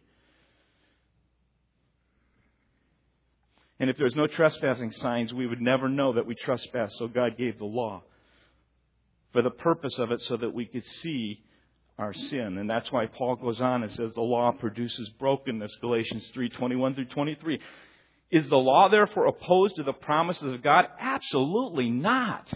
And 3.79 3.89
if 3.89 3.97
there's 3.97 4.15
no 4.15 4.27
trespassing 4.27 4.91
signs, 4.91 5.33
we 5.33 5.47
would 5.47 5.61
never 5.61 5.89
know 5.89 6.13
that 6.13 6.25
we 6.25 6.35
trespass. 6.35 6.95
So 6.97 7.07
God 7.07 7.37
gave 7.37 7.57
the 7.57 7.65
law 7.65 8.03
for 9.31 9.41
the 9.41 9.49
purpose 9.49 9.97
of 9.99 10.11
it 10.11 10.21
so 10.21 10.37
that 10.37 10.53
we 10.53 10.65
could 10.65 10.85
see 10.85 11.41
our 11.97 12.13
sin. 12.13 12.57
And 12.57 12.69
that's 12.69 12.91
why 12.91 13.07
Paul 13.07 13.35
goes 13.35 13.61
on 13.61 13.83
and 13.83 13.91
says 13.91 14.13
the 14.13 14.21
law 14.21 14.51
produces 14.51 15.09
brokenness, 15.19 15.75
Galatians 15.81 16.29
3:21 16.35 16.95
through 16.95 17.05
23. 17.05 17.59
Is 18.31 18.49
the 18.49 18.57
law 18.57 18.89
therefore 18.89 19.27
opposed 19.27 19.75
to 19.75 19.83
the 19.83 19.93
promises 19.93 20.53
of 20.53 20.63
God? 20.63 20.85
Absolutely 20.99 21.89
not. 21.89 22.51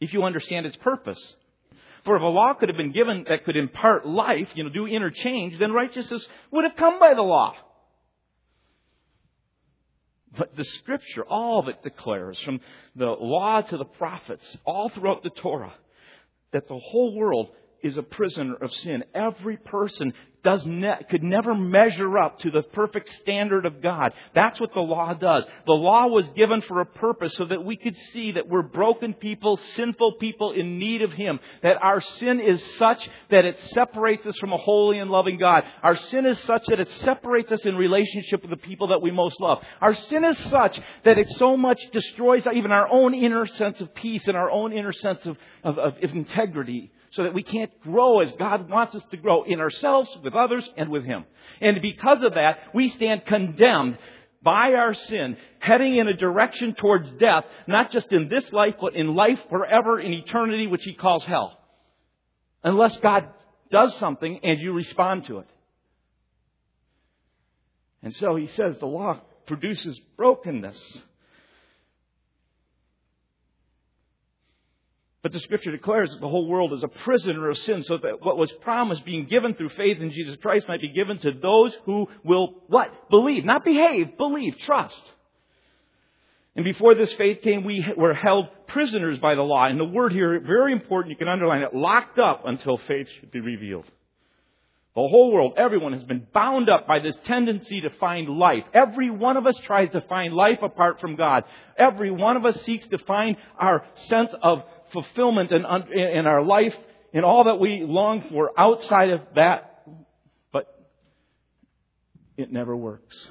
If 0.00 0.12
you 0.12 0.24
understand 0.24 0.66
its 0.66 0.76
purpose. 0.76 1.36
For 2.08 2.16
if 2.16 2.22
a 2.22 2.24
law 2.24 2.54
could 2.54 2.70
have 2.70 2.78
been 2.78 2.92
given 2.92 3.26
that 3.28 3.44
could 3.44 3.54
impart 3.54 4.06
life, 4.06 4.48
you 4.54 4.64
know, 4.64 4.70
do 4.70 4.86
interchange, 4.86 5.58
then 5.58 5.72
righteousness 5.72 6.26
would 6.50 6.64
have 6.64 6.74
come 6.74 6.98
by 6.98 7.12
the 7.12 7.20
law. 7.20 7.52
But 10.34 10.56
the 10.56 10.64
scripture, 10.64 11.26
all 11.26 11.68
it 11.68 11.82
declares, 11.82 12.40
from 12.40 12.60
the 12.96 13.10
law 13.10 13.60
to 13.60 13.76
the 13.76 13.84
prophets, 13.84 14.56
all 14.64 14.88
throughout 14.88 15.22
the 15.22 15.28
Torah, 15.28 15.74
that 16.52 16.66
the 16.66 16.78
whole 16.78 17.14
world 17.14 17.50
is 17.82 17.96
a 17.96 18.02
prisoner 18.02 18.54
of 18.54 18.72
sin. 18.72 19.04
Every 19.14 19.56
person 19.56 20.12
does 20.44 20.64
ne- 20.66 21.04
could 21.10 21.22
never 21.22 21.54
measure 21.54 22.16
up 22.18 22.38
to 22.40 22.50
the 22.50 22.62
perfect 22.62 23.08
standard 23.16 23.66
of 23.66 23.82
God. 23.82 24.12
That's 24.34 24.60
what 24.60 24.72
the 24.72 24.80
law 24.80 25.12
does. 25.14 25.44
The 25.66 25.72
law 25.72 26.06
was 26.06 26.28
given 26.30 26.62
for 26.62 26.80
a 26.80 26.86
purpose 26.86 27.34
so 27.34 27.44
that 27.46 27.64
we 27.64 27.76
could 27.76 27.96
see 28.12 28.32
that 28.32 28.48
we're 28.48 28.62
broken 28.62 29.14
people, 29.14 29.58
sinful 29.76 30.12
people 30.14 30.52
in 30.52 30.78
need 30.78 31.02
of 31.02 31.12
Him. 31.12 31.40
That 31.62 31.82
our 31.82 32.00
sin 32.00 32.40
is 32.40 32.64
such 32.78 33.08
that 33.30 33.44
it 33.44 33.58
separates 33.74 34.26
us 34.26 34.36
from 34.38 34.52
a 34.52 34.56
holy 34.56 34.98
and 34.98 35.10
loving 35.10 35.38
God. 35.38 35.64
Our 35.82 35.96
sin 35.96 36.24
is 36.24 36.38
such 36.40 36.66
that 36.66 36.80
it 36.80 36.90
separates 37.00 37.50
us 37.50 37.64
in 37.64 37.76
relationship 37.76 38.42
with 38.42 38.50
the 38.50 38.56
people 38.56 38.88
that 38.88 39.02
we 39.02 39.10
most 39.10 39.40
love. 39.40 39.62
Our 39.80 39.94
sin 39.94 40.24
is 40.24 40.38
such 40.50 40.80
that 41.04 41.18
it 41.18 41.28
so 41.36 41.56
much 41.56 41.80
destroys 41.92 42.46
even 42.46 42.72
our 42.72 42.88
own 42.90 43.14
inner 43.14 43.46
sense 43.46 43.80
of 43.80 43.94
peace 43.94 44.26
and 44.28 44.36
our 44.36 44.50
own 44.50 44.72
inner 44.72 44.92
sense 44.92 45.26
of, 45.26 45.36
of, 45.64 45.78
of 45.78 45.94
integrity 46.02 46.92
so 47.10 47.22
that 47.22 47.34
we 47.34 47.42
can't 47.42 47.70
grow 47.80 48.20
as 48.20 48.30
God 48.32 48.68
wants 48.68 48.94
us 48.94 49.04
to 49.10 49.16
grow 49.16 49.44
in 49.44 49.60
ourselves, 49.60 50.10
with 50.22 50.34
others, 50.34 50.68
and 50.76 50.90
with 50.90 51.04
Him. 51.04 51.24
And 51.60 51.80
because 51.80 52.22
of 52.22 52.34
that, 52.34 52.58
we 52.74 52.90
stand 52.90 53.24
condemned 53.26 53.98
by 54.42 54.74
our 54.74 54.94
sin, 54.94 55.36
heading 55.58 55.96
in 55.96 56.06
a 56.06 56.14
direction 56.14 56.74
towards 56.74 57.10
death, 57.12 57.44
not 57.66 57.90
just 57.90 58.12
in 58.12 58.28
this 58.28 58.52
life, 58.52 58.74
but 58.80 58.94
in 58.94 59.14
life 59.14 59.40
forever 59.50 59.98
in 59.98 60.12
eternity, 60.12 60.66
which 60.66 60.84
He 60.84 60.94
calls 60.94 61.24
hell. 61.24 61.58
Unless 62.62 62.98
God 62.98 63.28
does 63.70 63.96
something 63.98 64.40
and 64.42 64.60
you 64.60 64.72
respond 64.72 65.24
to 65.26 65.38
it. 65.38 65.48
And 68.02 68.14
so 68.14 68.36
He 68.36 68.46
says 68.48 68.78
the 68.78 68.86
law 68.86 69.20
produces 69.46 69.98
brokenness. 70.16 70.98
But 75.20 75.32
the 75.32 75.40
scripture 75.40 75.72
declares 75.72 76.12
that 76.12 76.20
the 76.20 76.28
whole 76.28 76.46
world 76.46 76.72
is 76.72 76.84
a 76.84 76.88
prisoner 76.88 77.50
of 77.50 77.58
sin, 77.58 77.82
so 77.82 77.98
that 77.98 78.24
what 78.24 78.38
was 78.38 78.52
promised 78.60 79.04
being 79.04 79.26
given 79.26 79.54
through 79.54 79.70
faith 79.70 79.98
in 79.98 80.12
Jesus 80.12 80.36
Christ 80.36 80.68
might 80.68 80.80
be 80.80 80.90
given 80.90 81.18
to 81.18 81.32
those 81.32 81.76
who 81.84 82.08
will 82.22 82.62
what? 82.68 83.10
Believe. 83.10 83.44
Not 83.44 83.64
behave, 83.64 84.16
believe, 84.16 84.56
trust. 84.60 85.00
And 86.54 86.64
before 86.64 86.94
this 86.94 87.12
faith 87.14 87.42
came, 87.42 87.64
we 87.64 87.84
were 87.96 88.14
held 88.14 88.48
prisoners 88.68 89.18
by 89.18 89.34
the 89.34 89.42
law. 89.42 89.66
And 89.66 89.78
the 89.78 89.84
word 89.84 90.12
here, 90.12 90.40
very 90.40 90.72
important, 90.72 91.10
you 91.10 91.16
can 91.16 91.28
underline 91.28 91.62
it, 91.62 91.74
locked 91.74 92.18
up 92.18 92.42
until 92.46 92.78
faith 92.78 93.08
should 93.18 93.30
be 93.30 93.40
revealed. 93.40 93.86
The 94.94 95.06
whole 95.06 95.32
world, 95.32 95.52
everyone 95.56 95.92
has 95.92 96.02
been 96.02 96.26
bound 96.34 96.68
up 96.68 96.88
by 96.88 96.98
this 96.98 97.16
tendency 97.24 97.82
to 97.82 97.90
find 97.90 98.28
life. 98.28 98.64
Every 98.74 99.10
one 99.10 99.36
of 99.36 99.46
us 99.46 99.56
tries 99.62 99.90
to 99.90 100.00
find 100.00 100.34
life 100.34 100.58
apart 100.60 101.00
from 101.00 101.14
God. 101.14 101.44
Every 101.76 102.10
one 102.10 102.36
of 102.36 102.44
us 102.44 102.60
seeks 102.62 102.84
to 102.88 102.98
find 102.98 103.36
our 103.56 103.84
sense 104.08 104.30
of 104.42 104.64
fulfillment 104.92 105.50
in, 105.52 105.64
in 105.92 106.26
our 106.26 106.42
life, 106.42 106.74
in 107.12 107.24
all 107.24 107.44
that 107.44 107.58
we 107.58 107.82
long 107.82 108.24
for 108.30 108.52
outside 108.58 109.10
of 109.10 109.20
that, 109.34 109.84
but 110.52 110.66
it 112.36 112.52
never 112.52 112.76
works. 112.76 113.30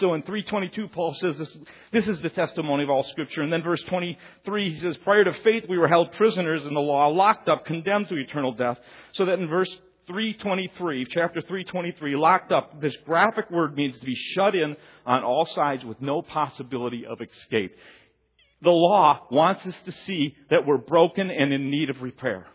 So 0.00 0.14
in 0.14 0.22
322, 0.22 0.88
Paul 0.88 1.14
says 1.14 1.36
this, 1.38 1.58
this 1.92 2.08
is 2.08 2.20
the 2.20 2.30
testimony 2.30 2.84
of 2.84 2.90
all 2.90 3.02
scripture. 3.04 3.42
And 3.42 3.52
then 3.52 3.62
verse 3.62 3.82
23, 3.88 4.74
he 4.74 4.80
says, 4.80 4.96
prior 4.98 5.24
to 5.24 5.32
faith, 5.42 5.64
we 5.68 5.76
were 5.76 5.88
held 5.88 6.12
prisoners 6.12 6.64
in 6.64 6.72
the 6.72 6.80
law, 6.80 7.08
locked 7.08 7.48
up, 7.48 7.66
condemned 7.66 8.08
to 8.08 8.16
eternal 8.16 8.52
death. 8.52 8.78
So 9.12 9.24
that 9.24 9.40
in 9.40 9.48
verse 9.48 9.70
323, 10.06 11.06
chapter 11.10 11.40
323, 11.40 12.16
locked 12.16 12.52
up, 12.52 12.80
this 12.80 12.96
graphic 13.04 13.50
word 13.50 13.76
means 13.76 13.98
to 13.98 14.06
be 14.06 14.14
shut 14.14 14.54
in 14.54 14.76
on 15.04 15.24
all 15.24 15.46
sides 15.46 15.84
with 15.84 16.00
no 16.00 16.22
possibility 16.22 17.04
of 17.04 17.20
escape 17.20 17.76
the 18.62 18.70
law 18.70 19.26
wants 19.30 19.64
us 19.66 19.74
to 19.84 19.92
see 19.92 20.36
that 20.50 20.66
we're 20.66 20.78
broken 20.78 21.30
and 21.30 21.52
in 21.52 21.70
need 21.70 21.90
of 21.90 22.02
repair. 22.02 22.46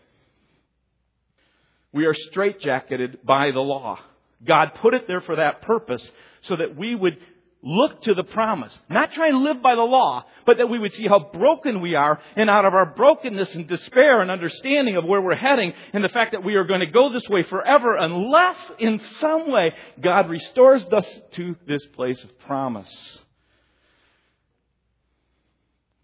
We 1.92 2.06
are 2.06 2.14
straitjacketed 2.14 3.24
by 3.24 3.52
the 3.52 3.60
law. 3.60 3.98
God 4.44 4.72
put 4.80 4.94
it 4.94 5.06
there 5.06 5.20
for 5.20 5.36
that 5.36 5.62
purpose 5.62 6.06
so 6.42 6.56
that 6.56 6.76
we 6.76 6.94
would 6.94 7.16
look 7.62 8.02
to 8.02 8.14
the 8.14 8.24
promise. 8.24 8.78
Not 8.90 9.12
try 9.12 9.28
and 9.28 9.42
live 9.42 9.62
by 9.62 9.74
the 9.74 9.82
law, 9.82 10.24
but 10.44 10.58
that 10.58 10.68
we 10.68 10.78
would 10.78 10.92
see 10.92 11.08
how 11.08 11.30
broken 11.32 11.80
we 11.80 11.94
are 11.94 12.20
and 12.36 12.50
out 12.50 12.66
of 12.66 12.74
our 12.74 12.84
brokenness 12.94 13.54
and 13.54 13.66
despair 13.66 14.20
and 14.20 14.30
understanding 14.30 14.96
of 14.96 15.04
where 15.04 15.22
we're 15.22 15.34
heading 15.34 15.72
and 15.94 16.04
the 16.04 16.10
fact 16.10 16.32
that 16.32 16.44
we 16.44 16.56
are 16.56 16.64
going 16.64 16.80
to 16.80 16.86
go 16.86 17.10
this 17.10 17.26
way 17.28 17.42
forever 17.44 17.96
unless 17.96 18.56
in 18.78 19.00
some 19.18 19.50
way 19.50 19.72
God 20.02 20.28
restores 20.28 20.82
us 20.84 21.06
to 21.32 21.56
this 21.66 21.84
place 21.86 22.22
of 22.22 22.38
promise. 22.40 23.18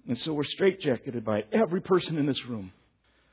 And 0.08 0.18
so 0.18 0.32
we're 0.32 0.42
straitjacketed 0.42 1.24
by 1.24 1.44
every 1.52 1.80
person 1.80 2.18
in 2.18 2.26
this 2.26 2.44
room. 2.46 2.72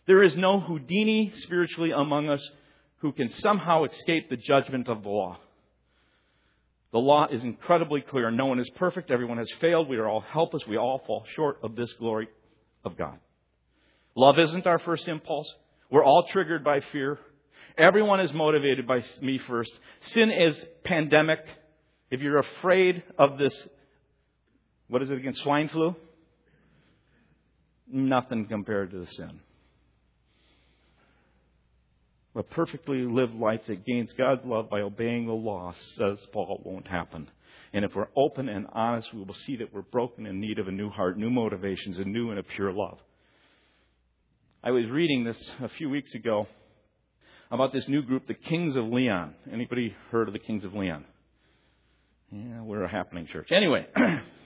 There 0.06 0.24
is 0.24 0.36
no 0.38 0.60
Houdini 0.60 1.34
spiritually 1.36 1.92
among 1.92 2.30
us 2.30 2.48
who 3.00 3.12
can 3.12 3.30
somehow 3.30 3.84
escape 3.84 4.30
the 4.30 4.38
judgment 4.38 4.88
of 4.88 5.04
the 5.04 5.10
law. 5.10 5.38
The 6.92 7.00
law 7.00 7.28
is 7.28 7.44
incredibly 7.44 8.02
clear. 8.02 8.32
No 8.32 8.46
one 8.46 8.60
is 8.60 8.70
perfect. 8.76 9.12
Everyone 9.12 9.38
has 9.38 9.52
failed. 9.60 9.90
We 9.90 9.98
are 9.98 10.08
all 10.08 10.22
helpless. 10.22 10.66
We 10.68 10.78
all 10.78 11.02
fall 11.06 11.26
short 11.36 11.60
of 11.62 11.76
this 11.76 11.92
glory 11.94 12.30
of 12.86 12.98
God. 12.98 13.20
Love 14.16 14.40
isn't 14.40 14.66
our 14.66 14.80
first 14.80 15.08
impulse. 15.08 15.48
We're 15.92 16.04
all 16.04 16.24
triggered 16.32 16.64
by 16.64 16.80
fear. 16.92 17.20
Everyone 17.78 18.20
is 18.20 18.34
motivated 18.34 18.88
by 18.88 19.04
me 19.22 19.38
first. 19.38 19.72
Sin 20.02 20.32
is 20.32 20.60
pandemic. 20.84 21.40
If 22.10 22.22
you're 22.22 22.40
afraid 22.40 23.04
of 23.18 23.38
this, 23.38 23.68
what 24.88 25.04
is 25.04 25.12
it 25.12 25.18
again? 25.18 25.34
Swine 25.34 25.70
flu? 25.70 25.96
Nothing 27.92 28.46
compared 28.48 28.92
to 28.92 29.00
the 29.00 29.12
sin. 29.12 29.40
A 32.36 32.44
perfectly 32.44 33.00
lived 33.00 33.34
life 33.34 33.62
that 33.68 33.86
gains 33.86 34.14
God's 34.14 34.46
love 34.46 34.70
by 34.70 34.82
obeying 34.82 35.26
the 35.26 35.34
law, 35.34 35.74
says 35.98 36.24
Paul, 36.32 36.62
won't 36.64 36.88
happen. 36.88 37.30
And 37.74 37.84
if 37.84 37.96
we're 37.96 38.10
open 38.16 38.48
and 38.48 38.68
honest, 38.74 39.12
we 39.12 39.24
will 39.24 39.36
see 39.46 39.58
that 39.58 39.74
we're 39.74 39.82
broken 39.82 40.28
in 40.28 40.40
need 40.40 40.60
of 40.60 40.68
a 40.68 40.72
new 40.72 40.90
heart, 40.90 41.18
new 41.18 41.32
motivations, 41.32 41.98
a 41.98 42.04
new 42.04 42.30
and 42.30 42.40
a 42.40 42.44
pure 42.44 42.72
love. 42.72 43.00
I 44.64 44.72
was 44.72 44.88
reading 44.90 45.24
this 45.24 45.52
a 45.62 45.70
few 45.70 45.90
weeks 45.90 46.14
ago 46.14 46.48
about 47.50 47.74
this 47.74 47.88
new 47.88 48.02
group, 48.04 48.28
the 48.28 48.34
Kings 48.34 48.76
of 48.76 48.86
Leon. 48.86 49.34
Anybody 49.52 49.96
heard 50.12 50.28
of 50.28 50.34
the 50.34 50.40
Kings 50.40 50.64
of 50.64 50.74
Leon? 50.74 51.06
Yeah, 52.32 52.62
we're 52.62 52.84
a 52.84 52.90
happening 52.90 53.28
church. 53.28 53.52
Anyway, 53.52 53.88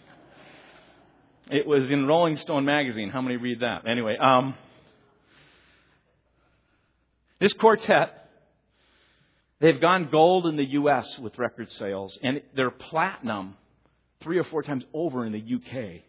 It 1.52 1.68
was 1.68 1.92
in 1.92 2.08
Rolling 2.08 2.38
Stone 2.38 2.64
magazine. 2.64 3.10
How 3.10 3.22
many 3.22 3.36
read 3.36 3.60
that? 3.60 3.86
Anyway, 3.86 4.16
um, 4.16 4.56
this 7.42 7.52
quartet, 7.52 8.30
they've 9.60 9.82
gone 9.82 10.08
gold 10.10 10.48
in 10.48 10.56
the 10.56 10.64
U.S. 10.64 11.20
with 11.20 11.38
record 11.38 11.70
sales, 11.74 12.18
and 12.24 12.42
they're 12.56 12.72
platinum 12.72 13.56
three 14.22 14.38
or 14.38 14.46
four 14.46 14.64
times 14.64 14.86
over 14.94 15.26
in 15.26 15.34
the 15.34 15.42
U.K. 15.42 16.06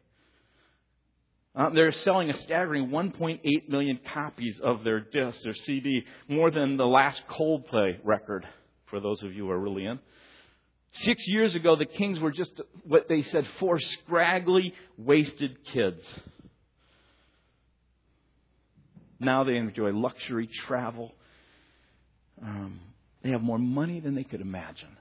Uh, 1.56 1.70
they're 1.70 1.90
selling 1.90 2.30
a 2.30 2.38
staggering 2.38 2.90
1.8 2.90 3.68
million 3.68 3.98
copies 4.14 4.60
of 4.62 4.84
their 4.84 5.00
disc, 5.00 5.42
their 5.42 5.54
CD, 5.54 6.04
more 6.28 6.52
than 6.52 6.76
the 6.76 6.86
last 6.86 7.20
Coldplay 7.28 7.98
record, 8.04 8.46
for 8.86 9.00
those 9.00 9.20
of 9.24 9.34
you 9.34 9.46
who 9.46 9.50
are 9.50 9.58
really 9.58 9.86
in. 9.86 9.98
Six 11.00 11.26
years 11.26 11.54
ago, 11.54 11.76
the 11.76 11.86
Kings 11.86 12.20
were 12.20 12.30
just 12.30 12.52
what 12.84 13.08
they 13.08 13.22
said 13.22 13.46
four 13.58 13.78
scraggly, 13.78 14.74
wasted 14.98 15.56
kids. 15.72 16.02
Now 19.18 19.44
they 19.44 19.56
enjoy 19.56 19.92
luxury 19.92 20.48
travel. 20.66 21.12
Um, 22.42 22.80
they 23.22 23.30
have 23.30 23.40
more 23.40 23.58
money 23.58 24.00
than 24.00 24.14
they 24.14 24.24
could 24.24 24.40
imagine. 24.40 24.96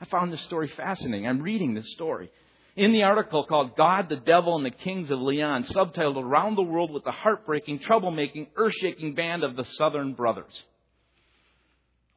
I 0.00 0.04
found 0.06 0.32
this 0.32 0.42
story 0.42 0.68
fascinating. 0.76 1.26
I'm 1.26 1.40
reading 1.40 1.74
this 1.74 1.90
story. 1.92 2.30
In 2.76 2.92
the 2.92 3.04
article 3.04 3.44
called 3.44 3.76
God, 3.76 4.08
the 4.08 4.16
Devil, 4.16 4.56
and 4.56 4.66
the 4.66 4.70
Kings 4.70 5.10
of 5.10 5.20
Leon, 5.20 5.64
subtitled 5.64 6.22
Around 6.22 6.56
the 6.56 6.62
World 6.62 6.90
with 6.90 7.04
the 7.04 7.12
Heartbreaking, 7.12 7.78
Troublemaking, 7.78 8.48
Earth 8.56 8.74
Shaking 8.80 9.14
Band 9.14 9.44
of 9.44 9.54
the 9.54 9.64
Southern 9.78 10.14
Brothers. 10.14 10.52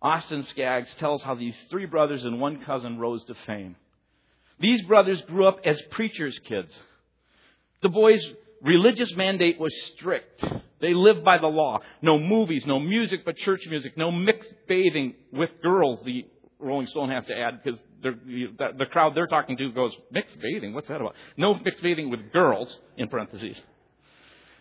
Austin 0.01 0.45
Scaggs 0.49 0.89
tells 0.99 1.23
how 1.23 1.35
these 1.35 1.55
three 1.69 1.85
brothers 1.85 2.23
and 2.23 2.39
one 2.39 2.63
cousin 2.63 2.99
rose 2.99 3.23
to 3.25 3.33
fame. 3.45 3.75
These 4.59 4.83
brothers 4.83 5.21
grew 5.23 5.47
up 5.47 5.59
as 5.65 5.79
preachers' 5.91 6.39
kids. 6.45 6.71
The 7.81 7.89
boys' 7.89 8.25
religious 8.61 9.15
mandate 9.15 9.59
was 9.59 9.73
strict. 9.93 10.43
They 10.81 10.93
lived 10.93 11.23
by 11.23 11.37
the 11.39 11.47
law. 11.47 11.79
No 12.01 12.19
movies, 12.19 12.65
no 12.65 12.79
music 12.79 13.25
but 13.25 13.37
church 13.37 13.61
music, 13.67 13.97
no 13.97 14.11
mixed 14.11 14.53
bathing 14.67 15.15
with 15.31 15.49
girls, 15.61 15.99
the 16.05 16.25
Rolling 16.59 16.87
Stone 16.87 17.09
has 17.09 17.25
to 17.25 17.37
add, 17.37 17.61
because 17.63 17.79
the 18.01 18.85
crowd 18.91 19.15
they're 19.15 19.27
talking 19.27 19.57
to 19.57 19.71
goes, 19.71 19.93
mixed 20.11 20.39
bathing? 20.39 20.73
What's 20.73 20.87
that 20.87 21.01
about? 21.01 21.15
No 21.35 21.53
mixed 21.55 21.83
bathing 21.83 22.09
with 22.09 22.31
girls, 22.31 22.75
in 22.97 23.09
parentheses. 23.09 23.57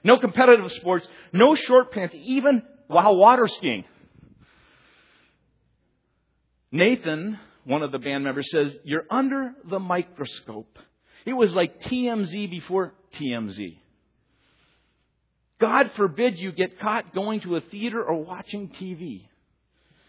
No 0.05 0.19
competitive 0.19 0.71
sports, 0.73 1.07
no 1.33 1.55
short 1.55 1.93
pants, 1.93 2.15
even 2.19 2.63
while 2.87 3.17
water 3.17 3.49
skiing. 3.49 3.85
Nathan, 6.73 7.39
one 7.65 7.83
of 7.83 7.93
the 7.93 7.99
band 7.99 8.25
members, 8.25 8.51
says, 8.51 8.77
You're 8.85 9.07
under 9.11 9.53
the 9.69 9.79
microscope. 9.79 10.79
It 11.25 11.33
was 11.33 11.53
like 11.53 11.83
TMZ 11.83 12.51
before 12.51 12.95
TMZ. 13.21 13.79
God 15.59 15.91
forbid 15.97 16.39
you 16.39 16.53
get 16.53 16.79
caught 16.81 17.15
going 17.15 17.41
to 17.41 17.57
a 17.57 17.61
theater 17.61 18.03
or 18.03 18.23
watching 18.23 18.69
TV. 18.69 19.25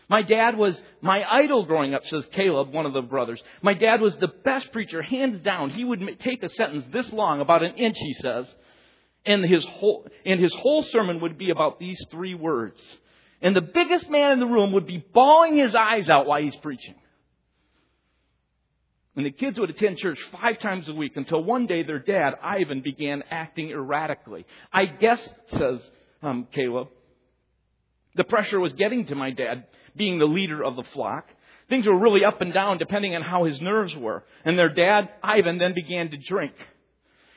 My 0.09 0.21
dad 0.21 0.57
was 0.57 0.79
my 1.01 1.23
idol 1.29 1.65
growing 1.65 1.93
up, 1.93 2.05
says 2.05 2.25
Caleb, 2.31 2.71
one 2.71 2.85
of 2.85 2.93
the 2.93 3.01
brothers. 3.01 3.41
My 3.61 3.73
dad 3.73 3.99
was 3.99 4.15
the 4.17 4.29
best 4.29 4.71
preacher, 4.71 5.01
hands 5.01 5.43
down. 5.43 5.69
He 5.69 5.83
would 5.83 6.19
take 6.19 6.43
a 6.43 6.49
sentence 6.49 6.85
this 6.91 7.11
long, 7.11 7.41
about 7.41 7.63
an 7.63 7.75
inch, 7.75 7.97
he 7.97 8.13
says, 8.13 8.45
and 9.25 9.43
his 9.43 9.65
whole, 9.65 10.07
and 10.25 10.39
his 10.39 10.53
whole 10.53 10.83
sermon 10.83 11.19
would 11.21 11.37
be 11.37 11.49
about 11.49 11.79
these 11.79 11.99
three 12.09 12.35
words. 12.35 12.79
And 13.41 13.55
the 13.55 13.61
biggest 13.61 14.09
man 14.09 14.33
in 14.33 14.39
the 14.39 14.47
room 14.47 14.71
would 14.73 14.88
be 14.88 15.03
bawling 15.13 15.55
his 15.55 15.75
eyes 15.75 16.09
out 16.09 16.25
while 16.25 16.41
he's 16.41 16.55
preaching. 16.57 16.95
And 19.15 19.25
the 19.25 19.31
kids 19.31 19.59
would 19.59 19.71
attend 19.71 19.97
church 19.97 20.19
five 20.31 20.59
times 20.59 20.88
a 20.88 20.93
week 20.93 21.13
until 21.15 21.43
one 21.43 21.65
day 21.65 21.83
their 21.83 21.99
dad, 21.99 22.35
Ivan, 22.41 22.81
began 22.81 23.23
acting 23.31 23.71
erratically. 23.71 24.45
I 24.71 24.85
guess, 24.85 25.19
says 25.49 25.79
um, 26.21 26.47
Caleb, 26.53 26.89
the 28.15 28.23
pressure 28.23 28.59
was 28.59 28.73
getting 28.73 29.07
to 29.07 29.15
my 29.15 29.31
dad, 29.31 29.65
being 29.95 30.19
the 30.19 30.25
leader 30.25 30.63
of 30.63 30.75
the 30.75 30.83
flock. 30.93 31.27
Things 31.67 31.85
were 31.85 31.97
really 31.97 32.23
up 32.23 32.41
and 32.41 32.53
down 32.53 32.77
depending 32.77 33.15
on 33.15 33.23
how 33.23 33.45
his 33.45 33.59
nerves 33.59 33.95
were. 33.95 34.23
And 34.45 34.57
their 34.57 34.69
dad, 34.69 35.09
Ivan, 35.23 35.57
then 35.57 35.73
began 35.73 36.09
to 36.11 36.17
drink. 36.17 36.53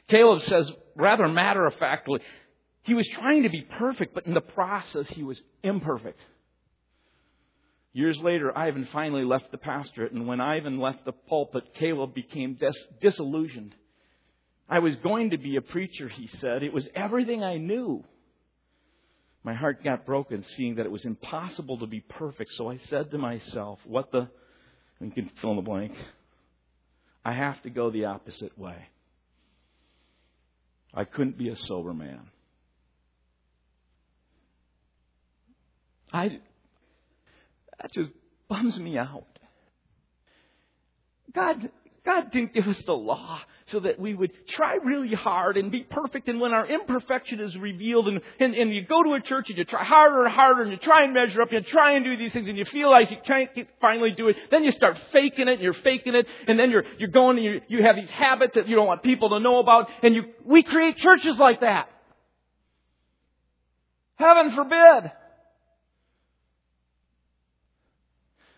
Caleb 0.09 0.43
says, 0.43 0.71
rather 0.97 1.29
matter 1.29 1.67
of 1.67 1.75
factly, 1.77 2.21
he 2.83 2.95
was 2.95 3.07
trying 3.09 3.43
to 3.43 3.51
be 3.51 3.63
perfect, 3.63 4.15
but 4.15 4.27
in 4.27 4.35
the 4.35 4.41
process, 4.41 5.07
he 5.09 5.23
was 5.23 5.41
imperfect. 5.63 6.19
Years 7.93 8.19
later, 8.19 8.57
Ivan 8.57 8.89
finally 8.93 9.25
left 9.25 9.51
the 9.51 9.59
pastorate, 9.59 10.13
and 10.13 10.27
when 10.27 10.41
Ivan 10.41 10.79
left 10.79 11.05
the 11.05 11.13
pulpit, 11.13 11.75
Caleb 11.75 12.15
became 12.15 12.55
dis- 12.55 12.87
disillusioned. 13.01 13.75
I 14.69 14.79
was 14.79 14.95
going 14.97 15.31
to 15.31 15.39
be 15.39 15.57
a 15.57 15.61
preacher, 15.61 16.09
he 16.09 16.29
said. 16.41 16.63
It 16.63 16.73
was 16.73 16.89
everything 16.95 17.43
I 17.43 17.57
knew. 17.57 18.05
My 19.43 19.55
heart 19.55 19.83
got 19.83 20.07
broken 20.07 20.45
seeing 20.57 20.77
that 20.77 20.87
it 20.87 20.93
was 20.93 21.05
impossible 21.05 21.79
to 21.79 21.87
be 21.87 22.01
perfect, 22.01 22.51
so 22.53 22.71
I 22.71 22.79
said 22.89 23.11
to 23.11 23.19
myself, 23.19 23.81
What 23.85 24.13
the? 24.13 24.29
You 25.01 25.11
can 25.11 25.31
fill 25.41 25.51
in 25.51 25.57
the 25.57 25.63
blank. 25.63 25.93
I 27.25 27.33
have 27.33 27.61
to 27.63 27.71
go 27.71 27.91
the 27.91 28.05
opposite 28.05 28.57
way. 28.59 28.77
I 30.93 31.05
couldn't 31.05 31.39
be 31.39 31.49
a 31.49 31.57
sober 31.57 31.95
man. 31.95 32.21
I, 36.13 36.41
that 37.81 37.93
just 37.93 38.11
bums 38.49 38.79
me 38.79 38.99
out. 38.99 39.25
God, 41.35 41.71
God 42.05 42.33
didn't 42.33 42.55
give 42.55 42.67
us 42.67 42.83
the 42.85 42.93
law 42.93 43.41
so 43.67 43.79
that 43.81 44.01
we 44.01 44.15
would 44.15 44.33
try 44.49 44.79
really 44.83 45.15
hard 45.15 45.57
and 45.57 45.71
be 45.71 45.85
perfect. 45.85 46.29
And 46.29 46.41
when 46.41 46.53
our 46.53 46.67
imperfection 46.67 47.39
is 47.39 47.57
revealed, 47.57 48.09
and, 48.09 48.21
and, 48.41 48.55
and 48.55 48.75
you 48.75 48.85
go 48.85 49.05
to 49.05 49.13
a 49.13 49.21
church 49.21 49.49
and 49.49 49.57
you 49.57 49.65
try 49.65 49.85
harder 49.85 50.25
and 50.25 50.35
harder 50.35 50.63
and 50.63 50.73
you 50.73 50.79
try 50.79 51.05
and 51.05 51.15
measure 51.15 51.41
up, 51.41 51.53
and 51.53 51.65
you 51.65 51.71
try 51.71 51.93
and 51.93 52.05
do 52.05 52.17
these 52.17 52.33
things, 52.33 52.49
and 52.49 52.59
you 52.59 52.65
feel 52.65 52.91
like 52.91 53.13
you 53.13 53.19
can't 53.25 53.51
finally 53.81 54.11
do 54.11 54.29
it, 54.29 54.37
then 54.51 54.65
you 54.65 54.73
start 54.73 54.99
faking 55.13 55.47
it 55.47 55.55
and 55.55 55.63
you're 55.63 55.73
faking 55.73 56.17
it, 56.17 56.27
and 56.49 56.59
then 56.59 56.73
you're, 56.73 56.85
you're 56.99 57.11
going 57.11 57.37
and 57.37 57.45
you, 57.45 57.61
you 57.69 57.85
have 57.85 57.95
these 57.95 58.11
habits 58.11 58.55
that 58.57 58.67
you 58.67 58.75
don't 58.75 58.89
want 58.89 59.05
people 59.05 59.31
to 59.31 59.39
know 59.39 59.61
about, 59.61 59.89
and 60.03 60.17
you, 60.17 60.25
we 60.45 60.65
create 60.65 60.97
churches 60.97 61.37
like 61.39 61.61
that. 61.61 61.89
Heaven 64.17 64.55
forbid. 64.57 65.13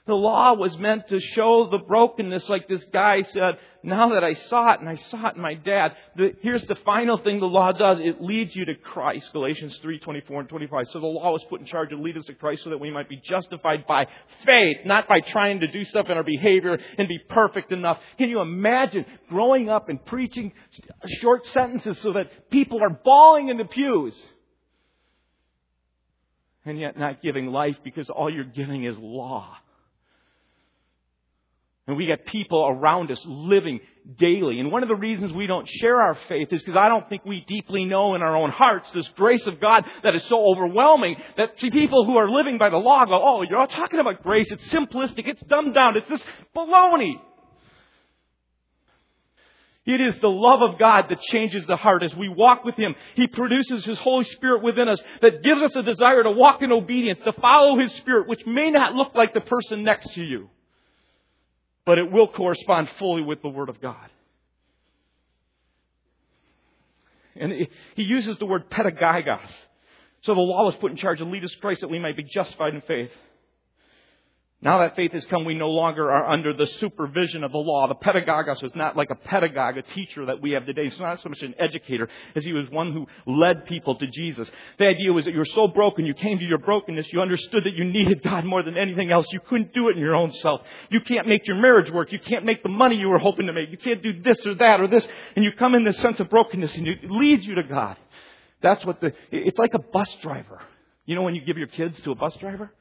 The 0.04 0.14
law 0.16 0.54
was 0.54 0.76
meant 0.78 1.06
to 1.08 1.20
show 1.20 1.68
the 1.70 1.78
brokenness, 1.78 2.48
like 2.48 2.66
this 2.66 2.84
guy 2.92 3.22
said. 3.22 3.56
Now 3.84 4.08
that 4.10 4.24
I 4.24 4.32
saw 4.32 4.72
it, 4.72 4.80
and 4.80 4.88
I 4.88 4.96
saw 4.96 5.28
it 5.28 5.36
in 5.36 5.42
my 5.42 5.54
dad, 5.54 5.94
the, 6.16 6.34
here's 6.40 6.66
the 6.66 6.74
final 6.74 7.18
thing 7.18 7.38
the 7.38 7.46
law 7.46 7.70
does. 7.70 8.00
It 8.00 8.20
leads 8.20 8.54
you 8.56 8.64
to 8.64 8.74
Christ. 8.74 9.32
Galatians 9.32 9.78
3, 9.80 10.00
24 10.00 10.40
and 10.40 10.48
25. 10.48 10.88
So 10.88 10.98
the 10.98 11.06
law 11.06 11.30
was 11.30 11.44
put 11.44 11.60
in 11.60 11.66
charge 11.66 11.90
to 11.90 11.96
lead 11.96 12.16
us 12.16 12.24
to 12.24 12.34
Christ 12.34 12.64
so 12.64 12.70
that 12.70 12.80
we 12.80 12.90
might 12.90 13.08
be 13.08 13.16
justified 13.16 13.86
by 13.86 14.08
faith, 14.44 14.78
not 14.84 15.06
by 15.06 15.20
trying 15.20 15.60
to 15.60 15.68
do 15.68 15.84
stuff 15.84 16.10
in 16.10 16.16
our 16.16 16.24
behavior 16.24 16.80
and 16.98 17.06
be 17.06 17.20
perfect 17.28 17.70
enough. 17.70 18.00
Can 18.18 18.28
you 18.28 18.40
imagine 18.40 19.06
growing 19.28 19.68
up 19.68 19.88
and 19.88 20.04
preaching 20.04 20.52
short 21.20 21.46
sentences 21.46 21.96
so 21.98 22.14
that 22.14 22.50
people 22.50 22.82
are 22.82 22.90
bawling 22.90 23.50
in 23.50 23.56
the 23.56 23.64
pews? 23.64 24.20
And 26.64 26.78
yet 26.78 26.98
not 26.98 27.22
giving 27.22 27.46
life 27.46 27.76
because 27.84 28.10
all 28.10 28.32
you're 28.32 28.42
giving 28.42 28.82
is 28.82 28.98
law. 28.98 29.58
And 31.88 31.96
we 31.96 32.06
got 32.06 32.24
people 32.26 32.64
around 32.64 33.10
us 33.10 33.20
living 33.26 33.80
daily. 34.16 34.60
And 34.60 34.70
one 34.70 34.84
of 34.84 34.88
the 34.88 34.94
reasons 34.94 35.32
we 35.32 35.48
don't 35.48 35.68
share 35.68 36.00
our 36.00 36.16
faith 36.28 36.48
is 36.52 36.60
because 36.62 36.76
I 36.76 36.88
don't 36.88 37.08
think 37.08 37.24
we 37.24 37.40
deeply 37.40 37.84
know 37.84 38.14
in 38.14 38.22
our 38.22 38.36
own 38.36 38.50
hearts 38.50 38.88
this 38.92 39.08
grace 39.16 39.44
of 39.48 39.60
God 39.60 39.84
that 40.04 40.14
is 40.14 40.22
so 40.28 40.44
overwhelming 40.44 41.16
that 41.36 41.58
see, 41.58 41.70
people 41.70 42.04
who 42.04 42.16
are 42.16 42.30
living 42.30 42.56
by 42.56 42.70
the 42.70 42.76
law 42.76 43.04
go, 43.04 43.20
oh, 43.20 43.42
you're 43.42 43.58
all 43.58 43.66
talking 43.66 43.98
about 43.98 44.22
grace. 44.22 44.46
It's 44.50 44.64
simplistic. 44.72 45.26
It's 45.26 45.42
dumbed 45.42 45.74
down. 45.74 45.96
It's 45.96 46.08
this 46.08 46.22
baloney. 46.54 47.14
It 49.84 50.00
is 50.00 50.16
the 50.20 50.30
love 50.30 50.62
of 50.62 50.78
God 50.78 51.08
that 51.08 51.20
changes 51.22 51.66
the 51.66 51.74
heart 51.74 52.04
as 52.04 52.14
we 52.14 52.28
walk 52.28 52.64
with 52.64 52.76
Him. 52.76 52.94
He 53.16 53.26
produces 53.26 53.84
His 53.84 53.98
Holy 53.98 54.24
Spirit 54.26 54.62
within 54.62 54.88
us 54.88 55.00
that 55.20 55.42
gives 55.42 55.60
us 55.60 55.74
a 55.74 55.82
desire 55.82 56.22
to 56.22 56.30
walk 56.30 56.62
in 56.62 56.70
obedience, 56.70 57.18
to 57.24 57.32
follow 57.32 57.76
His 57.80 57.90
Spirit, 57.94 58.28
which 58.28 58.46
may 58.46 58.70
not 58.70 58.94
look 58.94 59.16
like 59.16 59.34
the 59.34 59.40
person 59.40 59.82
next 59.82 60.14
to 60.14 60.22
you 60.22 60.48
but 61.84 61.98
it 61.98 62.10
will 62.10 62.28
correspond 62.28 62.88
fully 62.98 63.22
with 63.22 63.42
the 63.42 63.48
Word 63.48 63.68
of 63.68 63.80
God. 63.80 64.08
And 67.36 67.52
he 67.94 68.02
uses 68.02 68.38
the 68.38 68.46
word 68.46 68.70
pedagogos. 68.70 69.50
So 70.22 70.34
the 70.34 70.40
law 70.40 70.66
was 70.66 70.74
put 70.76 70.90
in 70.90 70.96
charge 70.96 71.18
to 71.18 71.24
lead 71.24 71.44
us 71.44 71.50
to 71.52 71.58
Christ 71.58 71.80
that 71.80 71.88
we 71.88 71.98
might 71.98 72.16
be 72.16 72.24
justified 72.24 72.74
in 72.74 72.82
faith. 72.82 73.10
Now 74.64 74.78
that 74.78 74.94
faith 74.94 75.10
has 75.10 75.24
come, 75.24 75.44
we 75.44 75.54
no 75.54 75.70
longer 75.70 76.08
are 76.12 76.28
under 76.28 76.52
the 76.52 76.66
supervision 76.66 77.42
of 77.42 77.50
the 77.50 77.58
law. 77.58 77.88
The 77.88 77.96
pedagogos 77.96 78.62
was 78.62 78.72
not 78.76 78.96
like 78.96 79.10
a 79.10 79.16
pedagogue, 79.16 79.76
a 79.76 79.82
teacher 79.82 80.24
that 80.26 80.40
we 80.40 80.52
have 80.52 80.66
today. 80.66 80.84
He's 80.84 81.00
not 81.00 81.20
so 81.20 81.30
much 81.30 81.42
an 81.42 81.56
educator 81.58 82.08
as 82.36 82.44
he 82.44 82.52
was 82.52 82.70
one 82.70 82.92
who 82.92 83.08
led 83.26 83.66
people 83.66 83.96
to 83.96 84.06
Jesus. 84.06 84.48
The 84.78 84.86
idea 84.86 85.12
was 85.12 85.24
that 85.24 85.32
you 85.32 85.38
were 85.38 85.44
so 85.46 85.66
broken, 85.66 86.06
you 86.06 86.14
came 86.14 86.38
to 86.38 86.44
your 86.44 86.58
brokenness, 86.58 87.12
you 87.12 87.20
understood 87.20 87.64
that 87.64 87.74
you 87.74 87.82
needed 87.82 88.22
God 88.22 88.44
more 88.44 88.62
than 88.62 88.78
anything 88.78 89.10
else. 89.10 89.26
You 89.32 89.40
couldn't 89.40 89.74
do 89.74 89.88
it 89.88 89.96
in 89.96 89.98
your 89.98 90.14
own 90.14 90.32
self. 90.34 90.60
You 90.90 91.00
can't 91.00 91.26
make 91.26 91.44
your 91.48 91.56
marriage 91.56 91.90
work. 91.90 92.12
You 92.12 92.20
can't 92.20 92.44
make 92.44 92.62
the 92.62 92.68
money 92.68 92.94
you 92.94 93.08
were 93.08 93.18
hoping 93.18 93.48
to 93.48 93.52
make. 93.52 93.70
You 93.70 93.78
can't 93.78 94.00
do 94.00 94.22
this 94.22 94.46
or 94.46 94.54
that 94.54 94.80
or 94.80 94.86
this. 94.86 95.04
And 95.34 95.44
you 95.44 95.50
come 95.58 95.74
in 95.74 95.82
this 95.82 95.98
sense 95.98 96.20
of 96.20 96.30
brokenness 96.30 96.72
and 96.76 96.86
it 96.86 97.10
leads 97.10 97.44
you 97.44 97.56
to 97.56 97.64
God. 97.64 97.96
That's 98.62 98.84
what 98.84 99.00
the, 99.00 99.12
it's 99.32 99.58
like 99.58 99.74
a 99.74 99.80
bus 99.80 100.14
driver. 100.22 100.62
You 101.04 101.16
know 101.16 101.22
when 101.22 101.34
you 101.34 101.40
give 101.44 101.58
your 101.58 101.66
kids 101.66 102.00
to 102.02 102.12
a 102.12 102.14
bus 102.14 102.36
driver? 102.36 102.72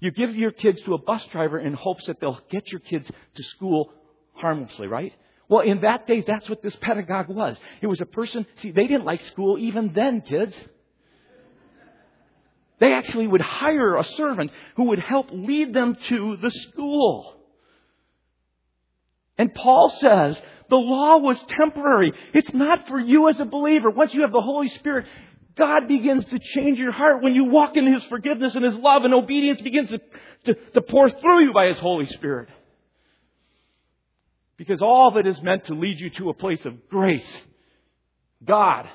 You 0.00 0.10
give 0.10 0.34
your 0.34 0.50
kids 0.50 0.80
to 0.82 0.94
a 0.94 0.98
bus 0.98 1.24
driver 1.26 1.58
in 1.58 1.74
hopes 1.74 2.06
that 2.06 2.20
they'll 2.20 2.40
get 2.50 2.72
your 2.72 2.80
kids 2.80 3.08
to 3.36 3.42
school 3.42 3.92
harmlessly, 4.34 4.86
right? 4.86 5.14
Well, 5.48 5.60
in 5.60 5.80
that 5.82 6.06
day, 6.06 6.22
that's 6.26 6.48
what 6.48 6.62
this 6.62 6.76
pedagogue 6.76 7.28
was. 7.28 7.58
It 7.82 7.86
was 7.86 8.00
a 8.00 8.06
person, 8.06 8.46
see, 8.56 8.70
they 8.70 8.86
didn't 8.86 9.04
like 9.04 9.24
school 9.26 9.58
even 9.58 9.92
then, 9.92 10.22
kids. 10.22 10.54
They 12.78 12.94
actually 12.94 13.26
would 13.26 13.42
hire 13.42 13.96
a 13.96 14.04
servant 14.04 14.52
who 14.76 14.84
would 14.84 15.00
help 15.00 15.26
lead 15.30 15.74
them 15.74 15.96
to 16.08 16.38
the 16.38 16.50
school. 16.50 17.34
And 19.36 19.54
Paul 19.54 19.90
says 20.00 20.36
the 20.70 20.76
law 20.76 21.18
was 21.18 21.36
temporary. 21.48 22.12
It's 22.32 22.54
not 22.54 22.88
for 22.88 22.98
you 22.98 23.28
as 23.28 23.38
a 23.38 23.44
believer. 23.44 23.90
Once 23.90 24.14
you 24.14 24.22
have 24.22 24.32
the 24.32 24.40
Holy 24.40 24.68
Spirit, 24.68 25.06
God 25.56 25.88
begins 25.88 26.24
to 26.26 26.38
change 26.38 26.78
your 26.78 26.92
heart 26.92 27.22
when 27.22 27.34
you 27.34 27.44
walk 27.44 27.76
in 27.76 27.86
His 27.86 28.04
forgiveness 28.04 28.54
and 28.54 28.64
His 28.64 28.76
love 28.76 29.04
and 29.04 29.14
obedience 29.14 29.60
begins 29.60 29.90
to, 29.90 30.00
to, 30.46 30.54
to 30.54 30.80
pour 30.80 31.10
through 31.10 31.44
you 31.44 31.52
by 31.52 31.66
His 31.66 31.78
Holy 31.78 32.06
Spirit. 32.06 32.48
Because 34.56 34.82
all 34.82 35.08
of 35.08 35.16
it 35.16 35.26
is 35.26 35.40
meant 35.42 35.66
to 35.66 35.74
lead 35.74 35.98
you 35.98 36.10
to 36.10 36.30
a 36.30 36.34
place 36.34 36.64
of 36.64 36.88
grace, 36.88 37.26
God, 38.44 38.88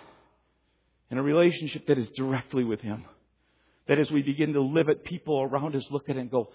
and 1.10 1.20
a 1.20 1.24
relationship 1.24 1.88
that 1.88 1.97
is 1.97 2.08
directly 2.10 2.64
with 2.64 2.82
Him. 2.82 3.06
That 3.88 3.99
as 3.99 4.10
we 4.10 4.22
begin 4.22 4.53
to 4.53 4.62
live 4.62 4.89
it, 4.89 5.03
people 5.03 5.41
around 5.41 5.76
us 5.76 5.86
look 5.91 6.10
at 6.10 6.18
it 6.18 6.20
and 6.20 6.32
go, 6.32 6.49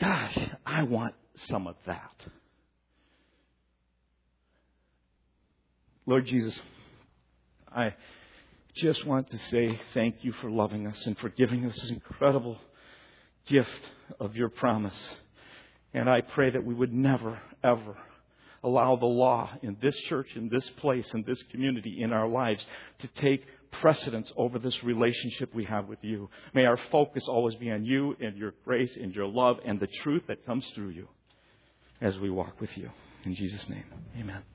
Gosh, 0.00 0.38
I 0.66 0.82
want 0.84 1.14
some 1.34 1.66
of 1.66 1.76
that. 1.86 2.14
Lord 6.06 6.26
Jesus, 6.26 6.58
I 7.72 7.94
just 8.74 9.04
want 9.06 9.30
to 9.30 9.38
say 9.50 9.80
thank 9.92 10.24
you 10.24 10.32
for 10.32 10.50
loving 10.50 10.86
us 10.86 11.06
and 11.06 11.18
for 11.18 11.28
giving 11.28 11.64
us 11.66 11.74
this 11.80 11.90
incredible 11.90 12.58
gift 13.46 13.70
of 14.18 14.36
your 14.36 14.48
promise. 14.48 15.14
And 15.94 16.08
I 16.08 16.22
pray 16.22 16.50
that 16.50 16.64
we 16.64 16.74
would 16.74 16.92
never, 16.92 17.38
ever 17.62 17.96
allow 18.64 18.96
the 18.96 19.06
law 19.06 19.50
in 19.62 19.76
this 19.82 19.98
church, 20.02 20.28
in 20.36 20.48
this 20.48 20.68
place, 20.70 21.12
in 21.12 21.24
this 21.24 21.42
community, 21.50 22.02
in 22.02 22.12
our 22.12 22.28
lives 22.28 22.64
to 23.00 23.08
take 23.08 23.44
precedence 23.72 24.30
over 24.36 24.58
this 24.58 24.82
relationship 24.84 25.54
we 25.54 25.64
have 25.64 25.88
with 25.88 25.98
you. 26.02 26.30
May 26.54 26.64
our 26.66 26.78
focus 26.90 27.24
always 27.26 27.54
be 27.56 27.70
on 27.70 27.84
you 27.84 28.16
and 28.20 28.36
your 28.36 28.54
grace 28.64 28.96
and 28.96 29.14
your 29.14 29.26
love 29.26 29.58
and 29.64 29.80
the 29.80 29.88
truth 30.02 30.22
that 30.28 30.46
comes 30.46 30.66
through 30.74 30.90
you 30.90 31.08
as 32.00 32.18
we 32.18 32.30
walk 32.30 32.60
with 32.60 32.76
you. 32.76 32.90
In 33.24 33.34
Jesus' 33.34 33.68
name, 33.68 33.84
amen. 34.18 34.51